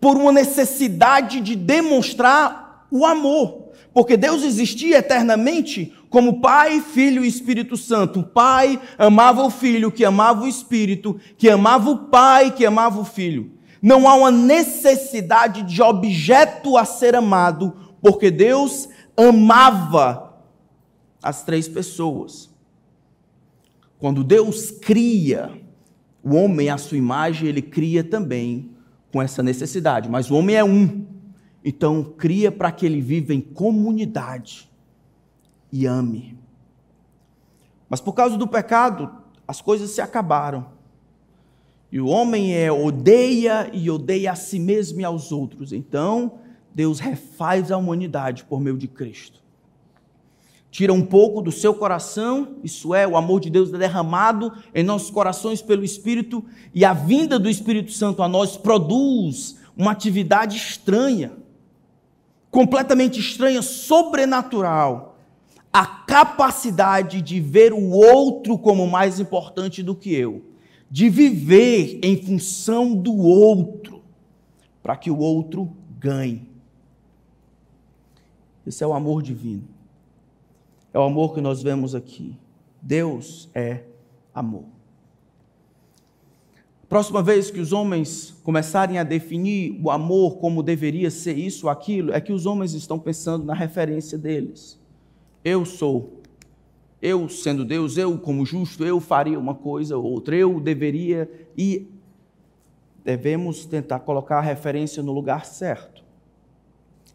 por 0.00 0.16
uma 0.16 0.30
necessidade 0.30 1.40
de 1.40 1.56
demonstrar 1.56 2.86
o 2.88 3.04
amor. 3.04 3.72
Porque 3.92 4.16
Deus 4.16 4.44
existia 4.44 4.98
eternamente 4.98 5.92
como 6.08 6.40
Pai, 6.40 6.80
Filho 6.80 7.24
e 7.24 7.28
Espírito 7.28 7.76
Santo. 7.76 8.20
O 8.20 8.24
Pai 8.24 8.80
amava 8.96 9.42
o 9.42 9.50
Filho, 9.50 9.90
que 9.90 10.04
amava 10.04 10.44
o 10.44 10.46
Espírito, 10.46 11.18
que 11.36 11.50
amava 11.50 11.90
o 11.90 11.98
Pai, 12.06 12.52
que 12.52 12.64
amava 12.64 13.00
o 13.00 13.04
Filho. 13.04 13.50
Não 13.82 14.08
há 14.08 14.14
uma 14.14 14.30
necessidade 14.30 15.64
de 15.64 15.82
objeto 15.82 16.76
a 16.76 16.84
ser 16.84 17.16
amado, 17.16 17.74
porque 18.00 18.30
Deus 18.30 18.88
amava 19.16 20.36
as 21.20 21.42
três 21.42 21.66
pessoas. 21.66 22.48
Quando 23.98 24.22
Deus 24.22 24.70
cria 24.70 25.59
o 26.22 26.34
homem 26.34 26.68
à 26.68 26.76
sua 26.76 26.98
imagem, 26.98 27.48
ele 27.48 27.62
cria 27.62 28.04
também 28.04 28.70
com 29.12 29.20
essa 29.20 29.42
necessidade, 29.42 30.08
mas 30.08 30.30
o 30.30 30.34
homem 30.34 30.56
é 30.56 30.64
um. 30.64 31.06
Então, 31.64 32.02
cria 32.02 32.50
para 32.50 32.70
que 32.70 32.86
ele 32.86 33.00
viva 33.00 33.34
em 33.34 33.40
comunidade 33.40 34.70
e 35.72 35.86
ame. 35.86 36.38
Mas 37.88 38.00
por 38.00 38.12
causa 38.12 38.36
do 38.36 38.46
pecado, 38.46 39.10
as 39.46 39.60
coisas 39.60 39.90
se 39.90 40.00
acabaram. 40.00 40.66
E 41.92 42.00
o 42.00 42.06
homem 42.06 42.54
é 42.54 42.70
odeia 42.70 43.68
e 43.72 43.90
odeia 43.90 44.32
a 44.32 44.36
si 44.36 44.60
mesmo 44.60 45.00
e 45.00 45.04
aos 45.04 45.32
outros. 45.32 45.72
Então, 45.72 46.38
Deus 46.72 47.00
refaz 47.00 47.72
a 47.72 47.76
humanidade 47.76 48.44
por 48.44 48.60
meio 48.60 48.78
de 48.78 48.86
Cristo. 48.86 49.42
Tira 50.70 50.92
um 50.92 51.02
pouco 51.02 51.42
do 51.42 51.50
seu 51.50 51.74
coração, 51.74 52.56
isso 52.62 52.94
é, 52.94 53.06
o 53.06 53.16
amor 53.16 53.40
de 53.40 53.50
Deus 53.50 53.72
é 53.72 53.78
derramado 53.78 54.52
em 54.74 54.84
nossos 54.84 55.10
corações 55.10 55.60
pelo 55.60 55.84
Espírito, 55.84 56.44
e 56.72 56.84
a 56.84 56.92
vinda 56.92 57.38
do 57.38 57.50
Espírito 57.50 57.92
Santo 57.92 58.22
a 58.22 58.28
nós 58.28 58.56
produz 58.56 59.58
uma 59.76 59.90
atividade 59.90 60.56
estranha, 60.56 61.32
completamente 62.50 63.18
estranha, 63.18 63.62
sobrenatural, 63.62 65.18
a 65.72 65.86
capacidade 65.86 67.20
de 67.20 67.40
ver 67.40 67.72
o 67.72 67.90
outro 67.90 68.58
como 68.58 68.86
mais 68.86 69.18
importante 69.18 69.82
do 69.82 69.94
que 69.94 70.14
eu 70.14 70.50
de 70.90 71.08
viver 71.08 72.00
em 72.02 72.20
função 72.20 72.96
do 72.96 73.16
outro, 73.16 74.02
para 74.82 74.96
que 74.96 75.10
o 75.10 75.18
outro 75.18 75.70
ganhe. 75.98 76.50
Esse 78.66 78.82
é 78.82 78.86
o 78.86 78.92
amor 78.92 79.22
divino. 79.22 79.68
É 80.92 80.98
o 80.98 81.02
amor 81.02 81.34
que 81.34 81.40
nós 81.40 81.62
vemos 81.62 81.94
aqui. 81.94 82.36
Deus 82.80 83.48
é 83.54 83.84
amor. 84.34 84.64
Próxima 86.88 87.22
vez 87.22 87.50
que 87.50 87.60
os 87.60 87.72
homens 87.72 88.34
começarem 88.42 88.98
a 88.98 89.04
definir 89.04 89.80
o 89.82 89.90
amor 89.90 90.38
como 90.38 90.62
deveria 90.62 91.10
ser 91.10 91.38
isso 91.38 91.66
ou 91.66 91.70
aquilo, 91.70 92.12
é 92.12 92.20
que 92.20 92.32
os 92.32 92.46
homens 92.46 92.74
estão 92.74 92.98
pensando 92.98 93.44
na 93.44 93.54
referência 93.54 94.18
deles. 94.18 94.78
Eu 95.44 95.64
sou 95.64 96.20
eu, 97.02 97.28
sendo 97.30 97.64
Deus, 97.64 97.96
eu, 97.96 98.18
como 98.18 98.44
justo, 98.44 98.84
eu 98.84 99.00
faria 99.00 99.38
uma 99.38 99.54
coisa 99.54 99.96
ou 99.96 100.04
outra, 100.04 100.36
eu 100.36 100.60
deveria, 100.60 101.30
e 101.56 101.88
devemos 103.02 103.64
tentar 103.64 104.00
colocar 104.00 104.38
a 104.38 104.42
referência 104.42 105.02
no 105.02 105.12
lugar 105.12 105.46
certo. 105.46 106.04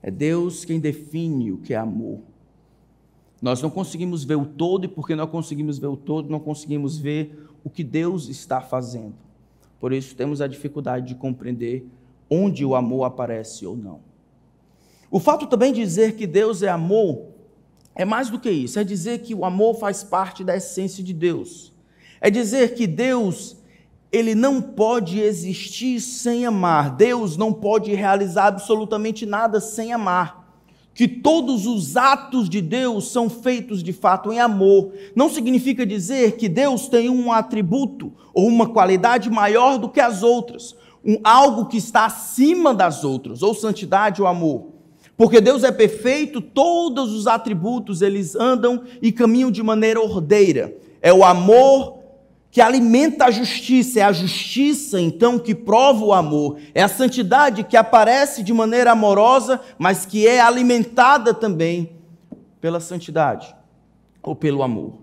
É 0.01 0.09
Deus 0.09 0.65
quem 0.65 0.79
define 0.79 1.51
o 1.51 1.57
que 1.57 1.73
é 1.73 1.77
amor. 1.77 2.19
Nós 3.45 3.61
não 3.61 3.69
conseguimos 3.69 4.23
ver 4.23 4.37
o 4.37 4.43
todo, 4.43 4.85
e 4.85 4.87
porque 4.87 5.15
não 5.15 5.27
conseguimos 5.27 5.77
ver 5.77 5.85
o 5.85 5.95
todo, 5.95 6.31
não 6.31 6.39
conseguimos 6.39 6.97
ver 6.97 7.47
o 7.63 7.69
que 7.69 7.83
Deus 7.83 8.27
está 8.27 8.59
fazendo. 8.59 9.13
Por 9.79 9.93
isso 9.93 10.15
temos 10.15 10.41
a 10.41 10.47
dificuldade 10.47 11.09
de 11.09 11.13
compreender 11.13 11.87
onde 12.27 12.65
o 12.65 12.73
amor 12.73 13.03
aparece 13.03 13.63
ou 13.63 13.77
não. 13.77 13.99
O 15.11 15.19
fato 15.19 15.45
também 15.45 15.71
de 15.71 15.79
dizer 15.79 16.15
que 16.15 16.25
Deus 16.25 16.63
é 16.63 16.69
amor 16.69 17.27
é 17.93 18.03
mais 18.03 18.31
do 18.31 18.39
que 18.39 18.49
isso, 18.49 18.79
é 18.79 18.83
dizer 18.83 19.19
que 19.19 19.35
o 19.35 19.45
amor 19.45 19.75
faz 19.75 20.03
parte 20.03 20.43
da 20.43 20.57
essência 20.57 21.03
de 21.03 21.13
Deus. 21.13 21.71
É 22.19 22.31
dizer 22.31 22.73
que 22.73 22.87
Deus, 22.87 23.57
ele 24.11 24.33
não 24.33 24.59
pode 24.59 25.19
existir 25.19 25.99
sem 26.01 26.47
amar. 26.47 26.95
Deus 26.95 27.37
não 27.37 27.53
pode 27.53 27.93
realizar 27.93 28.47
absolutamente 28.47 29.23
nada 29.23 29.61
sem 29.61 29.93
amar. 29.93 30.44
Que 30.95 31.09
todos 31.09 31.67
os 31.67 31.97
atos 31.97 32.49
de 32.49 32.61
Deus 32.61 33.11
são 33.11 33.29
feitos 33.29 33.83
de 33.83 33.91
fato 33.91 34.31
em 34.31 34.39
amor. 34.39 34.93
Não 35.13 35.29
significa 35.29 35.85
dizer 35.85 36.37
que 36.37 36.47
Deus 36.47 36.87
tem 36.87 37.09
um 37.09 37.33
atributo 37.33 38.13
ou 38.33 38.47
uma 38.47 38.69
qualidade 38.69 39.29
maior 39.29 39.77
do 39.77 39.89
que 39.89 39.99
as 39.99 40.23
outras, 40.23 40.73
um 41.03 41.17
algo 41.21 41.65
que 41.65 41.75
está 41.75 42.05
acima 42.05 42.73
das 42.73 43.03
outras, 43.03 43.43
ou 43.43 43.53
santidade 43.53 44.21
ou 44.21 44.27
amor. 44.27 44.67
Porque 45.17 45.41
Deus 45.41 45.65
é 45.65 45.71
perfeito, 45.71 46.39
todos 46.39 47.13
os 47.13 47.27
atributos 47.27 48.01
eles 48.01 48.33
andam 48.33 48.83
e 49.01 49.11
caminham 49.11 49.51
de 49.51 49.61
maneira 49.61 49.99
ordeira. 49.99 50.77
É 51.01 51.13
o 51.13 51.25
amor 51.25 52.04
que 52.55 52.61
alimenta 52.61 53.25
a 53.25 53.31
justiça, 53.31 53.99
é 53.99 54.03
a 54.03 54.13
justiça 54.13 54.97
então 54.97 55.37
que 55.37 55.53
prova 55.53 56.05
o 56.05 56.13
amor, 56.13 56.57
é 56.73 56.81
a 56.81 56.87
santidade 56.87 57.65
que 57.65 57.75
aparece 57.75 58.41
de 58.41 58.53
maneira 58.53 58.93
amorosa, 58.93 59.59
mas 59.77 60.05
que 60.05 60.25
é 60.25 60.39
alimentada 60.39 61.33
também 61.33 61.97
pela 62.61 62.79
santidade 62.79 63.53
ou 64.23 64.33
pelo 64.33 64.63
amor. 64.63 64.93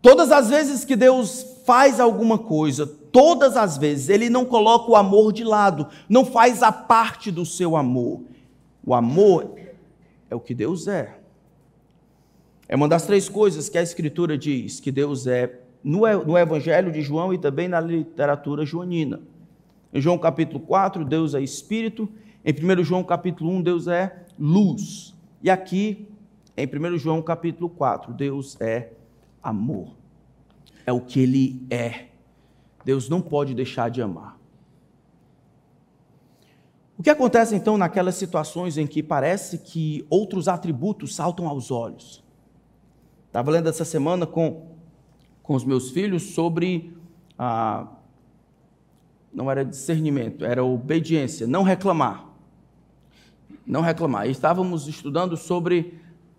Todas 0.00 0.32
as 0.32 0.48
vezes 0.48 0.86
que 0.86 0.96
Deus 0.96 1.44
faz 1.66 2.00
alguma 2.00 2.38
coisa, 2.38 2.86
todas 2.86 3.54
as 3.54 3.76
vezes, 3.76 4.08
Ele 4.08 4.30
não 4.30 4.46
coloca 4.46 4.90
o 4.90 4.96
amor 4.96 5.34
de 5.34 5.44
lado, 5.44 5.86
não 6.08 6.24
faz 6.24 6.62
a 6.62 6.72
parte 6.72 7.30
do 7.30 7.44
seu 7.44 7.76
amor. 7.76 8.22
O 8.82 8.94
amor 8.94 9.54
é 10.30 10.34
o 10.34 10.40
que 10.40 10.54
Deus 10.54 10.88
é. 10.88 11.14
É 12.66 12.74
uma 12.74 12.88
das 12.88 13.04
três 13.04 13.28
coisas 13.28 13.68
que 13.68 13.76
a 13.76 13.82
Escritura 13.82 14.38
diz 14.38 14.80
que 14.80 14.90
Deus 14.90 15.26
é 15.26 15.67
no 15.82 16.36
Evangelho 16.36 16.92
de 16.92 17.00
João 17.02 17.32
e 17.32 17.38
também 17.38 17.68
na 17.68 17.80
literatura 17.80 18.64
joanina. 18.64 19.20
Em 19.92 20.00
João 20.00 20.18
capítulo 20.18 20.60
4, 20.60 21.04
Deus 21.04 21.34
é 21.34 21.40
Espírito. 21.40 22.08
Em 22.44 22.52
1 22.52 22.84
João 22.84 23.02
capítulo 23.02 23.50
1, 23.50 23.62
Deus 23.62 23.86
é 23.86 24.24
luz. 24.38 25.14
E 25.42 25.48
aqui, 25.48 26.08
em 26.56 26.66
1 26.66 26.98
João 26.98 27.22
capítulo 27.22 27.70
4, 27.70 28.12
Deus 28.12 28.60
é 28.60 28.92
amor. 29.42 29.96
É 30.84 30.92
o 30.92 31.00
que 31.00 31.20
Ele 31.20 31.66
é. 31.70 32.06
Deus 32.84 33.08
não 33.08 33.20
pode 33.20 33.54
deixar 33.54 33.90
de 33.90 34.02
amar. 34.02 34.38
O 36.98 37.02
que 37.02 37.10
acontece 37.10 37.54
então 37.54 37.78
naquelas 37.78 38.16
situações 38.16 38.76
em 38.76 38.86
que 38.86 39.02
parece 39.04 39.58
que 39.58 40.04
outros 40.10 40.48
atributos 40.48 41.14
saltam 41.14 41.46
aos 41.46 41.70
olhos? 41.70 42.24
Estava 43.28 43.52
lendo 43.52 43.68
essa 43.68 43.84
semana 43.84 44.26
com, 44.26 44.67
com 45.48 45.54
os 45.54 45.64
meus 45.64 45.90
filhos 45.90 46.34
sobre 46.34 46.94
a. 47.38 47.86
Não 49.32 49.50
era 49.50 49.64
discernimento, 49.64 50.44
era 50.44 50.62
obediência, 50.62 51.46
não 51.46 51.62
reclamar. 51.62 52.26
Não 53.66 53.80
reclamar. 53.80 54.28
E 54.28 54.30
estávamos 54.30 54.86
estudando 54.86 55.38
sobre 55.38 55.94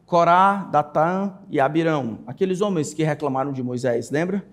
Corá, 0.05 0.69
Datã 0.71 1.33
e 1.49 1.59
Abirão, 1.59 2.19
aqueles 2.27 2.61
homens 2.61 2.93
que 2.93 3.03
reclamaram 3.03 3.51
de 3.51 3.63
Moisés, 3.63 4.11
lembra? 4.11 4.45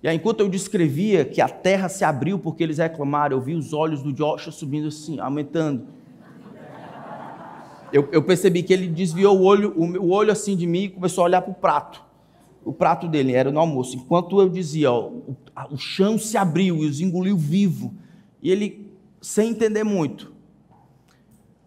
E 0.00 0.06
aí, 0.06 0.16
enquanto 0.16 0.38
eu 0.38 0.48
descrevia 0.48 1.24
que 1.24 1.40
a 1.40 1.48
terra 1.48 1.88
se 1.88 2.04
abriu 2.04 2.38
porque 2.38 2.62
eles 2.62 2.78
reclamaram, 2.78 3.36
eu 3.36 3.40
vi 3.40 3.54
os 3.54 3.72
olhos 3.72 4.04
do 4.04 4.12
Joshua 4.12 4.52
subindo 4.52 4.86
assim, 4.86 5.18
aumentando. 5.18 5.88
Eu, 7.92 8.08
eu 8.12 8.22
percebi 8.22 8.62
que 8.62 8.72
ele 8.72 8.86
desviou 8.86 9.36
o 9.36 9.42
olho, 9.42 9.74
o, 9.76 9.84
o 10.00 10.10
olho 10.10 10.30
assim 10.30 10.56
de 10.56 10.64
mim 10.64 10.84
e 10.84 10.88
começou 10.90 11.22
a 11.22 11.24
olhar 11.24 11.42
para 11.42 11.50
o 11.50 11.54
prato. 11.54 12.13
O 12.64 12.72
prato 12.72 13.06
dele 13.06 13.32
era 13.32 13.52
no 13.52 13.60
almoço. 13.60 13.96
Enquanto 13.96 14.40
eu 14.40 14.48
dizia, 14.48 14.90
ó, 14.90 15.08
o, 15.08 15.36
o 15.70 15.76
chão 15.76 16.18
se 16.18 16.36
abriu 16.36 16.78
e 16.78 16.86
os 16.86 17.00
engoliu 17.00 17.36
vivo. 17.36 17.94
E 18.42 18.50
ele, 18.50 18.90
sem 19.20 19.50
entender 19.50 19.84
muito. 19.84 20.32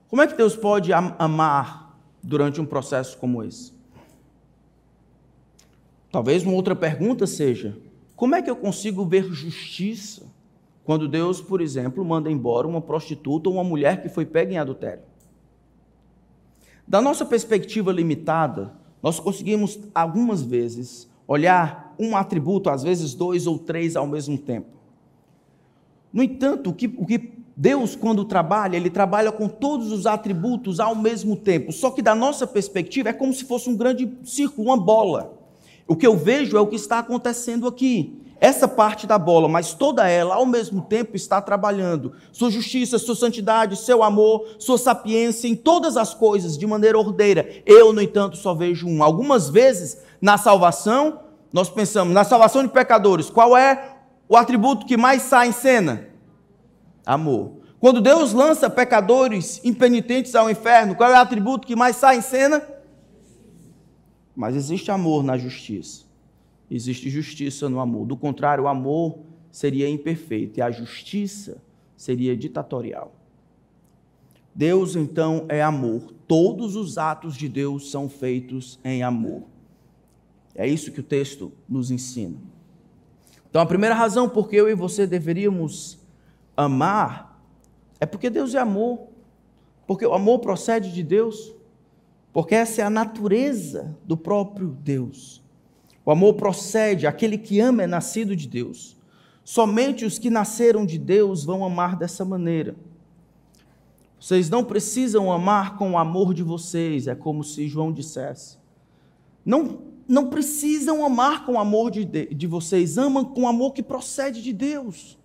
Como 0.10 0.22
é 0.22 0.28
que 0.28 0.36
Deus 0.36 0.56
pode 0.56 0.92
amar 0.94 1.98
durante 2.24 2.62
um 2.62 2.66
processo 2.66 3.18
como 3.18 3.44
esse? 3.44 3.74
Talvez 6.12 6.44
uma 6.44 6.54
outra 6.54 6.76
pergunta 6.76 7.28
seja: 7.28 7.78
como 8.16 8.36
é 8.36 8.42
que 8.42 8.50
eu 8.50 8.56
consigo 8.56 9.06
ver 9.06 9.26
justiça 9.26 10.26
quando 10.84 11.08
Deus, 11.08 11.42
por 11.42 11.62
exemplo, 11.62 12.04
manda 12.06 12.32
embora 12.32 12.68
uma 12.68 12.82
prostituta 12.82 13.50
ou 13.50 13.56
uma 13.56 13.64
mulher 13.64 14.02
que 14.02 14.10
foi 14.10 14.26
pega 14.26 14.54
em 14.54 14.58
adultério? 14.58 15.04
Da 16.88 17.02
nossa 17.02 17.26
perspectiva 17.26 17.92
limitada, 17.92 18.74
nós 19.02 19.20
conseguimos 19.20 19.80
algumas 19.94 20.42
vezes 20.42 21.08
olhar 21.28 21.94
um 22.00 22.16
atributo, 22.16 22.70
às 22.70 22.84
vezes 22.84 23.14
dois 23.14 23.48
ou 23.48 23.58
três 23.58 23.96
ao 23.96 24.08
mesmo 24.08 24.38
tempo. 24.38 24.68
No 26.12 26.24
entanto, 26.24 26.70
o 26.70 26.74
que, 26.74 26.88
o 26.88 27.06
que 27.06 27.38
Deus, 27.56 27.96
quando 27.96 28.24
trabalha, 28.24 28.78
ele 28.78 28.90
trabalha 28.90 29.32
com 29.32 29.48
todos 29.48 29.92
os 29.92 30.06
atributos 30.06 30.80
ao 30.80 30.96
mesmo 30.96 31.36
tempo. 31.36 31.72
Só 31.72 31.90
que 31.90 32.04
da 32.04 32.14
nossa 32.14 32.46
perspectiva 32.46 33.10
é 33.10 33.14
como 33.14 33.34
se 33.34 33.44
fosse 33.44 33.68
um 33.68 33.76
grande 33.76 34.12
círculo, 34.24 34.68
uma 34.68 34.78
bola. 34.78 35.34
O 35.88 35.96
que 35.96 36.06
eu 36.06 36.16
vejo 36.16 36.56
é 36.56 36.60
o 36.60 36.68
que 36.68 36.76
está 36.76 37.00
acontecendo 37.00 37.68
aqui. 37.68 38.22
Essa 38.40 38.68
parte 38.68 39.08
da 39.08 39.18
bola, 39.18 39.48
mas 39.48 39.74
toda 39.74 40.08
ela 40.08 40.36
ao 40.36 40.46
mesmo 40.46 40.82
tempo 40.82 41.16
está 41.16 41.42
trabalhando. 41.42 42.14
Sua 42.32 42.52
justiça, 42.52 43.00
sua 43.00 43.16
santidade, 43.16 43.76
seu 43.76 44.04
amor, 44.04 44.46
sua 44.60 44.78
sapiência 44.78 45.48
em 45.48 45.56
todas 45.56 45.98
as 45.98 46.14
coisas 46.14 46.56
de 46.58 46.68
maneira 46.68 47.00
ordeira. 47.00 47.50
Eu, 47.66 47.92
no 47.92 48.02
entanto, 48.02 48.38
só 48.38 48.54
vejo 48.54 48.88
um. 48.88 49.02
Algumas 49.02 49.50
vezes, 49.50 49.98
na 50.22 50.38
salvação, 50.38 51.22
nós 51.52 51.70
pensamos, 51.70 52.14
na 52.14 52.24
salvação 52.24 52.62
de 52.62 52.70
pecadores, 52.70 53.30
qual 53.30 53.58
é 53.58 53.98
o 54.30 54.38
atributo 54.38 54.86
que 54.86 54.98
mais 54.98 55.24
sai 55.24 55.48
em 55.48 55.54
cena? 55.54 56.08
Amor. 57.06 57.58
Quando 57.80 58.02
Deus 58.02 58.34
lança 58.34 58.70
pecadores 58.70 59.62
impenitentes 59.64 60.36
ao 60.36 60.50
inferno, 60.50 60.96
qual 60.96 61.12
é 61.12 61.14
o 61.14 61.22
atributo 61.22 61.66
que 61.66 61.76
mais 61.76 61.96
sai 61.96 62.18
em 62.18 62.22
cena? 62.22 62.62
Mas 64.36 64.56
existe 64.56 64.92
amor 64.92 65.24
na 65.24 65.38
justiça. 65.38 66.07
Existe 66.70 67.10
justiça 67.10 67.70
no 67.70 67.80
amor. 67.80 68.06
Do 68.06 68.18
contrário, 68.18 68.66
o 68.66 68.68
amor 68.68 69.20
seria 69.52 69.90
imperfeito 69.90 70.60
e 70.60 70.62
a 70.62 70.70
justiça 70.70 71.62
seria 71.96 72.36
ditatorial. 72.36 73.14
Deus 74.54 74.96
então 74.96 75.46
é 75.50 75.62
amor. 75.62 76.14
Todos 76.28 76.76
os 76.76 76.98
atos 76.98 77.36
de 77.36 77.48
Deus 77.48 77.92
são 77.92 78.10
feitos 78.10 78.80
em 78.84 79.04
amor. 79.04 79.44
É 80.56 80.68
isso 80.68 80.92
que 80.92 81.00
o 81.00 81.04
texto 81.04 81.52
nos 81.70 81.92
ensina. 81.92 82.38
Então, 83.50 83.62
a 83.62 83.66
primeira 83.66 83.96
razão 83.96 84.28
por 84.28 84.50
que 84.50 84.56
eu 84.56 84.68
e 84.68 84.74
você 84.74 85.06
deveríamos 85.06 86.00
amar 86.56 87.40
é 88.00 88.06
porque 88.06 88.30
Deus 88.30 88.56
é 88.56 88.60
amor. 88.60 89.08
Porque 89.86 90.06
o 90.06 90.14
amor 90.14 90.40
procede 90.40 90.92
de 90.92 91.04
Deus. 91.04 91.54
Porque 92.34 92.56
essa 92.56 92.82
é 92.82 92.84
a 92.84 92.90
natureza 92.90 93.96
do 94.04 94.18
próprio 94.18 94.70
Deus. 94.70 95.44
O 96.08 96.12
amor 96.12 96.36
procede, 96.36 97.06
aquele 97.06 97.38
que 97.38 97.60
ama 97.60 97.84
é 97.84 97.86
nascido 97.86 98.34
de 98.34 98.48
Deus. 98.48 98.96
Somente 99.44 100.06
os 100.06 100.18
que 100.18 100.30
nasceram 100.30 100.86
de 100.86 100.98
Deus 100.98 101.44
vão 101.44 101.66
amar 101.66 101.98
dessa 101.98 102.24
maneira. 102.24 102.78
Vocês 104.18 104.50
não 104.50 104.64
precisam 104.64 105.30
amar 105.30 105.76
com 105.76 105.92
o 105.92 105.98
amor 105.98 106.34
de 106.34 106.44
vocês, 106.44 107.08
é 107.08 107.14
como 107.14 107.44
se 107.44 107.68
João 107.68 107.92
dissesse. 107.92 108.58
Não, 109.46 109.80
não 110.08 110.30
precisam 110.30 111.06
amar 111.06 111.46
com 111.46 111.56
o 111.56 111.60
amor 111.60 111.92
de, 111.92 112.06
de 112.06 112.48
vocês, 112.48 112.98
amam 112.98 113.26
com 113.26 113.42
o 113.42 113.48
amor 113.48 113.74
que 113.74 113.84
procede 113.84 114.42
de 114.42 114.54
Deus. 114.54 115.20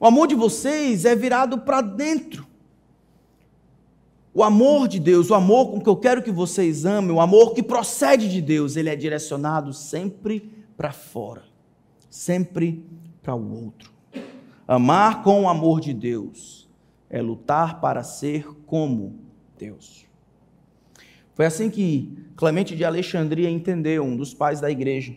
O 0.00 0.06
amor 0.06 0.26
de 0.26 0.34
vocês 0.34 1.04
é 1.04 1.14
virado 1.14 1.58
para 1.58 1.80
dentro. 1.80 2.44
O 4.36 4.42
amor 4.42 4.88
de 4.88 4.98
Deus, 4.98 5.30
o 5.30 5.34
amor 5.34 5.70
com 5.70 5.80
que 5.80 5.88
eu 5.88 5.94
quero 5.94 6.20
que 6.20 6.32
vocês 6.32 6.84
amem, 6.84 7.12
o 7.12 7.20
amor 7.20 7.54
que 7.54 7.62
procede 7.62 8.28
de 8.28 8.42
Deus, 8.42 8.74
ele 8.74 8.88
é 8.88 8.96
direcionado 8.96 9.72
sempre 9.72 10.52
para 10.76 10.90
fora, 10.90 11.44
sempre 12.10 12.84
para 13.22 13.32
o 13.32 13.64
outro. 13.64 13.92
Amar 14.66 15.22
com 15.22 15.42
o 15.42 15.48
amor 15.48 15.80
de 15.80 15.94
Deus 15.94 16.68
é 17.08 17.22
lutar 17.22 17.80
para 17.80 18.02
ser 18.02 18.44
como 18.66 19.20
Deus. 19.56 20.04
Foi 21.34 21.46
assim 21.46 21.70
que 21.70 22.18
Clemente 22.36 22.74
de 22.74 22.84
Alexandria 22.84 23.48
entendeu, 23.48 24.02
um 24.02 24.16
dos 24.16 24.34
pais 24.34 24.60
da 24.60 24.68
igreja. 24.68 25.14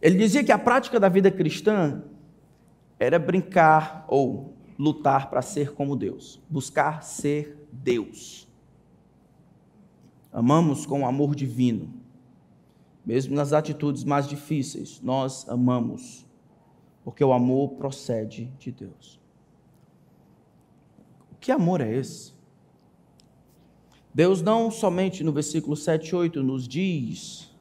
Ele 0.00 0.16
dizia 0.16 0.44
que 0.44 0.52
a 0.52 0.58
prática 0.58 1.00
da 1.00 1.08
vida 1.08 1.32
cristã 1.32 2.04
era 3.00 3.18
brincar 3.18 4.04
ou 4.06 4.54
lutar 4.78 5.28
para 5.28 5.42
ser 5.42 5.72
como 5.72 5.96
Deus, 5.96 6.40
buscar 6.48 7.02
ser 7.02 7.65
Deus. 7.82 8.48
Amamos 10.32 10.84
com 10.84 11.02
o 11.02 11.06
amor 11.06 11.34
divino, 11.34 11.92
mesmo 13.04 13.34
nas 13.34 13.52
atitudes 13.52 14.04
mais 14.04 14.28
difíceis, 14.28 15.00
nós 15.00 15.48
amamos, 15.48 16.26
porque 17.04 17.24
o 17.24 17.32
amor 17.32 17.70
procede 17.70 18.52
de 18.58 18.72
Deus. 18.72 19.20
Que 21.40 21.52
amor 21.52 21.80
é 21.80 21.94
esse? 21.94 22.34
Deus 24.12 24.42
não 24.42 24.70
somente 24.70 25.22
no 25.22 25.32
versículo 25.32 25.76
7 25.76 26.08
e 26.08 26.14
8 26.16 26.42
nos 26.42 26.66
diz 26.66 27.54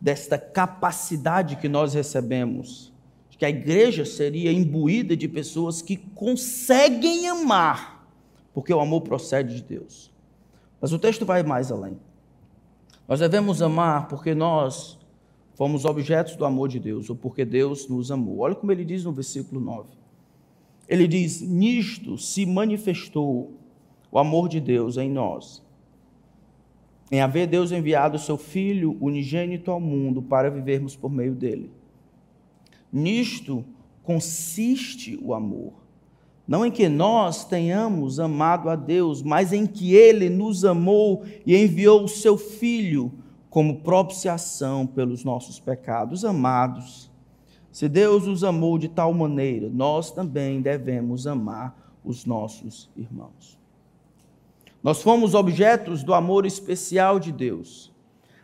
desta 0.00 0.38
capacidade 0.38 1.56
que 1.56 1.68
nós 1.68 1.94
recebemos, 1.94 2.90
que 3.40 3.44
a 3.46 3.50
igreja 3.50 4.04
seria 4.04 4.52
imbuída 4.52 5.16
de 5.16 5.26
pessoas 5.26 5.80
que 5.80 5.96
conseguem 5.96 7.26
amar, 7.26 7.99
porque 8.52 8.72
o 8.72 8.80
amor 8.80 9.02
procede 9.02 9.56
de 9.56 9.62
Deus. 9.62 10.12
Mas 10.80 10.92
o 10.92 10.98
texto 10.98 11.24
vai 11.24 11.42
mais 11.42 11.70
além. 11.70 11.98
Nós 13.06 13.20
devemos 13.20 13.60
amar 13.60 14.08
porque 14.08 14.34
nós 14.34 14.98
fomos 15.54 15.84
objetos 15.84 16.36
do 16.36 16.44
amor 16.44 16.68
de 16.68 16.78
Deus, 16.78 17.10
ou 17.10 17.16
porque 17.16 17.44
Deus 17.44 17.88
nos 17.88 18.10
amou. 18.10 18.38
Olha 18.38 18.54
como 18.54 18.72
ele 18.72 18.84
diz 18.84 19.04
no 19.04 19.12
versículo 19.12 19.60
9. 19.60 19.90
Ele 20.88 21.06
diz: 21.06 21.40
Nisto 21.40 22.16
se 22.16 22.46
manifestou 22.46 23.52
o 24.10 24.18
amor 24.18 24.48
de 24.48 24.60
Deus 24.60 24.96
em 24.96 25.10
nós, 25.10 25.62
em 27.12 27.20
haver 27.20 27.46
Deus 27.46 27.72
enviado 27.72 28.16
o 28.16 28.18
seu 28.18 28.38
Filho 28.38 28.96
unigênito 29.00 29.70
ao 29.70 29.80
mundo 29.80 30.22
para 30.22 30.50
vivermos 30.50 30.96
por 30.96 31.10
meio 31.10 31.34
dele. 31.34 31.70
Nisto 32.92 33.64
consiste 34.02 35.18
o 35.22 35.34
amor. 35.34 35.74
Não 36.46 36.66
em 36.66 36.70
que 36.70 36.88
nós 36.88 37.44
tenhamos 37.44 38.18
amado 38.18 38.68
a 38.68 38.76
Deus, 38.76 39.22
mas 39.22 39.52
em 39.52 39.66
que 39.66 39.94
Ele 39.94 40.28
nos 40.28 40.64
amou 40.64 41.22
e 41.46 41.56
enviou 41.56 42.04
o 42.04 42.08
seu 42.08 42.36
Filho 42.36 43.12
como 43.48 43.80
propiciação 43.80 44.86
pelos 44.86 45.24
nossos 45.24 45.60
pecados. 45.60 46.24
Amados, 46.24 47.10
se 47.70 47.88
Deus 47.88 48.26
os 48.26 48.42
amou 48.42 48.78
de 48.78 48.88
tal 48.88 49.12
maneira, 49.12 49.68
nós 49.68 50.10
também 50.10 50.60
devemos 50.60 51.26
amar 51.26 51.98
os 52.04 52.24
nossos 52.24 52.90
irmãos. 52.96 53.58
Nós 54.82 55.02
fomos 55.02 55.34
objetos 55.34 56.02
do 56.02 56.14
amor 56.14 56.46
especial 56.46 57.20
de 57.20 57.30
Deus. 57.30 57.92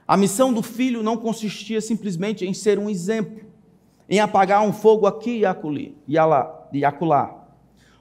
A 0.07 0.17
missão 0.17 0.53
do 0.53 0.63
filho 0.63 1.03
não 1.03 1.17
consistia 1.17 1.81
simplesmente 1.81 2.45
em 2.45 2.53
ser 2.53 2.79
um 2.79 2.89
exemplo, 2.89 3.47
em 4.09 4.21
apagar 4.21 4.63
um 4.63 4.73
fogo 4.73 5.07
aqui 5.07 5.41
e 5.41 6.17
acolá, 6.17 7.36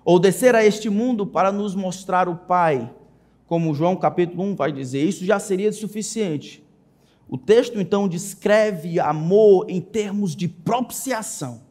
ou 0.05 0.19
descer 0.19 0.53
a 0.53 0.63
este 0.63 0.89
mundo 0.89 1.25
para 1.25 1.51
nos 1.51 1.73
mostrar 1.73 2.29
o 2.29 2.35
Pai, 2.35 2.93
como 3.47 3.73
João 3.73 3.95
capítulo 3.95 4.43
1 4.43 4.55
vai 4.55 4.71
dizer, 4.71 5.03
isso 5.03 5.25
já 5.25 5.39
seria 5.39 5.73
suficiente. 5.73 6.63
O 7.27 7.37
texto 7.39 7.81
então 7.81 8.07
descreve 8.07 8.99
amor 8.99 9.65
em 9.67 9.81
termos 9.81 10.35
de 10.35 10.47
propiciação. 10.47 11.61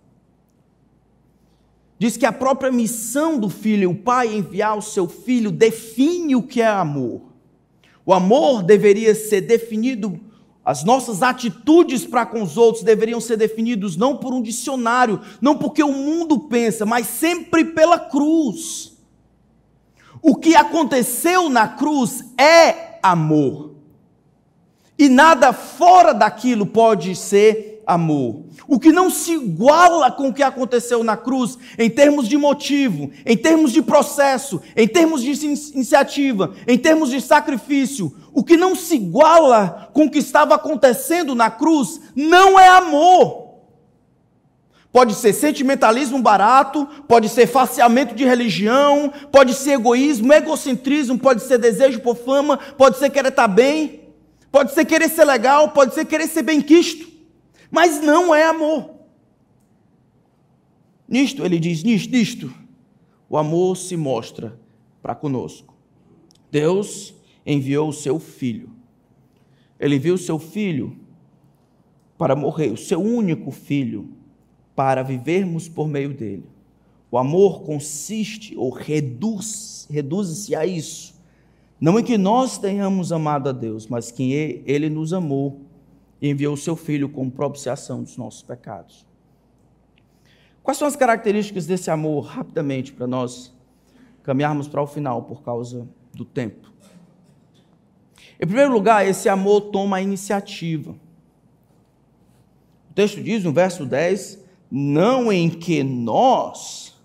Diz 1.96 2.16
que 2.16 2.26
a 2.26 2.32
própria 2.32 2.72
missão 2.72 3.38
do 3.38 3.48
filho, 3.48 3.90
o 3.90 3.94
pai 3.94 4.34
enviar 4.34 4.76
o 4.76 4.82
seu 4.82 5.08
filho, 5.08 5.52
define 5.52 6.34
o 6.34 6.42
que 6.42 6.60
é 6.60 6.66
amor. 6.66 7.22
O 8.04 8.12
amor 8.12 8.64
deveria 8.64 9.14
ser 9.14 9.42
definido, 9.42 10.20
as 10.64 10.82
nossas 10.82 11.22
atitudes 11.22 12.06
para 12.06 12.24
com 12.24 12.42
os 12.42 12.56
outros 12.56 12.82
deveriam 12.82 13.20
ser 13.20 13.36
definidos 13.36 13.96
não 13.96 14.16
por 14.16 14.32
um 14.32 14.40
dicionário, 14.40 15.20
não 15.40 15.58
porque 15.58 15.82
o 15.82 15.92
mundo 15.92 16.38
pensa, 16.38 16.86
mas 16.86 17.06
sempre 17.06 17.64
pela 17.66 17.98
cruz. 17.98 18.96
O 20.22 20.34
que 20.34 20.56
aconteceu 20.56 21.50
na 21.50 21.68
cruz 21.68 22.24
é 22.38 22.98
amor. 23.02 23.74
E 24.98 25.08
nada 25.08 25.52
fora 25.52 26.14
daquilo 26.14 26.64
pode 26.64 27.14
ser 27.14 27.73
amor. 27.86 28.44
O 28.66 28.78
que 28.78 28.92
não 28.92 29.10
se 29.10 29.32
iguala 29.32 30.10
com 30.10 30.28
o 30.28 30.32
que 30.32 30.42
aconteceu 30.42 31.02
na 31.04 31.16
cruz, 31.16 31.58
em 31.78 31.90
termos 31.90 32.28
de 32.28 32.36
motivo, 32.36 33.10
em 33.24 33.36
termos 33.36 33.72
de 33.72 33.82
processo, 33.82 34.60
em 34.76 34.86
termos 34.88 35.22
de 35.22 35.30
iniciativa, 35.46 36.54
em 36.66 36.78
termos 36.78 37.10
de 37.10 37.20
sacrifício, 37.20 38.14
o 38.32 38.42
que 38.42 38.56
não 38.56 38.74
se 38.74 38.96
iguala 38.96 39.90
com 39.92 40.04
o 40.04 40.10
que 40.10 40.18
estava 40.18 40.54
acontecendo 40.54 41.34
na 41.34 41.50
cruz, 41.50 42.00
não 42.14 42.58
é 42.58 42.68
amor. 42.68 43.44
Pode 44.92 45.14
ser 45.14 45.32
sentimentalismo 45.32 46.22
barato, 46.22 46.86
pode 47.08 47.28
ser 47.28 47.48
faceamento 47.48 48.14
de 48.14 48.24
religião, 48.24 49.12
pode 49.32 49.52
ser 49.54 49.72
egoísmo, 49.72 50.32
egocentrismo, 50.32 51.18
pode 51.18 51.42
ser 51.42 51.58
desejo 51.58 52.00
por 52.00 52.16
fama, 52.16 52.58
pode 52.78 52.98
ser 52.98 53.10
querer 53.10 53.30
estar 53.30 53.48
bem. 53.48 54.04
Pode 54.54 54.72
ser 54.72 54.84
querer 54.84 55.08
ser 55.08 55.24
legal, 55.24 55.70
pode 55.70 55.94
ser 55.94 56.04
querer 56.04 56.28
ser 56.28 56.42
bem-quisto, 56.44 57.08
mas 57.74 58.00
não 58.00 58.34
é 58.34 58.46
amor. 58.46 58.90
Nisto, 61.08 61.44
ele 61.44 61.58
diz: 61.58 61.82
nisto, 61.82 62.10
nisto, 62.10 62.54
o 63.28 63.36
amor 63.36 63.76
se 63.76 63.96
mostra 63.96 64.58
para 65.02 65.14
conosco. 65.14 65.74
Deus 66.50 67.14
enviou 67.44 67.88
o 67.88 67.92
seu 67.92 68.18
filho. 68.18 68.70
Ele 69.78 69.96
enviou 69.96 70.14
o 70.14 70.18
seu 70.18 70.38
filho 70.38 70.96
para 72.16 72.36
morrer, 72.36 72.70
o 72.70 72.76
seu 72.76 73.02
único 73.02 73.50
filho, 73.50 74.08
para 74.74 75.02
vivermos 75.02 75.68
por 75.68 75.88
meio 75.88 76.14
dele. 76.14 76.44
O 77.10 77.18
amor 77.18 77.62
consiste 77.62 78.56
ou 78.56 78.70
reduz, 78.70 79.86
reduz-se 79.90 80.54
a 80.54 80.64
isso 80.64 81.14
não 81.80 81.98
em 81.98 82.02
que 82.02 82.16
nós 82.16 82.56
tenhamos 82.56 83.12
amado 83.12 83.48
a 83.48 83.52
Deus, 83.52 83.86
mas 83.86 84.10
que 84.10 84.62
Ele 84.64 84.88
nos 84.88 85.12
amou 85.12 85.60
e 86.24 86.30
enviou 86.30 86.54
o 86.54 86.56
seu 86.56 86.74
Filho 86.74 87.10
como 87.10 87.30
propiciação 87.30 88.02
dos 88.02 88.16
nossos 88.16 88.40
pecados. 88.40 89.06
Quais 90.62 90.78
são 90.78 90.88
as 90.88 90.96
características 90.96 91.66
desse 91.66 91.90
amor, 91.90 92.24
rapidamente, 92.24 92.94
para 92.94 93.06
nós 93.06 93.54
caminharmos 94.22 94.66
para 94.66 94.80
o 94.80 94.86
final 94.86 95.24
por 95.24 95.42
causa 95.42 95.86
do 96.14 96.24
tempo? 96.24 96.72
Em 98.40 98.46
primeiro 98.46 98.72
lugar, 98.72 99.06
esse 99.06 99.28
amor 99.28 99.70
toma 99.70 99.98
a 99.98 100.00
iniciativa. 100.00 100.92
O 102.90 102.94
texto 102.94 103.22
diz 103.22 103.44
no 103.44 103.52
verso 103.52 103.84
10: 103.84 104.42
não 104.70 105.30
em 105.30 105.50
que 105.50 105.82
nós 105.82 106.98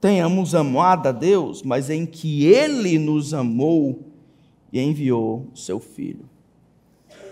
tenhamos 0.00 0.54
amado 0.54 1.08
a 1.08 1.12
Deus, 1.12 1.60
mas 1.64 1.90
em 1.90 2.06
que 2.06 2.44
Ele 2.44 3.00
nos 3.00 3.34
amou 3.34 4.12
e 4.72 4.80
enviou 4.80 5.50
seu 5.56 5.80
Filho. 5.80 6.35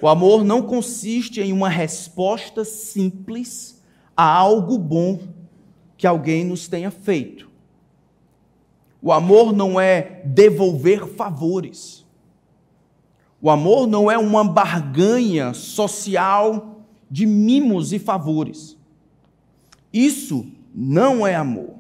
O 0.04 0.08
amor 0.08 0.44
não 0.44 0.60
consiste 0.60 1.40
em 1.40 1.50
uma 1.50 1.70
resposta 1.70 2.62
simples 2.62 3.82
a 4.14 4.22
algo 4.22 4.76
bom 4.76 5.18
que 5.96 6.06
alguém 6.06 6.44
nos 6.44 6.68
tenha 6.68 6.90
feito. 6.90 7.48
O 9.00 9.10
amor 9.10 9.50
não 9.50 9.80
é 9.80 10.20
devolver 10.26 11.06
favores. 11.06 12.04
O 13.40 13.48
amor 13.48 13.86
não 13.86 14.10
é 14.10 14.18
uma 14.18 14.44
barganha 14.44 15.54
social 15.54 16.82
de 17.10 17.24
mimos 17.24 17.90
e 17.94 17.98
favores. 17.98 18.76
Isso 19.90 20.46
não 20.74 21.26
é 21.26 21.34
amor. 21.34 21.76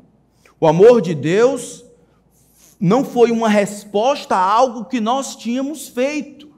O 0.58 0.66
amor 0.66 1.02
de 1.02 1.14
Deus 1.14 1.84
não 2.80 3.04
foi 3.04 3.30
uma 3.30 3.50
resposta 3.50 4.34
a 4.34 4.50
algo 4.50 4.86
que 4.86 4.98
nós 4.98 5.36
tínhamos 5.36 5.88
feito. 5.88 6.53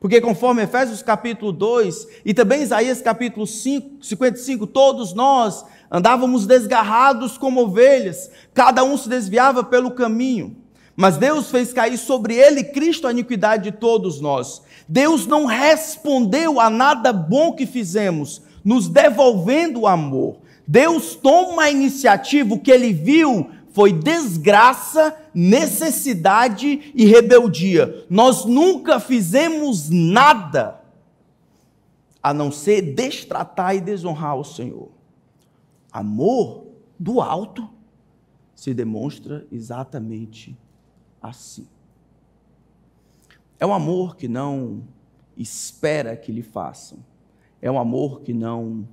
Porque 0.00 0.20
conforme 0.20 0.62
Efésios 0.62 1.02
capítulo 1.02 1.50
2 1.50 2.06
e 2.24 2.32
também 2.32 2.62
Isaías 2.62 3.02
capítulo 3.02 3.46
5, 3.46 4.04
55, 4.04 4.66
todos 4.66 5.12
nós 5.12 5.64
andávamos 5.90 6.46
desgarrados 6.46 7.36
como 7.36 7.62
ovelhas, 7.62 8.30
cada 8.54 8.84
um 8.84 8.96
se 8.96 9.08
desviava 9.08 9.64
pelo 9.64 9.90
caminho. 9.90 10.56
Mas 10.94 11.16
Deus 11.16 11.50
fez 11.50 11.72
cair 11.72 11.96
sobre 11.96 12.34
ele 12.34 12.64
Cristo 12.64 13.06
a 13.06 13.12
iniquidade 13.12 13.64
de 13.64 13.72
todos 13.72 14.20
nós. 14.20 14.62
Deus 14.88 15.26
não 15.26 15.46
respondeu 15.46 16.60
a 16.60 16.70
nada 16.70 17.12
bom 17.12 17.52
que 17.52 17.66
fizemos, 17.66 18.42
nos 18.64 18.88
devolvendo 18.88 19.80
o 19.80 19.86
amor. 19.86 20.38
Deus 20.66 21.14
toma 21.14 21.64
a 21.64 21.70
iniciativa, 21.70 22.54
o 22.54 22.58
que 22.58 22.70
ele 22.70 22.92
viu 22.92 23.50
foi 23.78 23.92
desgraça, 23.92 25.16
necessidade 25.32 26.90
e 26.92 27.06
rebeldia. 27.06 28.04
Nós 28.10 28.44
nunca 28.44 28.98
fizemos 28.98 29.88
nada 29.88 30.82
a 32.20 32.34
não 32.34 32.50
ser 32.50 32.92
destratar 32.92 33.76
e 33.76 33.80
desonrar 33.80 34.36
o 34.36 34.42
Senhor. 34.42 34.88
Amor 35.92 36.66
do 36.98 37.20
alto 37.20 37.70
se 38.52 38.74
demonstra 38.74 39.46
exatamente 39.52 40.58
assim. 41.22 41.68
É 43.60 43.64
um 43.64 43.72
amor 43.72 44.16
que 44.16 44.26
não 44.26 44.82
espera 45.36 46.16
que 46.16 46.32
lhe 46.32 46.42
façam. 46.42 46.98
É 47.62 47.70
um 47.70 47.78
amor 47.78 48.22
que 48.22 48.34
não 48.34 48.88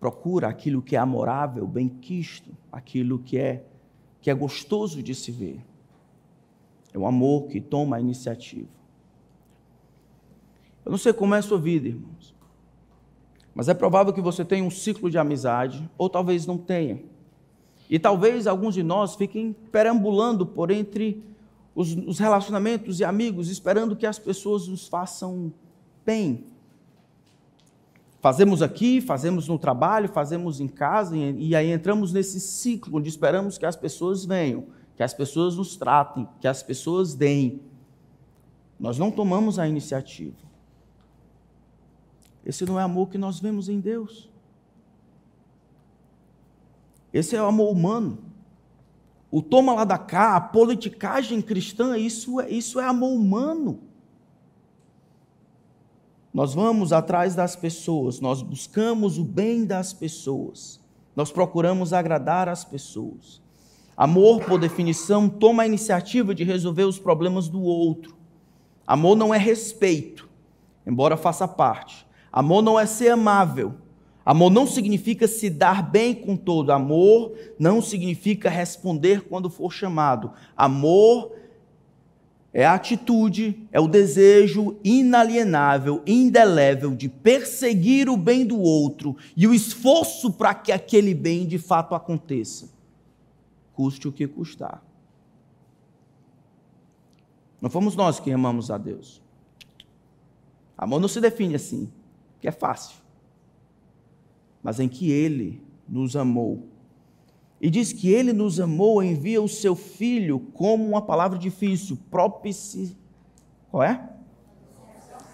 procura 0.00 0.48
aquilo 0.48 0.82
que 0.82 0.96
é 0.96 0.98
amorável, 0.98 1.64
bem-quisto, 1.64 2.50
aquilo 2.72 3.20
que 3.20 3.38
é 3.38 3.64
que 4.26 4.30
é 4.30 4.34
gostoso 4.34 5.04
de 5.04 5.14
se 5.14 5.30
ver. 5.30 5.64
É 6.92 6.98
um 6.98 7.06
amor 7.06 7.46
que 7.46 7.60
toma 7.60 7.94
a 7.94 8.00
iniciativa. 8.00 8.66
Eu 10.84 10.90
não 10.90 10.98
sei 10.98 11.12
como 11.12 11.36
é 11.36 11.38
a 11.38 11.42
sua 11.42 11.60
vida, 11.60 11.86
irmãos. 11.86 12.34
Mas 13.54 13.68
é 13.68 13.74
provável 13.74 14.12
que 14.12 14.20
você 14.20 14.44
tenha 14.44 14.64
um 14.64 14.70
ciclo 14.70 15.08
de 15.08 15.16
amizade, 15.16 15.88
ou 15.96 16.10
talvez 16.10 16.44
não 16.44 16.58
tenha. 16.58 17.00
E 17.88 18.00
talvez 18.00 18.48
alguns 18.48 18.74
de 18.74 18.82
nós 18.82 19.14
fiquem 19.14 19.54
perambulando 19.70 20.44
por 20.44 20.72
entre 20.72 21.22
os, 21.72 21.94
os 21.94 22.18
relacionamentos 22.18 22.98
e 22.98 23.04
amigos, 23.04 23.48
esperando 23.48 23.94
que 23.94 24.06
as 24.06 24.18
pessoas 24.18 24.66
nos 24.66 24.88
façam 24.88 25.52
bem. 26.04 26.46
Fazemos 28.26 28.60
aqui, 28.60 29.00
fazemos 29.00 29.46
no 29.46 29.56
trabalho, 29.56 30.08
fazemos 30.08 30.58
em 30.58 30.66
casa, 30.66 31.16
e 31.16 31.54
aí 31.54 31.70
entramos 31.70 32.12
nesse 32.12 32.40
ciclo 32.40 32.98
onde 32.98 33.08
esperamos 33.08 33.56
que 33.56 33.64
as 33.64 33.76
pessoas 33.76 34.24
venham, 34.24 34.66
que 34.96 35.02
as 35.04 35.14
pessoas 35.14 35.54
nos 35.54 35.76
tratem, 35.76 36.28
que 36.40 36.48
as 36.48 36.60
pessoas 36.60 37.14
deem. 37.14 37.60
Nós 38.80 38.98
não 38.98 39.12
tomamos 39.12 39.60
a 39.60 39.68
iniciativa. 39.68 40.34
Esse 42.44 42.66
não 42.66 42.80
é 42.80 42.82
amor 42.82 43.10
que 43.10 43.16
nós 43.16 43.38
vemos 43.38 43.68
em 43.68 43.78
Deus. 43.78 44.28
Esse 47.12 47.36
é 47.36 47.40
o 47.40 47.46
amor 47.46 47.70
humano. 47.70 48.18
O 49.30 49.40
toma 49.40 49.72
lá 49.72 49.84
da 49.84 49.98
cá, 49.98 50.34
a 50.34 50.40
politicagem 50.40 51.40
cristã, 51.40 51.96
isso 51.96 52.40
é, 52.40 52.50
isso 52.50 52.80
é 52.80 52.84
amor 52.86 53.12
humano. 53.12 53.78
Nós 56.36 56.52
vamos 56.52 56.92
atrás 56.92 57.34
das 57.34 57.56
pessoas, 57.56 58.20
nós 58.20 58.42
buscamos 58.42 59.16
o 59.16 59.24
bem 59.24 59.64
das 59.64 59.94
pessoas, 59.94 60.78
nós 61.16 61.32
procuramos 61.32 61.94
agradar 61.94 62.46
as 62.46 62.62
pessoas. 62.62 63.40
Amor, 63.96 64.44
por 64.44 64.60
definição, 64.60 65.30
toma 65.30 65.62
a 65.62 65.66
iniciativa 65.66 66.34
de 66.34 66.44
resolver 66.44 66.84
os 66.84 66.98
problemas 66.98 67.48
do 67.48 67.62
outro. 67.62 68.14
Amor 68.86 69.16
não 69.16 69.32
é 69.32 69.38
respeito, 69.38 70.28
embora 70.86 71.16
faça 71.16 71.48
parte. 71.48 72.06
Amor 72.30 72.60
não 72.60 72.78
é 72.78 72.84
ser 72.84 73.08
amável. 73.08 73.72
Amor 74.22 74.50
não 74.50 74.66
significa 74.66 75.26
se 75.26 75.48
dar 75.48 75.90
bem 75.90 76.14
com 76.14 76.36
todo. 76.36 76.70
Amor 76.70 77.32
não 77.58 77.80
significa 77.80 78.50
responder 78.50 79.22
quando 79.22 79.48
for 79.48 79.72
chamado. 79.72 80.32
Amor 80.54 81.32
é 82.58 82.64
a 82.64 82.72
atitude, 82.72 83.68
é 83.70 83.78
o 83.78 83.86
desejo 83.86 84.78
inalienável, 84.82 86.02
indelével 86.06 86.94
de 86.94 87.06
perseguir 87.06 88.08
o 88.08 88.16
bem 88.16 88.46
do 88.46 88.58
outro 88.58 89.14
e 89.36 89.46
o 89.46 89.52
esforço 89.52 90.32
para 90.32 90.54
que 90.54 90.72
aquele 90.72 91.12
bem 91.12 91.46
de 91.46 91.58
fato 91.58 91.94
aconteça, 91.94 92.70
custe 93.74 94.08
o 94.08 94.12
que 94.12 94.26
custar. 94.26 94.82
Não 97.60 97.68
fomos 97.68 97.94
nós 97.94 98.18
que 98.18 98.32
amamos 98.32 98.70
a 98.70 98.78
Deus. 98.78 99.20
Amor 100.78 100.98
não 100.98 101.08
se 101.08 101.20
define 101.20 101.56
assim, 101.56 101.92
que 102.40 102.48
é 102.48 102.52
fácil, 102.52 102.96
mas 104.62 104.80
em 104.80 104.88
que 104.88 105.10
Ele 105.10 105.62
nos 105.86 106.16
amou 106.16 106.66
e 107.60 107.70
diz 107.70 107.92
que 107.92 108.10
ele 108.10 108.32
nos 108.32 108.60
amou, 108.60 109.02
envia 109.02 109.40
o 109.40 109.48
seu 109.48 109.74
filho 109.74 110.40
como 110.52 110.86
uma 110.86 111.02
palavra 111.02 111.38
difícil, 111.38 111.98
propici... 112.10 112.96
Qual 113.70 113.82
é? 113.82 114.08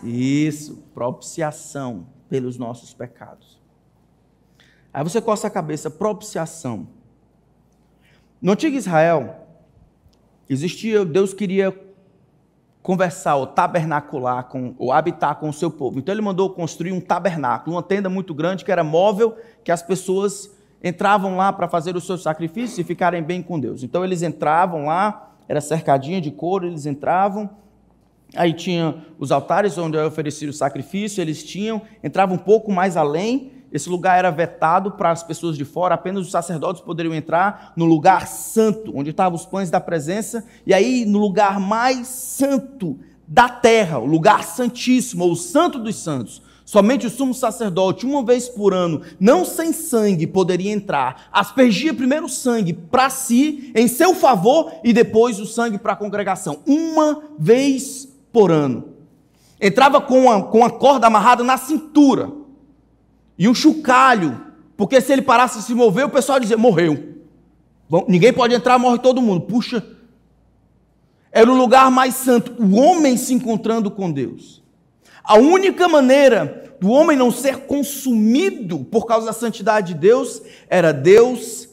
Isso, 0.03 0.83
propiciação 0.95 2.07
pelos 2.29 2.57
nossos 2.57 2.95
pecados. 2.95 3.61
Aí 4.93 5.03
você 5.03 5.21
coça 5.21 5.47
a 5.47 5.51
cabeça, 5.51 5.91
propiciação. 5.91 6.89
No 8.41 8.53
antigo 8.53 8.77
Israel, 8.77 9.47
existia, 10.49 11.05
Deus 11.05 11.33
queria 11.33 11.77
conversar, 12.83 13.37
ou 13.37 13.47
tabernacular, 13.47 14.49
com, 14.49 14.75
ou 14.77 14.93
habitar 14.93 15.39
com 15.39 15.49
o 15.49 15.53
seu 15.53 15.71
povo. 15.71 15.99
Então 15.99 16.13
ele 16.13 16.21
mandou 16.21 16.51
construir 16.51 16.93
um 16.93 17.01
tabernáculo, 17.01 17.77
uma 17.77 17.83
tenda 17.83 18.09
muito 18.09 18.35
grande 18.35 18.65
que 18.65 18.73
era 18.73 18.83
móvel, 18.83 19.37
que 19.63 19.71
as 19.71 19.83
pessoas 19.83 20.51
entravam 20.83 21.37
lá 21.37 21.53
para 21.53 21.69
fazer 21.69 21.97
os 21.97 22.05
seus 22.05 22.23
sacrifícios 22.23 22.79
e 22.79 22.85
ficarem 22.85 23.23
bem 23.23 23.43
com 23.43 23.59
Deus. 23.59 23.83
Então 23.83 24.05
eles 24.05 24.23
entravam 24.23 24.87
lá, 24.87 25.33
era 25.49 25.61
cercadinha 25.61 26.21
de 26.21 26.31
couro, 26.31 26.67
eles 26.67 26.87
entravam, 26.87 27.49
aí 28.35 28.53
tinha 28.53 28.97
os 29.19 29.31
altares 29.31 29.77
onde 29.79 29.97
ofereciam 29.99 30.51
o 30.51 30.55
sacrifício, 30.55 31.21
eles 31.21 31.45
tinham, 31.45 31.83
entravam 32.03 32.37
um 32.37 32.39
pouco 32.39 32.73
mais 32.73 32.97
além, 32.97 33.53
esse 33.73 33.89
lugar 33.89 34.19
era 34.19 34.31
vetado 34.31 34.93
para 34.93 35.11
as 35.11 35.23
pessoas 35.23 35.57
de 35.57 35.65
fora, 35.65 35.95
apenas 35.95 36.27
os 36.27 36.31
sacerdotes 36.31 36.83
poderiam 36.83 37.15
entrar 37.15 37.73
no 37.75 37.87
lugar 37.87 38.27
santo, 38.27 38.93
onde 38.95 39.11
estavam 39.11 39.35
os 39.35 39.47
pães 39.47 39.71
da 39.71 39.81
presença, 39.81 40.45
e 40.67 40.75
aí 40.75 41.07
no 41.07 41.19
lugar 41.19 41.59
mais 41.59 42.07
santo 42.07 42.99
da 43.27 43.49
terra, 43.49 43.99
o 43.99 44.05
lugar 44.05 44.45
santíssimo, 44.45 45.25
ou 45.25 45.33
o 45.33 45.37
santo 45.37 45.79
dos 45.79 45.97
santos, 45.97 46.43
Somente 46.65 47.07
o 47.07 47.11
sumo 47.11 47.35
sacerdote, 47.35 48.07
uma 48.07 48.25
vez 48.25 48.49
por 48.49 48.73
ano, 48.73 49.03
não 49.19 49.45
sem 49.45 49.73
sangue, 49.73 50.27
poderia 50.27 50.73
entrar. 50.73 51.29
Aspergia 51.33 51.93
primeiro 51.93 52.27
o 52.27 52.31
sangue 52.31 52.73
para 52.73 53.11
si, 53.11 53.73
em 53.75 53.89
seu 53.89 54.15
favor, 54.15 54.73
e 54.85 54.93
depois 54.93 55.41
o 55.41 55.47
sangue 55.47 55.79
para 55.79 55.93
a 55.93 55.97
congregação. 55.97 56.61
Uma 56.67 57.23
vez 57.39 58.09
por 58.33 58.51
ano. 58.51 58.85
Entrava 59.61 60.01
com 60.01 60.31
a, 60.31 60.43
com 60.43 60.65
a 60.65 60.71
corda 60.71 61.07
amarrada 61.07 61.45
na 61.45 61.57
cintura. 61.57 62.33
E 63.37 63.49
um 63.49 63.55
chocalho, 63.55 64.41
porque 64.77 65.01
se 65.01 65.13
ele 65.13 65.23
parasse 65.23 65.59
de 65.59 65.65
se 65.65 65.75
mover, 65.75 66.07
o 66.07 66.11
pessoal 66.11 66.39
dizia: 66.39 66.57
morreu. 66.57 67.17
Bom, 67.89 68.05
ninguém 68.09 68.33
pode 68.33 68.55
entrar, 68.55 68.79
morre 68.79 68.99
todo 68.99 69.21
mundo. 69.21 69.43
Puxa. 69.43 69.85
Era 71.31 71.51
o 71.51 71.57
lugar 71.57 71.91
mais 71.91 72.15
santo, 72.15 72.55
o 72.63 72.77
homem 72.77 73.17
se 73.17 73.33
encontrando 73.33 73.91
com 73.91 74.13
Deus. 74.13 74.62
A 75.25 75.37
única 75.37 75.89
maneira 75.89 76.75
do 76.81 76.91
homem 76.91 77.17
não 77.17 77.31
ser 77.31 77.59
consumido 77.67 78.81
por 78.81 79.07
causa 79.07 79.27
da 79.27 79.33
santidade 79.33 79.95
de 79.95 80.01
Deus, 80.01 80.43
era 80.69 80.93
Deus 80.93 81.69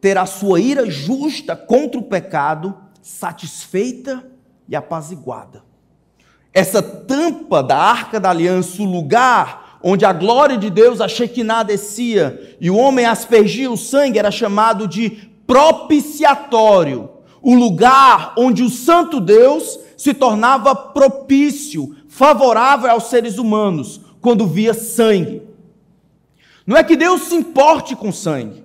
ter 0.00 0.18
a 0.18 0.26
sua 0.26 0.60
ira 0.60 0.88
justa 0.88 1.56
contra 1.56 1.98
o 1.98 2.04
pecado 2.04 2.76
satisfeita 3.00 4.22
e 4.68 4.76
apaziguada. 4.76 5.64
Essa 6.52 6.82
tampa 6.82 7.62
da 7.62 7.76
arca 7.78 8.20
da 8.20 8.30
aliança, 8.30 8.82
o 8.82 8.84
lugar 8.84 9.78
onde 9.82 10.04
a 10.04 10.12
glória 10.12 10.58
de 10.58 10.70
Deus, 10.70 11.00
a 11.00 11.08
Shekinah 11.08 11.62
descia 11.62 12.56
e 12.60 12.70
o 12.70 12.76
homem 12.76 13.06
aspergia 13.06 13.70
o 13.70 13.76
sangue, 13.76 14.18
era 14.18 14.30
chamado 14.30 14.86
de 14.86 15.10
propiciatório, 15.46 17.08
o 17.40 17.54
lugar 17.54 18.34
onde 18.36 18.62
o 18.62 18.68
Santo 18.68 19.20
Deus 19.20 19.78
se 19.96 20.12
tornava 20.12 20.74
propício, 20.74 21.96
favorável 22.08 22.90
aos 22.90 23.04
seres 23.04 23.38
humanos, 23.38 24.00
quando 24.20 24.46
via 24.46 24.74
sangue. 24.74 25.42
Não 26.66 26.76
é 26.76 26.82
que 26.82 26.96
Deus 26.96 27.22
se 27.22 27.34
importe 27.34 27.94
com 27.94 28.12
sangue, 28.12 28.64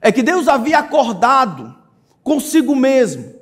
é 0.00 0.12
que 0.12 0.22
Deus 0.22 0.48
havia 0.48 0.78
acordado 0.78 1.74
consigo 2.22 2.74
mesmo 2.74 3.35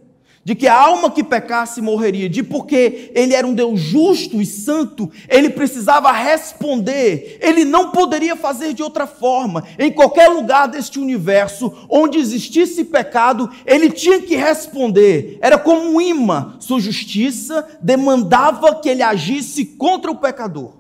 de 0.45 0.55
que 0.55 0.69
a 0.69 0.79
alma 0.79 1.11
que 1.11 1.25
pecasse 1.25 1.81
morreria, 1.81 2.29
de 2.29 2.43
porque 2.43 3.11
ele 3.15 3.35
era 3.35 3.47
um 3.47 3.55
Deus 3.55 3.81
justo 3.81 4.43
e 4.43 4.47
santo, 4.47 5.11
ele 5.27 5.49
precisava 5.49 6.13
responder, 6.13 7.39
ele 7.41 7.65
não 7.65 7.91
poderia 7.91 8.37
fazer 8.37 8.75
de 8.75 8.83
outra 8.83 9.07
forma. 9.07 9.65
Em 9.79 9.91
qualquer 9.91 10.29
lugar 10.29 10.69
deste 10.69 11.01
universo 11.01 11.73
onde 11.89 12.19
existisse 12.19 12.85
pecado, 12.85 13.51
ele 13.65 13.91
tinha 13.91 14.21
que 14.21 14.37
responder. 14.37 15.39
Era 15.41 15.57
como 15.57 15.81
um 15.81 16.01
imã, 16.01 16.57
sua 16.61 16.79
justiça 16.79 17.67
demandava 17.81 18.75
que 18.75 18.91
ele 18.91 19.03
agisse 19.03 19.65
contra 19.65 20.11
o 20.11 20.17
pecador. 20.17 20.75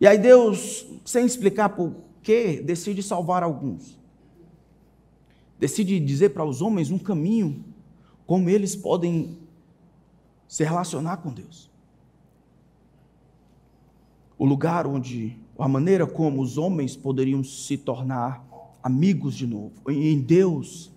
E 0.00 0.06
aí 0.06 0.16
Deus, 0.16 0.86
sem 1.04 1.26
explicar 1.26 1.68
por 1.68 1.92
quê, 2.22 2.62
decide 2.64 3.02
salvar 3.02 3.42
alguns 3.42 3.99
decide 5.60 6.00
dizer 6.00 6.30
para 6.30 6.44
os 6.44 6.62
homens 6.62 6.90
um 6.90 6.98
caminho 6.98 7.62
como 8.26 8.48
eles 8.48 8.74
podem 8.74 9.38
se 10.48 10.64
relacionar 10.64 11.18
com 11.18 11.30
Deus. 11.30 11.70
O 14.38 14.46
lugar 14.46 14.86
onde, 14.86 15.36
a 15.58 15.68
maneira 15.68 16.06
como 16.06 16.40
os 16.40 16.56
homens 16.56 16.96
poderiam 16.96 17.44
se 17.44 17.76
tornar 17.76 18.42
amigos 18.82 19.34
de 19.34 19.46
novo. 19.46 19.72
Em 19.90 20.18
Deus 20.18 20.90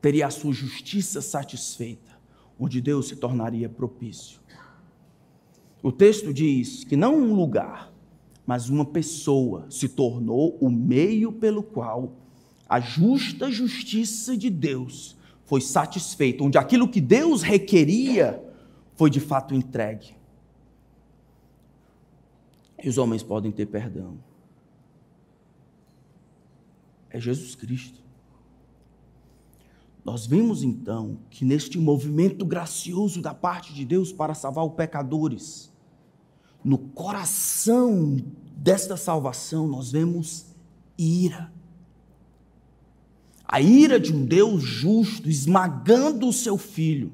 teria 0.00 0.26
a 0.26 0.30
sua 0.30 0.52
justiça 0.52 1.22
satisfeita, 1.22 2.18
onde 2.58 2.82
Deus 2.82 3.08
se 3.08 3.16
tornaria 3.16 3.68
propício. 3.68 4.40
O 5.82 5.90
texto 5.90 6.34
diz 6.34 6.84
que 6.84 6.96
não 6.96 7.16
um 7.16 7.34
lugar, 7.34 7.90
mas 8.46 8.68
uma 8.68 8.84
pessoa 8.84 9.64
se 9.70 9.88
tornou 9.88 10.58
o 10.60 10.68
meio 10.68 11.32
pelo 11.32 11.62
qual 11.62 12.19
a 12.70 12.78
justa 12.78 13.50
justiça 13.50 14.36
de 14.36 14.48
Deus 14.48 15.16
foi 15.44 15.60
satisfeita, 15.60 16.44
onde 16.44 16.56
aquilo 16.56 16.88
que 16.88 17.00
Deus 17.00 17.42
requeria 17.42 18.40
foi 18.94 19.10
de 19.10 19.18
fato 19.18 19.56
entregue. 19.56 20.14
E 22.80 22.88
os 22.88 22.96
homens 22.96 23.24
podem 23.24 23.50
ter 23.50 23.66
perdão. 23.66 24.18
É 27.10 27.18
Jesus 27.18 27.56
Cristo. 27.56 27.98
Nós 30.04 30.24
vimos 30.24 30.62
então 30.62 31.18
que 31.28 31.44
neste 31.44 31.76
movimento 31.76 32.44
gracioso 32.46 33.20
da 33.20 33.34
parte 33.34 33.74
de 33.74 33.84
Deus 33.84 34.12
para 34.12 34.32
salvar 34.32 34.64
os 34.64 34.74
pecadores, 34.74 35.72
no 36.62 36.78
coração 36.78 38.16
desta 38.56 38.96
salvação 38.96 39.66
nós 39.66 39.90
vemos 39.90 40.54
ira 40.96 41.52
a 43.52 43.60
ira 43.60 43.98
de 43.98 44.14
um 44.14 44.24
Deus 44.24 44.62
justo 44.62 45.28
esmagando 45.28 46.28
o 46.28 46.32
seu 46.32 46.56
filho. 46.56 47.10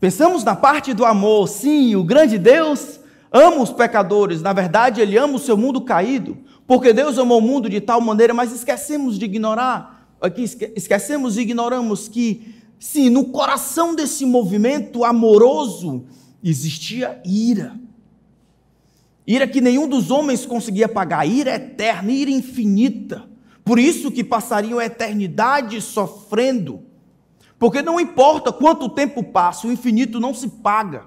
Pensamos 0.00 0.42
na 0.42 0.56
parte 0.56 0.92
do 0.92 1.04
amor, 1.04 1.46
sim, 1.48 1.94
o 1.94 2.02
grande 2.02 2.36
Deus 2.36 2.98
ama 3.32 3.62
os 3.62 3.70
pecadores, 3.70 4.42
na 4.42 4.52
verdade, 4.52 5.00
ele 5.00 5.16
ama 5.16 5.36
o 5.36 5.38
seu 5.38 5.56
mundo 5.56 5.82
caído, 5.82 6.36
porque 6.66 6.92
Deus 6.92 7.16
amou 7.16 7.38
o 7.38 7.40
mundo 7.40 7.70
de 7.70 7.80
tal 7.80 8.00
maneira, 8.00 8.34
mas 8.34 8.52
esquecemos 8.52 9.16
de 9.16 9.26
ignorar, 9.26 10.18
esquecemos 10.74 11.36
e 11.36 11.42
ignoramos 11.42 12.08
que, 12.08 12.56
sim, 12.80 13.08
no 13.08 13.26
coração 13.26 13.94
desse 13.94 14.26
movimento 14.26 15.04
amoroso 15.04 16.06
existia 16.42 17.22
ira. 17.24 17.78
Ira 19.24 19.46
que 19.46 19.60
nenhum 19.60 19.86
dos 19.86 20.10
homens 20.10 20.44
conseguia 20.44 20.88
pagar, 20.88 21.24
ira 21.24 21.54
eterna, 21.54 22.10
ira 22.10 22.32
infinita. 22.32 23.27
Por 23.68 23.78
isso 23.78 24.10
que 24.10 24.24
passariam 24.24 24.78
a 24.78 24.86
eternidade 24.86 25.78
sofrendo. 25.82 26.84
Porque 27.58 27.82
não 27.82 28.00
importa 28.00 28.50
quanto 28.50 28.88
tempo 28.88 29.22
passa, 29.22 29.66
o 29.66 29.70
infinito 29.70 30.18
não 30.18 30.32
se 30.32 30.48
paga. 30.48 31.04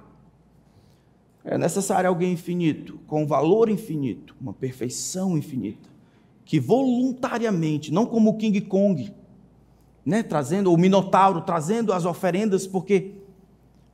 É 1.44 1.58
necessário 1.58 2.08
alguém 2.08 2.34
infinito, 2.34 3.00
com 3.08 3.26
valor 3.26 3.68
infinito, 3.68 4.36
uma 4.40 4.54
perfeição 4.54 5.36
infinita, 5.36 5.90
que 6.46 6.60
voluntariamente, 6.60 7.92
não 7.92 8.06
como 8.06 8.30
o 8.30 8.38
King 8.38 8.62
Kong, 8.62 9.12
né, 10.06 10.22
trazendo 10.22 10.72
o 10.72 10.78
Minotauro, 10.78 11.42
trazendo 11.42 11.92
as 11.92 12.06
oferendas, 12.06 12.68
porque 12.68 13.16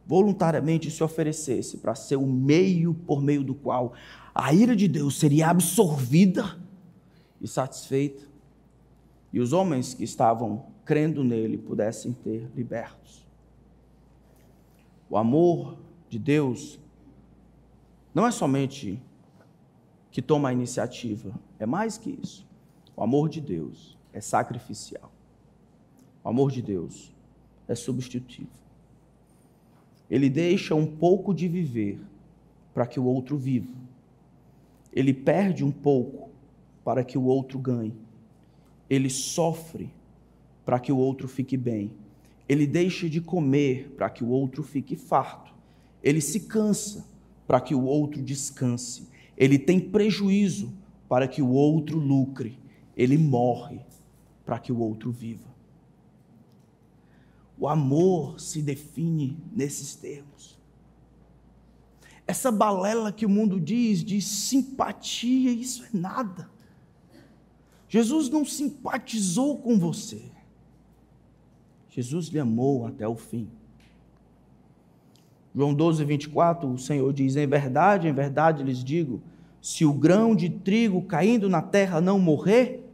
voluntariamente 0.05 0.91
se 0.91 1.01
oferecesse 1.01 1.77
para 1.77 1.95
ser 1.95 2.17
o 2.17 2.27
meio 2.27 2.93
por 2.93 3.21
meio 3.21 3.45
do 3.45 3.55
qual 3.55 3.93
a 4.35 4.53
ira 4.53 4.75
de 4.75 4.89
Deus 4.89 5.17
seria 5.17 5.51
absorvida 5.51 6.57
e 7.39 7.47
satisfeita 7.47 8.26
e 9.37 9.39
os 9.39 9.53
homens 9.53 9.93
que 9.93 10.03
estavam 10.03 10.65
crendo 10.83 11.23
nele 11.23 11.59
pudessem 11.59 12.11
ter 12.11 12.49
libertos. 12.55 13.23
O 15.07 15.15
amor 15.15 15.77
de 16.09 16.17
Deus 16.17 16.79
não 18.15 18.25
é 18.25 18.31
somente 18.31 18.99
que 20.09 20.23
toma 20.23 20.49
a 20.49 20.53
iniciativa, 20.53 21.39
é 21.59 21.67
mais 21.67 21.99
que 21.99 22.17
isso. 22.19 22.47
O 22.95 23.03
amor 23.03 23.29
de 23.29 23.39
Deus 23.39 23.95
é 24.11 24.19
sacrificial. 24.19 25.11
O 26.23 26.29
amor 26.29 26.49
de 26.49 26.63
Deus 26.63 27.15
é 27.67 27.75
substitutivo. 27.75 28.49
Ele 30.09 30.31
deixa 30.31 30.73
um 30.73 30.87
pouco 30.87 31.31
de 31.31 31.47
viver 31.47 32.01
para 32.73 32.87
que 32.87 32.99
o 32.99 33.05
outro 33.05 33.37
viva. 33.37 33.71
Ele 34.91 35.13
perde 35.13 35.63
um 35.63 35.71
pouco 35.71 36.31
para 36.83 37.03
que 37.03 37.19
o 37.19 37.25
outro 37.25 37.59
ganhe 37.59 38.06
ele 38.89 39.09
sofre 39.09 39.89
para 40.65 40.79
que 40.79 40.91
o 40.91 40.97
outro 40.97 41.27
fique 41.27 41.57
bem. 41.57 41.91
Ele 42.47 42.65
deixa 42.65 43.09
de 43.09 43.19
comer 43.19 43.93
para 43.97 44.09
que 44.09 44.23
o 44.23 44.29
outro 44.29 44.63
fique 44.63 44.95
farto. 44.95 45.53
Ele 46.01 46.21
se 46.21 46.41
cansa 46.41 47.05
para 47.45 47.59
que 47.59 47.75
o 47.75 47.83
outro 47.83 48.21
descanse. 48.21 49.07
Ele 49.37 49.59
tem 49.59 49.79
prejuízo 49.79 50.73
para 51.07 51.27
que 51.27 51.41
o 51.41 51.49
outro 51.49 51.97
lucre. 51.99 52.59
Ele 52.95 53.17
morre 53.17 53.79
para 54.45 54.59
que 54.59 54.71
o 54.71 54.79
outro 54.79 55.11
viva. 55.11 55.47
O 57.59 57.67
amor 57.67 58.39
se 58.39 58.61
define 58.61 59.37
nesses 59.51 59.95
termos. 59.95 60.57
Essa 62.25 62.51
balela 62.51 63.11
que 63.11 63.25
o 63.25 63.29
mundo 63.29 63.59
diz 63.59 64.03
de 64.03 64.21
simpatia, 64.21 65.51
isso 65.51 65.83
é 65.85 65.89
nada. 65.93 66.49
Jesus 67.87 68.29
não 68.29 68.43
simpatizou 68.43 69.57
com 69.57 69.79
você. 69.79 70.21
Jesus 71.89 72.27
lhe 72.27 72.39
amou 72.39 72.85
até 72.85 73.07
o 73.07 73.15
fim. 73.15 73.49
João 75.55 75.73
12, 75.73 76.05
24, 76.05 76.71
o 76.71 76.77
Senhor 76.77 77.11
diz: 77.11 77.35
Em 77.35 77.47
verdade, 77.47 78.07
em 78.07 78.13
verdade 78.13 78.63
lhes 78.63 78.83
digo: 78.83 79.21
se 79.61 79.83
o 79.83 79.93
grão 79.93 80.35
de 80.35 80.49
trigo 80.49 81.01
caindo 81.01 81.49
na 81.49 81.61
terra 81.61 81.99
não 81.99 82.19
morrer, 82.19 82.87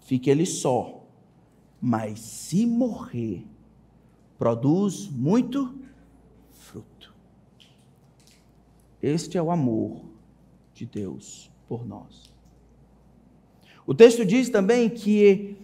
fique 0.00 0.28
ele 0.28 0.44
só. 0.44 1.04
Mas 1.80 2.18
se 2.18 2.66
morrer, 2.66 3.46
produz 4.36 5.08
muito 5.08 5.78
fruto. 6.50 7.14
Este 9.00 9.38
é 9.38 9.42
o 9.42 9.52
amor 9.52 10.02
de 10.74 10.84
Deus 10.84 11.48
por 11.68 11.86
nós. 11.86 12.27
O 13.88 13.94
texto 13.94 14.22
diz 14.22 14.50
também 14.50 14.90
que 14.90 15.56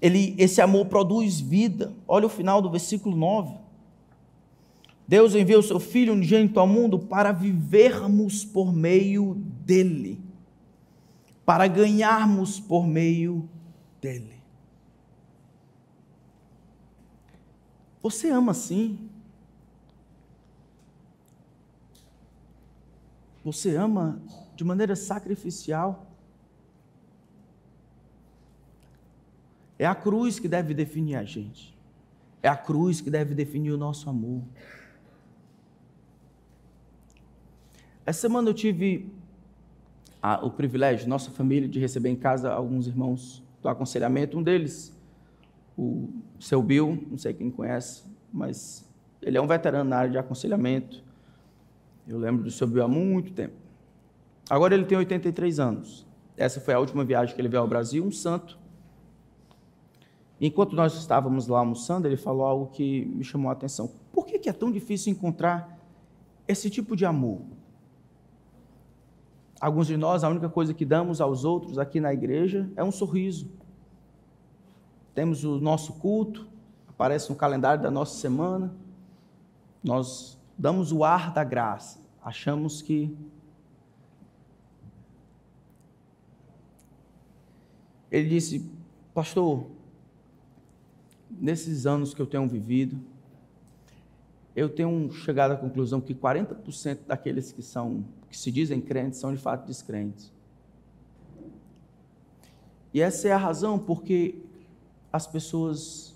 ele, 0.00 0.36
esse 0.38 0.60
amor 0.60 0.86
produz 0.86 1.40
vida. 1.40 1.92
Olha 2.06 2.26
o 2.26 2.28
final 2.28 2.62
do 2.62 2.70
versículo 2.70 3.16
9. 3.16 3.56
Deus 5.08 5.34
enviou 5.34 5.58
o 5.58 5.64
seu 5.64 5.80
Filho 5.80 6.12
unigênito 6.12 6.60
ao 6.60 6.66
mundo 6.68 6.96
para 6.96 7.32
vivermos 7.32 8.44
por 8.44 8.72
meio 8.72 9.34
dele, 9.66 10.22
para 11.44 11.66
ganharmos 11.66 12.60
por 12.60 12.86
meio 12.86 13.48
dele. 14.00 14.36
Você 18.00 18.30
ama 18.30 18.54
sim? 18.54 18.96
Você 23.44 23.74
ama 23.74 24.22
de 24.54 24.62
maneira 24.62 24.94
sacrificial? 24.94 26.11
É 29.78 29.86
a 29.86 29.94
cruz 29.94 30.38
que 30.38 30.48
deve 30.48 30.74
definir 30.74 31.16
a 31.16 31.24
gente. 31.24 31.76
É 32.42 32.48
a 32.48 32.56
cruz 32.56 33.00
que 33.00 33.10
deve 33.10 33.34
definir 33.34 33.72
o 33.72 33.76
nosso 33.78 34.08
amor. 34.10 34.42
Essa 38.04 38.22
semana 38.22 38.50
eu 38.50 38.54
tive 38.54 39.12
a, 40.20 40.44
o 40.44 40.50
privilégio, 40.50 41.08
nossa 41.08 41.30
família, 41.30 41.68
de 41.68 41.78
receber 41.78 42.08
em 42.08 42.16
casa 42.16 42.52
alguns 42.52 42.86
irmãos 42.86 43.42
do 43.62 43.68
aconselhamento. 43.68 44.38
Um 44.38 44.42
deles, 44.42 44.96
o 45.76 46.08
seu 46.38 46.62
Bill, 46.62 47.06
não 47.10 47.16
sei 47.16 47.32
quem 47.32 47.50
conhece, 47.50 48.04
mas 48.32 48.88
ele 49.20 49.38
é 49.38 49.40
um 49.40 49.46
veterano 49.46 49.88
na 49.88 49.98
área 49.98 50.10
de 50.10 50.18
aconselhamento. 50.18 51.02
Eu 52.06 52.18
lembro 52.18 52.42
do 52.42 52.50
seu 52.50 52.66
Bill 52.66 52.82
há 52.82 52.88
muito 52.88 53.32
tempo. 53.32 53.54
Agora 54.50 54.74
ele 54.74 54.84
tem 54.84 54.98
83 54.98 55.60
anos. 55.60 56.06
Essa 56.36 56.60
foi 56.60 56.74
a 56.74 56.78
última 56.78 57.04
viagem 57.04 57.34
que 57.34 57.40
ele 57.40 57.48
veio 57.48 57.62
ao 57.62 57.68
Brasil, 57.68 58.04
um 58.04 58.10
santo. 58.10 58.58
Enquanto 60.44 60.74
nós 60.74 60.94
estávamos 60.94 61.46
lá 61.46 61.60
almoçando, 61.60 62.08
ele 62.08 62.16
falou 62.16 62.44
algo 62.44 62.66
que 62.72 63.04
me 63.04 63.22
chamou 63.22 63.48
a 63.48 63.52
atenção. 63.52 63.88
Por 64.12 64.26
que 64.26 64.48
é 64.48 64.52
tão 64.52 64.72
difícil 64.72 65.12
encontrar 65.12 65.78
esse 66.48 66.68
tipo 66.68 66.96
de 66.96 67.06
amor? 67.06 67.42
Alguns 69.60 69.86
de 69.86 69.96
nós, 69.96 70.24
a 70.24 70.28
única 70.28 70.48
coisa 70.48 70.74
que 70.74 70.84
damos 70.84 71.20
aos 71.20 71.44
outros 71.44 71.78
aqui 71.78 72.00
na 72.00 72.12
igreja 72.12 72.68
é 72.74 72.82
um 72.82 72.90
sorriso. 72.90 73.48
Temos 75.14 75.44
o 75.44 75.60
nosso 75.60 75.92
culto, 75.92 76.48
aparece 76.88 77.30
no 77.30 77.36
calendário 77.36 77.80
da 77.80 77.90
nossa 77.90 78.16
semana. 78.16 78.74
Nós 79.80 80.36
damos 80.58 80.90
o 80.90 81.04
ar 81.04 81.32
da 81.32 81.44
graça. 81.44 82.00
Achamos 82.20 82.82
que 82.82 83.16
Ele 88.10 88.28
disse: 88.28 88.68
Pastor, 89.14 89.66
nesses 91.40 91.86
anos 91.86 92.14
que 92.14 92.20
eu 92.20 92.26
tenho 92.26 92.48
vivido, 92.48 92.98
eu 94.54 94.68
tenho 94.68 95.10
chegado 95.12 95.52
à 95.52 95.56
conclusão 95.56 96.00
que 96.00 96.14
40% 96.14 96.98
daqueles 97.06 97.52
que 97.52 97.62
são 97.62 98.04
que 98.28 98.38
se 98.38 98.50
dizem 98.50 98.80
crentes 98.80 99.20
são 99.20 99.32
de 99.32 99.38
fato 99.38 99.66
descrentes. 99.66 100.32
E 102.94 103.00
essa 103.00 103.28
é 103.28 103.32
a 103.32 103.36
razão 103.36 103.78
porque 103.78 104.38
as 105.12 105.26
pessoas 105.26 106.14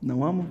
não 0.00 0.24
amam. 0.24 0.48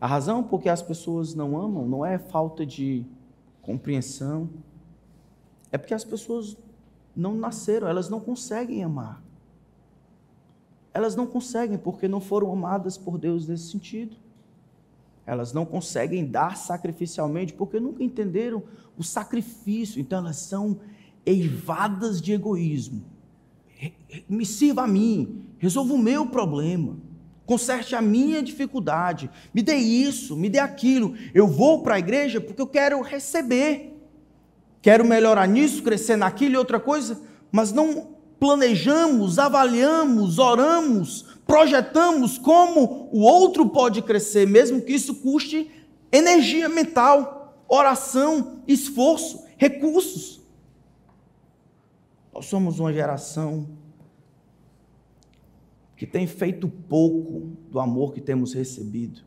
A 0.00 0.06
razão 0.06 0.42
porque 0.42 0.68
as 0.68 0.82
pessoas 0.82 1.34
não 1.34 1.58
amam 1.58 1.86
não 1.86 2.04
é 2.04 2.18
falta 2.18 2.64
de 2.64 3.04
compreensão, 3.62 4.48
é 5.70 5.78
porque 5.78 5.94
as 5.94 6.04
pessoas 6.04 6.56
não 7.14 7.34
nasceram, 7.34 7.88
elas 7.88 8.08
não 8.08 8.20
conseguem 8.20 8.82
amar. 8.82 9.22
Elas 10.92 11.14
não 11.14 11.26
conseguem 11.26 11.78
porque 11.78 12.08
não 12.08 12.20
foram 12.20 12.52
amadas 12.52 12.96
por 12.96 13.18
Deus 13.18 13.46
nesse 13.46 13.70
sentido. 13.70 14.16
Elas 15.26 15.52
não 15.52 15.64
conseguem 15.64 16.26
dar 16.26 16.56
sacrificialmente 16.56 17.52
porque 17.52 17.78
nunca 17.78 18.02
entenderam 18.02 18.62
o 18.98 19.04
sacrifício. 19.04 20.00
Então 20.00 20.18
elas 20.18 20.36
são 20.36 20.80
eivadas 21.24 22.20
de 22.20 22.32
egoísmo. 22.32 23.04
Me 24.28 24.44
sirva 24.44 24.82
a 24.82 24.88
mim, 24.88 25.44
resolva 25.58 25.94
o 25.94 25.98
meu 25.98 26.26
problema, 26.26 26.96
conserte 27.46 27.94
a 27.94 28.02
minha 28.02 28.42
dificuldade, 28.42 29.30
me 29.54 29.62
dê 29.62 29.76
isso, 29.76 30.36
me 30.36 30.50
dê 30.50 30.58
aquilo. 30.58 31.14
Eu 31.32 31.46
vou 31.46 31.82
para 31.82 31.94
a 31.94 31.98
igreja 31.98 32.40
porque 32.40 32.60
eu 32.60 32.66
quero 32.66 33.00
receber, 33.00 33.96
quero 34.82 35.04
melhorar 35.04 35.46
nisso, 35.46 35.82
crescer 35.82 36.16
naquilo 36.16 36.54
e 36.54 36.58
outra 36.58 36.78
coisa, 36.78 37.20
mas 37.50 37.72
não 37.72 38.19
planejamos, 38.40 39.38
avaliamos, 39.38 40.38
oramos, 40.38 41.26
projetamos 41.46 42.38
como 42.38 43.10
o 43.12 43.20
outro 43.20 43.68
pode 43.68 44.00
crescer, 44.00 44.46
mesmo 44.46 44.80
que 44.80 44.94
isso 44.94 45.16
custe 45.16 45.70
energia 46.10 46.68
mental, 46.68 47.64
oração, 47.68 48.62
esforço, 48.66 49.44
recursos. 49.58 50.40
Nós 52.32 52.46
somos 52.46 52.80
uma 52.80 52.92
geração 52.92 53.68
que 55.94 56.06
tem 56.06 56.26
feito 56.26 56.66
pouco 56.66 57.52
do 57.70 57.78
amor 57.78 58.14
que 58.14 58.22
temos 58.22 58.54
recebido. 58.54 59.20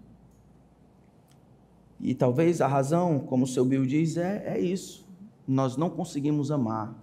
E 2.00 2.16
talvez 2.16 2.62
a 2.62 2.68
razão, 2.68 3.20
como 3.20 3.44
o 3.44 3.48
seu 3.48 3.64
Bill 3.64 3.86
diz, 3.86 4.18
é, 4.18 4.44
é 4.48 4.60
isso. 4.60 5.08
Nós 5.48 5.78
não 5.78 5.90
conseguimos 5.90 6.50
amar, 6.50 7.03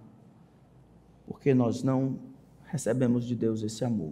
porque 1.31 1.53
nós 1.53 1.81
não 1.81 2.19
recebemos 2.65 3.25
de 3.25 3.35
Deus 3.35 3.63
esse 3.63 3.85
amor. 3.85 4.11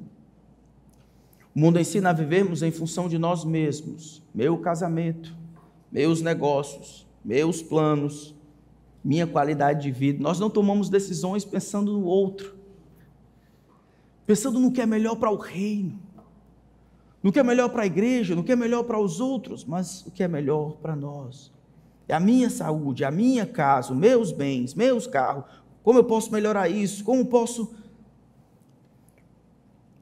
O 1.53 1.59
mundo 1.59 1.77
ensina 1.77 2.11
a 2.11 2.13
vivermos 2.13 2.63
em 2.63 2.71
função 2.71 3.09
de 3.09 3.17
nós 3.17 3.43
mesmos, 3.43 4.23
meu 4.33 4.57
casamento, 4.57 5.35
meus 5.91 6.21
negócios, 6.21 7.05
meus 7.23 7.61
planos, 7.61 8.33
minha 9.03 9.27
qualidade 9.27 9.81
de 9.81 9.91
vida. 9.91 10.23
Nós 10.23 10.39
não 10.39 10.49
tomamos 10.49 10.87
decisões 10.87 11.43
pensando 11.43 11.91
no 11.91 12.05
outro, 12.05 12.55
pensando 14.25 14.57
no 14.57 14.71
que 14.71 14.79
é 14.79 14.85
melhor 14.85 15.17
para 15.17 15.29
o 15.29 15.35
reino, 15.35 15.99
no 17.21 17.33
que 17.33 17.39
é 17.39 17.43
melhor 17.43 17.67
para 17.67 17.83
a 17.83 17.85
igreja, 17.85 18.33
no 18.33 18.45
que 18.45 18.53
é 18.53 18.55
melhor 18.55 18.83
para 18.83 18.97
os 18.97 19.19
outros, 19.19 19.65
mas 19.65 20.05
o 20.05 20.11
que 20.11 20.23
é 20.23 20.27
melhor 20.29 20.77
para 20.77 20.95
nós. 20.95 21.51
É 22.07 22.13
a 22.15 22.19
minha 22.19 22.49
saúde, 22.49 23.03
a 23.03 23.11
minha 23.11 23.45
casa, 23.45 23.93
meus 23.93 24.31
bens, 24.31 24.73
meus 24.73 25.05
carros. 25.05 25.45
Como 25.89 25.97
eu 25.97 26.03
posso 26.03 26.31
melhorar 26.31 26.69
isso? 26.69 27.03
Como 27.03 27.25
posso 27.25 27.73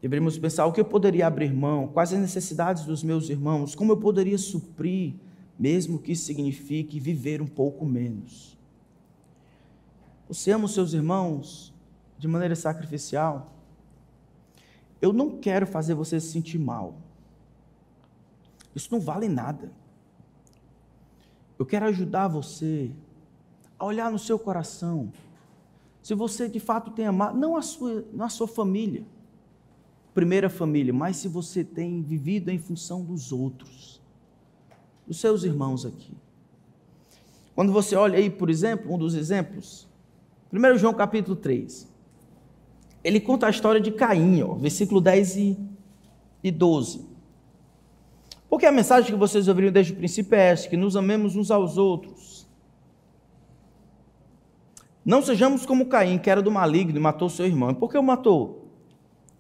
Deveríamos 0.02 0.38
pensar 0.38 0.66
o 0.66 0.74
que 0.74 0.82
eu 0.82 0.86
poderia 0.86 1.26
abrir 1.26 1.54
mão, 1.54 1.88
quais 1.88 2.12
as 2.12 2.20
necessidades 2.20 2.84
dos 2.84 3.04
meus 3.04 3.30
irmãos, 3.30 3.74
como 3.74 3.94
eu 3.94 3.98
poderia 3.98 4.38
suprir, 4.38 5.14
mesmo 5.58 5.98
que 5.98 6.12
isso 6.12 6.26
signifique 6.26 7.00
viver 7.00 7.42
um 7.42 7.48
pouco 7.48 7.86
menos. 7.86 8.58
Você 10.28 10.52
ama 10.52 10.66
os 10.66 10.74
seus 10.74 10.92
irmãos 10.92 11.74
de 12.18 12.28
maneira 12.28 12.58
sacrificial? 12.58 13.54
Eu 15.02 15.14
não 15.14 15.40
quero 15.40 15.66
fazer 15.66 15.94
você 15.94 16.20
se 16.20 16.34
sentir 16.34 16.60
mal. 16.60 16.98
Isso 18.76 18.90
não 18.92 19.00
vale 19.00 19.30
nada. 19.30 19.72
Eu 21.58 21.66
quero 21.66 21.86
ajudar 21.86 22.28
você 22.28 22.92
a 23.80 23.86
olhar 23.86 24.12
no 24.12 24.20
seu 24.20 24.38
coração. 24.38 25.14
Se 26.08 26.16
você 26.16 26.48
de 26.48 26.62
fato 26.62 26.92
tem 26.92 27.06
amado, 27.06 27.38
não 27.38 27.58
a 27.58 27.62
sua, 27.62 28.06
não 28.14 28.24
a 28.24 28.30
sua 28.30 28.48
família, 28.48 29.04
primeira 30.14 30.50
família, 30.50 30.94
mas 30.94 31.18
se 31.18 31.28
você 31.28 31.66
tem 31.66 32.02
vivido 32.02 32.50
em 32.50 32.58
função 32.58 33.04
dos 33.04 33.34
outros, 33.34 34.02
dos 35.06 35.20
seus 35.20 35.44
irmãos 35.44 35.86
aqui. 35.86 36.14
Quando 37.54 37.74
você 37.74 37.94
olha 37.94 38.18
aí, 38.18 38.30
por 38.30 38.50
exemplo, 38.50 38.96
um 38.96 38.98
dos 38.98 39.16
exemplos, 39.16 39.86
1 40.54 40.78
João 40.78 40.94
capítulo 40.94 41.36
3, 41.36 41.86
ele 43.04 43.20
conta 43.20 43.48
a 43.48 43.50
história 43.50 43.82
de 43.82 43.92
Caim, 43.92 44.42
ó, 44.44 44.54
versículo 44.54 45.02
10 45.02 45.36
e 46.42 46.52
12. 46.52 47.06
Porque 48.50 48.66
a 48.66 48.72
mensagem 48.72 49.12
que 49.12 49.20
vocês 49.20 49.50
ouviram 49.50 49.74
desde 49.74 49.92
o 49.92 49.98
princípio 49.98 50.38
é 50.38 50.52
esta: 50.52 50.70
que 50.70 50.78
nos 50.78 50.96
amemos 50.96 51.36
uns 51.36 51.52
aos 51.52 51.78
outros. 51.78 52.37
Não 55.08 55.24
sejamos 55.24 55.66
como 55.66 55.88
Caim, 55.88 56.20
que 56.20 56.30
era 56.30 56.44
do 56.44 56.52
maligno 56.52 57.00
e 57.00 57.02
matou 57.02 57.30
seu 57.30 57.48
irmão. 57.48 57.72
E 57.72 57.74
por 57.74 57.90
que 57.90 57.98
o 57.98 58.04
matou? 58.04 58.68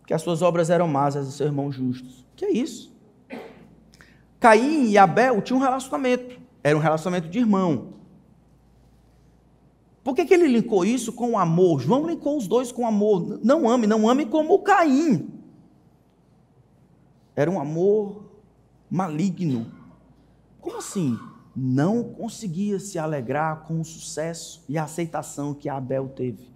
que 0.07 0.13
as 0.13 0.21
suas 0.21 0.41
obras 0.41 0.69
eram 0.69 0.87
más, 0.87 1.17
as 1.17 1.27
de 1.27 1.33
seu 1.33 1.45
irmão 1.45 1.69
justos. 1.69 2.25
Que 2.33 2.45
é 2.45 2.51
isso? 2.51 2.95
Caim 4.39 4.85
e 4.85 4.97
Abel 4.97 5.41
tinham 5.41 5.59
um 5.59 5.61
relacionamento, 5.61 6.39
era 6.63 6.77
um 6.77 6.79
relacionamento 6.79 7.27
de 7.27 7.39
irmão. 7.39 7.89
Por 10.05 10.15
que, 10.15 10.23
que 10.23 10.33
ele 10.33 10.47
linkou 10.47 10.85
isso 10.85 11.11
com 11.11 11.31
o 11.31 11.37
amor? 11.37 11.81
João 11.81 12.07
linkou 12.07 12.37
os 12.37 12.47
dois 12.47 12.71
com 12.71 12.87
amor. 12.87 13.41
Não 13.43 13.69
ame, 13.69 13.85
não 13.85 14.09
ame 14.09 14.25
como 14.25 14.59
Caim. 14.59 15.29
Era 17.35 17.51
um 17.51 17.59
amor 17.59 18.31
maligno. 18.89 19.69
Como 20.61 20.77
assim? 20.77 21.19
Não 21.59 22.03
conseguia 22.03 22.79
se 22.79 22.99
alegrar 22.99 23.63
com 23.63 23.81
o 23.81 23.83
sucesso 23.83 24.63
e 24.69 24.77
a 24.77 24.83
aceitação 24.83 25.55
que 25.55 25.67
Abel 25.67 26.07
teve. 26.09 26.51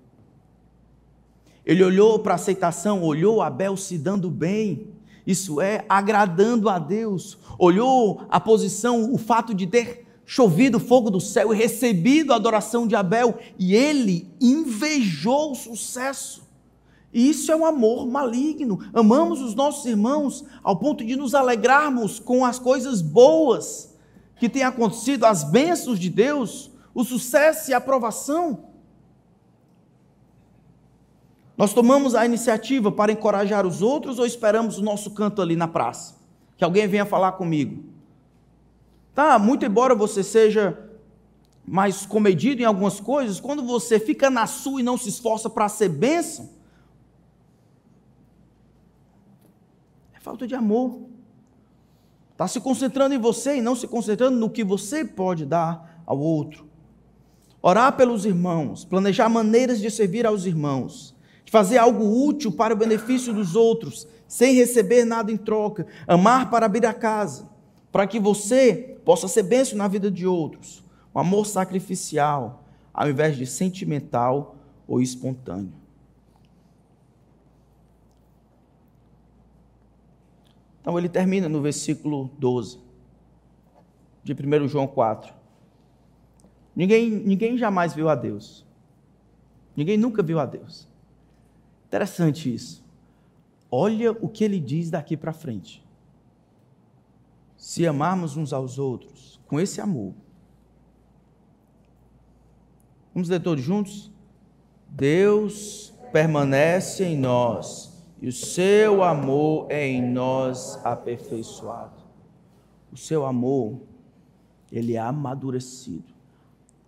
Ele 1.65 1.83
olhou 1.83 2.19
para 2.19 2.33
a 2.33 2.35
aceitação, 2.35 3.01
olhou 3.01 3.41
Abel 3.41 3.75
se 3.75 3.97
dando 3.97 4.29
bem, 4.29 4.89
isso 5.25 5.59
é, 5.59 5.83
agradando 5.89 6.69
a 6.69 6.77
Deus, 6.77 7.39
olhou 7.57 8.21
a 8.29 8.39
posição, 8.39 9.11
o 9.11 9.17
fato 9.17 9.55
de 9.55 9.65
ter 9.65 10.05
chovido 10.23 10.79
fogo 10.79 11.09
do 11.09 11.19
céu 11.19 11.51
e 11.51 11.57
recebido 11.57 12.31
a 12.31 12.35
adoração 12.35 12.85
de 12.85 12.95
Abel, 12.95 13.39
e 13.57 13.73
ele 13.73 14.31
invejou 14.39 15.53
o 15.53 15.55
sucesso. 15.55 16.47
E 17.11 17.27
isso 17.27 17.51
é 17.51 17.55
um 17.55 17.65
amor 17.65 18.05
maligno. 18.05 18.79
Amamos 18.93 19.41
os 19.41 19.55
nossos 19.55 19.83
irmãos 19.85 20.45
ao 20.61 20.77
ponto 20.77 21.03
de 21.03 21.15
nos 21.15 21.33
alegrarmos 21.33 22.19
com 22.19 22.45
as 22.45 22.59
coisas 22.59 23.01
boas 23.01 23.90
que 24.41 24.49
tem 24.49 24.63
acontecido, 24.63 25.25
as 25.25 25.43
bênçãos 25.43 25.99
de 25.99 26.09
Deus, 26.09 26.71
o 26.95 27.03
sucesso 27.03 27.69
e 27.69 27.75
a 27.75 27.77
aprovação. 27.77 28.71
Nós 31.55 31.75
tomamos 31.75 32.15
a 32.15 32.25
iniciativa 32.25 32.91
para 32.91 33.11
encorajar 33.11 33.67
os 33.67 33.83
outros 33.83 34.17
ou 34.17 34.25
esperamos 34.25 34.79
o 34.79 34.81
nosso 34.81 35.11
canto 35.11 35.43
ali 35.43 35.55
na 35.55 35.67
praça? 35.67 36.15
Que 36.57 36.63
alguém 36.63 36.87
venha 36.87 37.05
falar 37.05 37.33
comigo. 37.33 37.83
Tá, 39.13 39.37
muito 39.37 39.63
embora 39.63 39.93
você 39.93 40.23
seja 40.23 40.89
mais 41.63 42.07
comedido 42.07 42.63
em 42.63 42.65
algumas 42.65 42.99
coisas, 42.99 43.39
quando 43.39 43.61
você 43.61 43.99
fica 43.99 44.27
na 44.31 44.47
sua 44.47 44.79
e 44.79 44.83
não 44.83 44.97
se 44.97 45.09
esforça 45.09 45.51
para 45.51 45.69
ser 45.69 45.89
bênção, 45.89 46.49
é 50.15 50.19
falta 50.19 50.47
de 50.47 50.55
amor. 50.55 51.10
Está 52.41 52.47
se 52.47 52.59
concentrando 52.59 53.13
em 53.13 53.19
você 53.19 53.57
e 53.57 53.61
não 53.61 53.75
se 53.75 53.87
concentrando 53.87 54.35
no 54.35 54.49
que 54.49 54.63
você 54.63 55.05
pode 55.05 55.45
dar 55.45 56.01
ao 56.07 56.17
outro. 56.17 56.67
Orar 57.61 57.95
pelos 57.95 58.25
irmãos, 58.25 58.83
planejar 58.83 59.29
maneiras 59.29 59.79
de 59.79 59.91
servir 59.91 60.25
aos 60.25 60.47
irmãos, 60.47 61.15
de 61.45 61.51
fazer 61.51 61.77
algo 61.77 62.03
útil 62.03 62.51
para 62.51 62.73
o 62.73 62.77
benefício 62.77 63.31
dos 63.31 63.55
outros, 63.55 64.07
sem 64.27 64.55
receber 64.55 65.05
nada 65.05 65.31
em 65.31 65.37
troca. 65.37 65.85
Amar 66.07 66.49
para 66.49 66.65
abrir 66.65 66.83
a 66.83 66.95
casa, 66.95 67.47
para 67.91 68.07
que 68.07 68.19
você 68.19 68.97
possa 69.05 69.27
ser 69.27 69.43
bênção 69.43 69.77
na 69.77 69.87
vida 69.87 70.09
de 70.09 70.25
outros. 70.25 70.83
Um 71.13 71.19
amor 71.19 71.45
sacrificial, 71.45 72.63
ao 72.91 73.07
invés 73.07 73.37
de 73.37 73.45
sentimental 73.45 74.55
ou 74.87 74.99
espontâneo. 74.99 75.80
Então 80.81 80.97
ele 80.97 81.07
termina 81.07 81.47
no 81.47 81.61
versículo 81.61 82.31
12 82.39 82.79
de 84.23 84.33
1 84.33 84.67
João 84.67 84.87
4. 84.87 85.33
Ninguém, 86.75 87.09
ninguém 87.09 87.57
jamais 87.57 87.93
viu 87.93 88.09
a 88.09 88.15
Deus. 88.15 88.65
Ninguém 89.75 89.97
nunca 89.97 90.23
viu 90.23 90.39
a 90.39 90.45
Deus. 90.45 90.87
Interessante 91.85 92.53
isso. 92.53 92.83
Olha 93.69 94.11
o 94.11 94.27
que 94.27 94.43
ele 94.43 94.59
diz 94.59 94.89
daqui 94.89 95.15
para 95.15 95.31
frente. 95.31 95.85
Se 97.55 97.85
amarmos 97.85 98.35
uns 98.35 98.51
aos 98.51 98.79
outros 98.79 99.39
com 99.47 99.59
esse 99.59 99.79
amor. 99.79 100.13
Vamos 103.13 103.29
ler 103.29 103.41
todos 103.41 103.63
juntos? 103.63 104.11
Deus 104.89 105.93
permanece 106.11 107.03
em 107.03 107.17
nós 107.17 107.90
e 108.21 108.27
o 108.27 108.31
seu 108.31 109.03
amor 109.03 109.65
é 109.71 109.87
em 109.87 109.99
nós 109.99 110.79
aperfeiçoado. 110.85 111.99
O 112.91 112.97
seu 112.97 113.25
amor, 113.25 113.81
ele 114.71 114.93
é 114.93 114.99
amadurecido. 114.99 116.13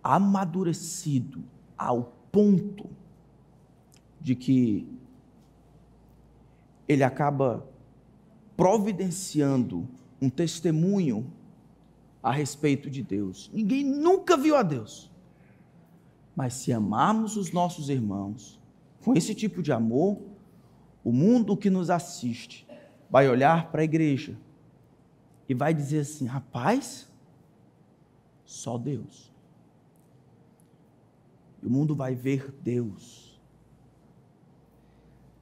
Amadurecido 0.00 1.42
ao 1.76 2.12
ponto 2.30 2.88
de 4.20 4.36
que 4.36 4.86
ele 6.86 7.02
acaba 7.02 7.66
providenciando 8.56 9.88
um 10.22 10.30
testemunho 10.30 11.26
a 12.22 12.30
respeito 12.30 12.88
de 12.88 13.02
Deus. 13.02 13.50
Ninguém 13.52 13.82
nunca 13.84 14.36
viu 14.36 14.54
a 14.54 14.62
Deus. 14.62 15.10
Mas 16.36 16.54
se 16.54 16.72
amarmos 16.72 17.36
os 17.36 17.50
nossos 17.50 17.88
irmãos 17.88 18.60
com 19.02 19.14
esse 19.14 19.34
tipo 19.34 19.62
de 19.62 19.72
amor, 19.72 20.33
o 21.04 21.12
mundo 21.12 21.56
que 21.56 21.68
nos 21.68 21.90
assiste 21.90 22.66
vai 23.10 23.28
olhar 23.28 23.70
para 23.70 23.82
a 23.82 23.84
igreja 23.84 24.36
e 25.46 25.54
vai 25.54 25.74
dizer 25.74 26.00
assim: 26.00 26.24
rapaz, 26.24 27.12
só 28.44 28.78
Deus. 28.78 29.30
E 31.62 31.66
o 31.66 31.70
mundo 31.70 31.94
vai 31.94 32.14
ver 32.14 32.50
Deus. 32.62 33.38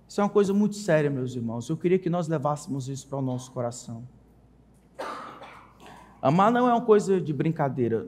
Isso 0.08 0.20
é 0.20 0.24
uma 0.24 0.30
coisa 0.30 0.52
muito 0.52 0.76
séria, 0.76 1.08
meus 1.08 1.34
irmãos. 1.34 1.68
Eu 1.68 1.76
queria 1.76 1.98
que 1.98 2.10
nós 2.10 2.28
levássemos 2.28 2.88
isso 2.88 3.06
para 3.06 3.18
o 3.18 3.22
nosso 3.22 3.50
coração. 3.52 4.06
Amar 6.20 6.52
não 6.52 6.68
é 6.68 6.72
uma 6.72 6.84
coisa 6.84 7.20
de 7.20 7.32
brincadeira. 7.32 8.06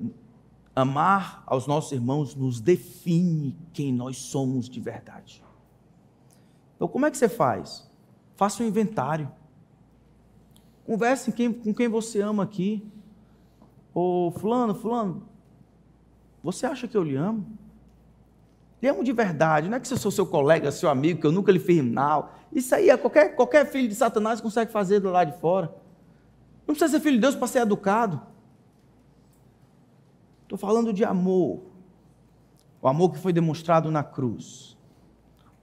Amar 0.76 1.42
aos 1.46 1.66
nossos 1.66 1.92
irmãos 1.92 2.34
nos 2.34 2.60
define 2.60 3.56
quem 3.72 3.92
nós 3.92 4.18
somos 4.18 4.68
de 4.68 4.80
verdade. 4.80 5.43
Então, 6.76 6.88
como 6.88 7.06
é 7.06 7.10
que 7.10 7.16
você 7.16 7.28
faz? 7.28 7.88
Faça 8.36 8.62
um 8.62 8.66
inventário. 8.66 9.30
Converse 10.84 11.32
com 11.32 11.72
quem, 11.72 11.88
você 11.88 12.20
ama 12.20 12.42
aqui. 12.42 12.86
Ô, 13.94 14.32
fulano, 14.36 14.74
fulano, 14.74 15.28
você 16.42 16.66
acha 16.66 16.86
que 16.88 16.96
eu 16.96 17.02
lhe 17.02 17.16
amo? 17.16 17.46
Lhe 18.82 18.88
amo 18.88 19.02
de 19.02 19.12
verdade, 19.12 19.68
não 19.68 19.76
é 19.76 19.80
que 19.80 19.90
eu 19.90 19.96
sou 19.96 20.10
seu 20.10 20.26
colega, 20.26 20.70
seu 20.70 20.90
amigo, 20.90 21.20
que 21.20 21.26
eu 21.26 21.32
nunca 21.32 21.50
lhe 21.50 21.60
fiz 21.60 21.82
mal. 21.82 22.34
Isso 22.52 22.74
aí 22.74 22.90
é 22.90 22.96
qualquer, 22.96 23.34
qualquer 23.34 23.66
filho 23.66 23.88
de 23.88 23.94
Satanás 23.94 24.40
consegue 24.40 24.70
fazer 24.70 25.00
do 25.00 25.10
lado 25.10 25.32
de 25.32 25.38
fora. 25.38 25.74
Não 26.66 26.74
precisa 26.74 26.98
ser 26.98 27.00
filho 27.00 27.16
de 27.16 27.22
Deus 27.22 27.34
para 27.34 27.46
ser 27.46 27.60
educado. 27.60 28.20
Estou 30.42 30.58
falando 30.58 30.92
de 30.92 31.04
amor. 31.04 31.62
O 32.82 32.88
amor 32.88 33.12
que 33.12 33.18
foi 33.18 33.32
demonstrado 33.32 33.90
na 33.90 34.02
cruz 34.02 34.73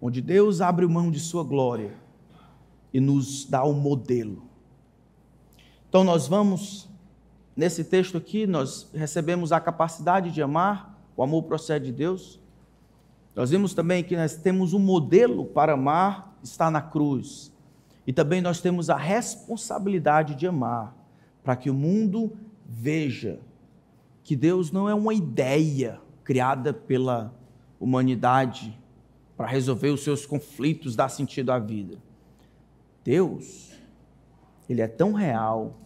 onde 0.02 0.22
Deus 0.22 0.62
abre 0.62 0.88
mão 0.88 1.12
de 1.12 1.20
sua 1.20 1.44
glória 1.44 1.94
e 2.94 3.00
nos 3.00 3.46
dá 3.46 3.64
o 3.64 3.72
um 3.72 3.80
modelo. 3.80 4.44
Então 5.88 6.04
nós 6.04 6.28
vamos 6.28 6.90
nesse 7.56 7.84
texto 7.84 8.18
aqui, 8.18 8.48
nós 8.48 8.90
recebemos 8.94 9.52
a 9.52 9.60
capacidade 9.60 10.32
de 10.32 10.42
amar, 10.42 11.00
o 11.16 11.22
amor 11.22 11.44
procede 11.44 11.86
de 11.86 11.92
Deus. 11.92 12.40
Nós 13.36 13.52
vimos 13.52 13.74
também 13.74 14.04
que 14.04 14.16
nós 14.16 14.36
temos 14.36 14.74
um 14.74 14.80
modelo 14.80 15.46
para 15.46 15.74
amar, 15.74 16.36
está 16.42 16.72
na 16.72 16.82
cruz. 16.82 17.52
E 18.08 18.12
também 18.12 18.42
nós 18.42 18.60
temos 18.60 18.90
a 18.90 18.98
responsabilidade 18.98 20.36
de 20.36 20.48
amar, 20.48 20.96
para 21.44 21.56
que 21.56 21.70
o 21.70 21.74
mundo 21.74 22.32
veja 22.66 23.40
que 24.24 24.36
Deus 24.36 24.72
não 24.72 24.90
é 24.90 24.94
uma 24.94 25.14
ideia 25.14 26.00
criada 26.24 26.74
pela 26.74 27.34
humanidade, 27.80 28.78
para 29.42 29.50
resolver 29.50 29.90
os 29.90 30.04
seus 30.04 30.24
conflitos, 30.24 30.96
dar 30.96 31.10
sentido 31.10 31.52
à 31.52 31.58
vida. 31.58 31.98
Deus, 33.04 33.72
Ele 34.70 34.82
é 34.82 34.88
tão 34.88 35.14
real 35.14 35.80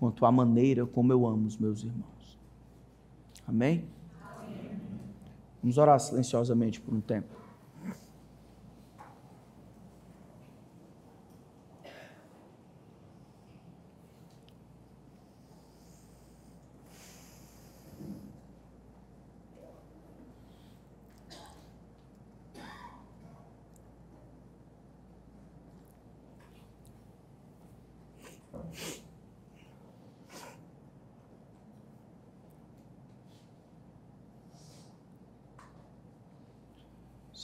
quanto 0.00 0.26
a 0.26 0.32
maneira 0.32 0.84
como 0.84 1.12
eu 1.12 1.24
amo 1.24 1.46
os 1.46 1.56
meus 1.56 1.84
irmãos. 1.84 2.40
Amém? 3.46 3.84
Amém. 4.20 4.80
Vamos 5.62 5.78
orar 5.78 6.00
silenciosamente 6.00 6.80
por 6.80 6.92
um 6.92 7.00
tempo. 7.00 7.37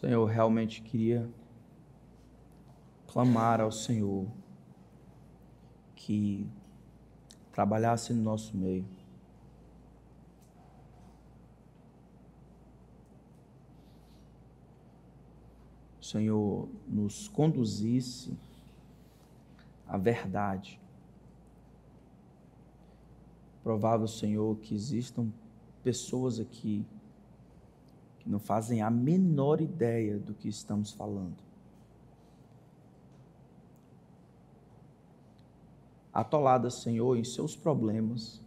Senhor, 0.05 0.27
realmente 0.27 0.83
queria 0.83 1.27
clamar 3.07 3.59
ao 3.59 3.73
Senhor 3.73 4.27
que 5.97 6.47
trabalhasse 7.51 8.13
no 8.13 8.23
nosso 8.23 8.55
meio. 8.55 8.85
Senhor, 16.03 16.69
nos 16.87 17.27
conduzisse 17.27 18.37
à 19.89 19.97
verdade. 19.97 20.79
Provável, 23.63 24.07
Senhor, 24.07 24.55
que 24.59 24.75
existam 24.75 25.33
pessoas 25.83 26.39
aqui 26.39 26.85
que 28.25 28.31
não 28.31 28.39
fazem 28.39 28.81
a 28.81 28.91
menor 28.91 29.61
ideia 29.61 30.19
do 30.19 30.33
que 30.33 30.49
estamos 30.49 30.93
falando. 30.93 31.37
Atolada, 36.11 36.71
Senhor, 36.71 37.19
em 37.19 37.25
seus 37.25 37.55
problemas, 37.55 38.41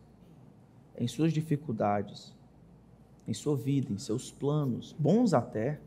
em 0.98 1.08
suas 1.08 1.32
dificuldades, 1.32 2.34
em 3.28 3.34
sua 3.34 3.56
vida, 3.56 3.94
em 3.94 4.00
seus 4.00 4.32
planos, 4.32 4.96
bons 4.98 5.34
até, 5.34 5.80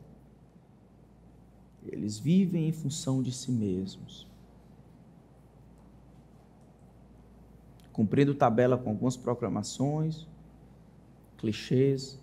eles 1.83 2.17
vivem 2.17 2.69
em 2.69 2.71
função 2.71 3.21
de 3.21 3.31
si 3.31 3.51
mesmos. 3.51 4.25
Cumprindo 7.91 8.33
tabela 8.33 8.77
com 8.77 8.91
algumas 8.91 9.17
proclamações, 9.17 10.27
clichês, 11.37 12.17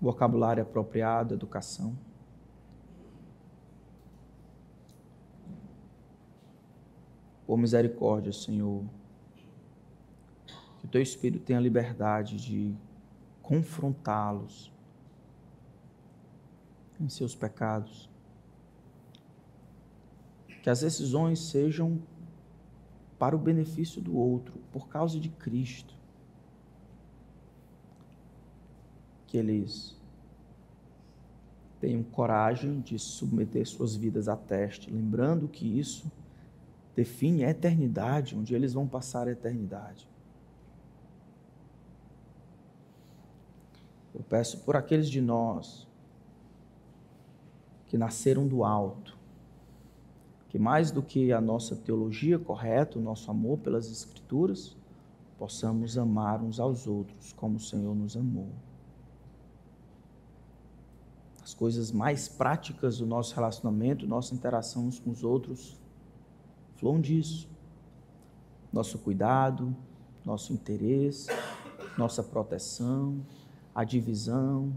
vocabulário 0.00 0.62
apropriado, 0.62 1.34
educação. 1.34 1.96
Por 7.46 7.58
misericórdia, 7.58 8.32
Senhor, 8.32 8.84
que 10.78 10.86
o 10.86 10.88
teu 10.88 11.02
Espírito 11.02 11.44
tenha 11.44 11.60
liberdade 11.60 12.36
de 12.36 12.74
confrontá-los 13.42 14.72
em 17.00 17.08
seus 17.08 17.34
pecados. 17.34 18.08
Que 20.62 20.70
as 20.70 20.80
decisões 20.80 21.38
sejam 21.50 22.00
para 23.18 23.36
o 23.36 23.38
benefício 23.38 24.00
do 24.00 24.16
outro, 24.16 24.58
por 24.72 24.88
causa 24.88 25.20
de 25.20 25.28
Cristo. 25.28 25.94
Que 29.34 29.38
eles 29.38 29.96
tenham 31.80 32.04
coragem 32.04 32.78
de 32.78 32.96
submeter 33.00 33.66
suas 33.66 33.96
vidas 33.96 34.28
a 34.28 34.36
teste, 34.36 34.92
lembrando 34.92 35.48
que 35.48 35.66
isso 35.76 36.08
define 36.94 37.44
a 37.44 37.50
eternidade, 37.50 38.36
onde 38.36 38.54
eles 38.54 38.74
vão 38.74 38.86
passar 38.86 39.26
a 39.26 39.32
eternidade. 39.32 40.08
Eu 44.14 44.22
peço 44.22 44.60
por 44.60 44.76
aqueles 44.76 45.10
de 45.10 45.20
nós 45.20 45.84
que 47.88 47.98
nasceram 47.98 48.46
do 48.46 48.62
alto, 48.62 49.18
que 50.48 50.60
mais 50.60 50.92
do 50.92 51.02
que 51.02 51.32
a 51.32 51.40
nossa 51.40 51.74
teologia 51.74 52.38
correta, 52.38 53.00
o 53.00 53.02
nosso 53.02 53.28
amor 53.32 53.58
pelas 53.58 53.90
Escrituras, 53.90 54.76
possamos 55.36 55.98
amar 55.98 56.40
uns 56.40 56.60
aos 56.60 56.86
outros 56.86 57.32
como 57.32 57.56
o 57.56 57.60
Senhor 57.60 57.96
nos 57.96 58.16
amou. 58.16 58.52
As 61.44 61.52
coisas 61.52 61.92
mais 61.92 62.26
práticas 62.26 62.96
do 62.96 63.06
nosso 63.06 63.34
relacionamento, 63.34 64.06
nossa 64.06 64.34
interação 64.34 64.86
uns 64.86 64.98
com 64.98 65.10
os 65.10 65.22
outros, 65.22 65.78
flowam 66.76 66.98
disso. 66.98 67.46
Nosso 68.72 68.98
cuidado, 68.98 69.76
nosso 70.24 70.54
interesse, 70.54 71.28
nossa 71.98 72.22
proteção, 72.22 73.20
a 73.74 73.84
divisão 73.84 74.72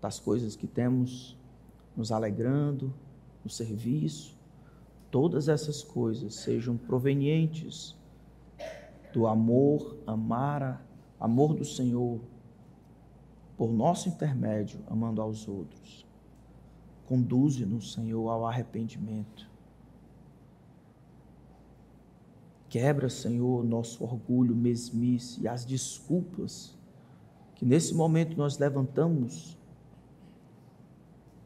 das 0.00 0.18
coisas 0.18 0.56
que 0.56 0.66
temos 0.66 1.36
nos 1.94 2.10
alegrando, 2.10 2.90
no 3.44 3.50
serviço, 3.50 4.34
todas 5.10 5.46
essas 5.46 5.82
coisas 5.82 6.36
sejam 6.36 6.78
provenientes 6.78 7.94
do 9.12 9.26
amor, 9.26 9.98
amar, 10.06 10.82
amor 11.20 11.54
do 11.54 11.66
Senhor 11.66 12.18
por 13.56 13.72
nosso 13.72 14.08
intermédio, 14.08 14.80
amando 14.86 15.22
aos 15.22 15.48
outros. 15.48 16.06
Conduze-nos, 17.06 17.92
Senhor, 17.92 18.28
ao 18.28 18.46
arrependimento. 18.46 19.48
Quebra, 22.68 23.08
Senhor, 23.08 23.64
nosso 23.64 24.04
orgulho, 24.04 24.54
mesmice 24.54 25.40
e 25.40 25.48
as 25.48 25.64
desculpas 25.64 26.76
que 27.54 27.64
nesse 27.64 27.94
momento 27.94 28.36
nós 28.36 28.58
levantamos 28.58 29.56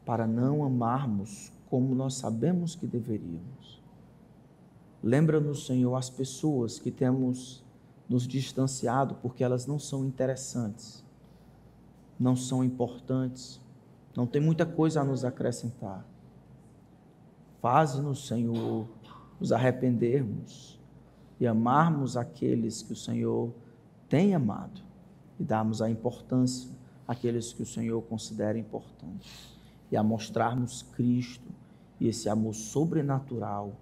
para 0.05 0.27
não 0.27 0.63
amarmos 0.63 1.53
como 1.69 1.95
nós 1.95 2.15
sabemos 2.15 2.75
que 2.75 2.85
deveríamos. 2.85 3.81
Lembra-nos, 5.01 5.65
Senhor, 5.65 5.95
as 5.95 6.09
pessoas 6.09 6.77
que 6.77 6.91
temos 6.91 7.63
nos 8.09 8.27
distanciado 8.27 9.15
porque 9.15 9.43
elas 9.43 9.65
não 9.65 9.79
são 9.79 10.05
interessantes, 10.05 11.03
não 12.21 12.35
são 12.35 12.63
importantes, 12.63 13.59
não 14.15 14.27
tem 14.27 14.39
muita 14.39 14.63
coisa 14.63 15.01
a 15.01 15.03
nos 15.03 15.25
acrescentar. 15.25 16.05
Faze-nos, 17.59 18.27
Senhor, 18.27 18.87
nos 19.39 19.51
arrependermos 19.51 20.79
e 21.39 21.47
amarmos 21.47 22.15
aqueles 22.15 22.83
que 22.83 22.93
o 22.93 22.95
Senhor 22.95 23.51
tem 24.07 24.35
amado 24.35 24.81
e 25.39 25.43
darmos 25.43 25.81
a 25.81 25.89
importância 25.89 26.69
àqueles 27.07 27.53
que 27.53 27.63
o 27.63 27.65
Senhor 27.65 27.99
considera 28.03 28.57
importantes 28.57 29.57
e 29.91 29.97
a 29.97 30.03
mostrarmos 30.03 30.83
Cristo 30.83 31.49
e 31.99 32.07
esse 32.07 32.29
amor 32.29 32.53
sobrenatural 32.53 33.73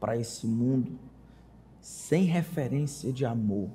para 0.00 0.16
esse 0.16 0.46
mundo 0.46 0.98
sem 1.80 2.24
referência 2.24 3.12
de 3.12 3.26
amor, 3.26 3.68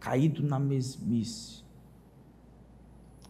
caído 0.00 0.42
na 0.42 0.58
mesmice, 0.58 1.62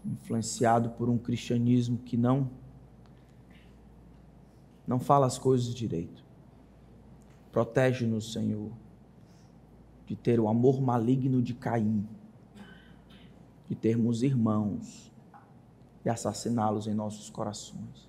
influenciado 0.04 0.90
por 0.90 1.08
um 1.08 1.18
cristianismo 1.18 1.98
que 1.98 2.16
não 2.16 2.50
não 4.86 4.98
fala 4.98 5.26
as 5.26 5.36
coisas 5.36 5.74
direito. 5.74 6.24
Protege-nos, 7.52 8.32
Senhor, 8.32 8.72
de 10.06 10.16
ter 10.16 10.40
o 10.40 10.48
amor 10.48 10.80
maligno 10.80 11.42
de 11.42 11.52
Caim, 11.52 12.08
de 13.68 13.74
termos 13.74 14.22
irmãos 14.22 15.12
e 16.02 16.08
assassiná-los 16.08 16.86
em 16.86 16.94
nossos 16.94 17.28
corações. 17.28 18.08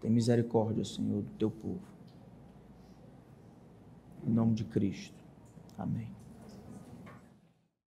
Tem 0.00 0.10
misericórdia, 0.10 0.84
Senhor, 0.84 1.22
do 1.22 1.30
teu 1.38 1.50
povo. 1.50 1.80
Em 4.26 4.30
nome 4.30 4.54
de 4.54 4.64
Cristo. 4.64 5.22
Amém. 5.76 6.17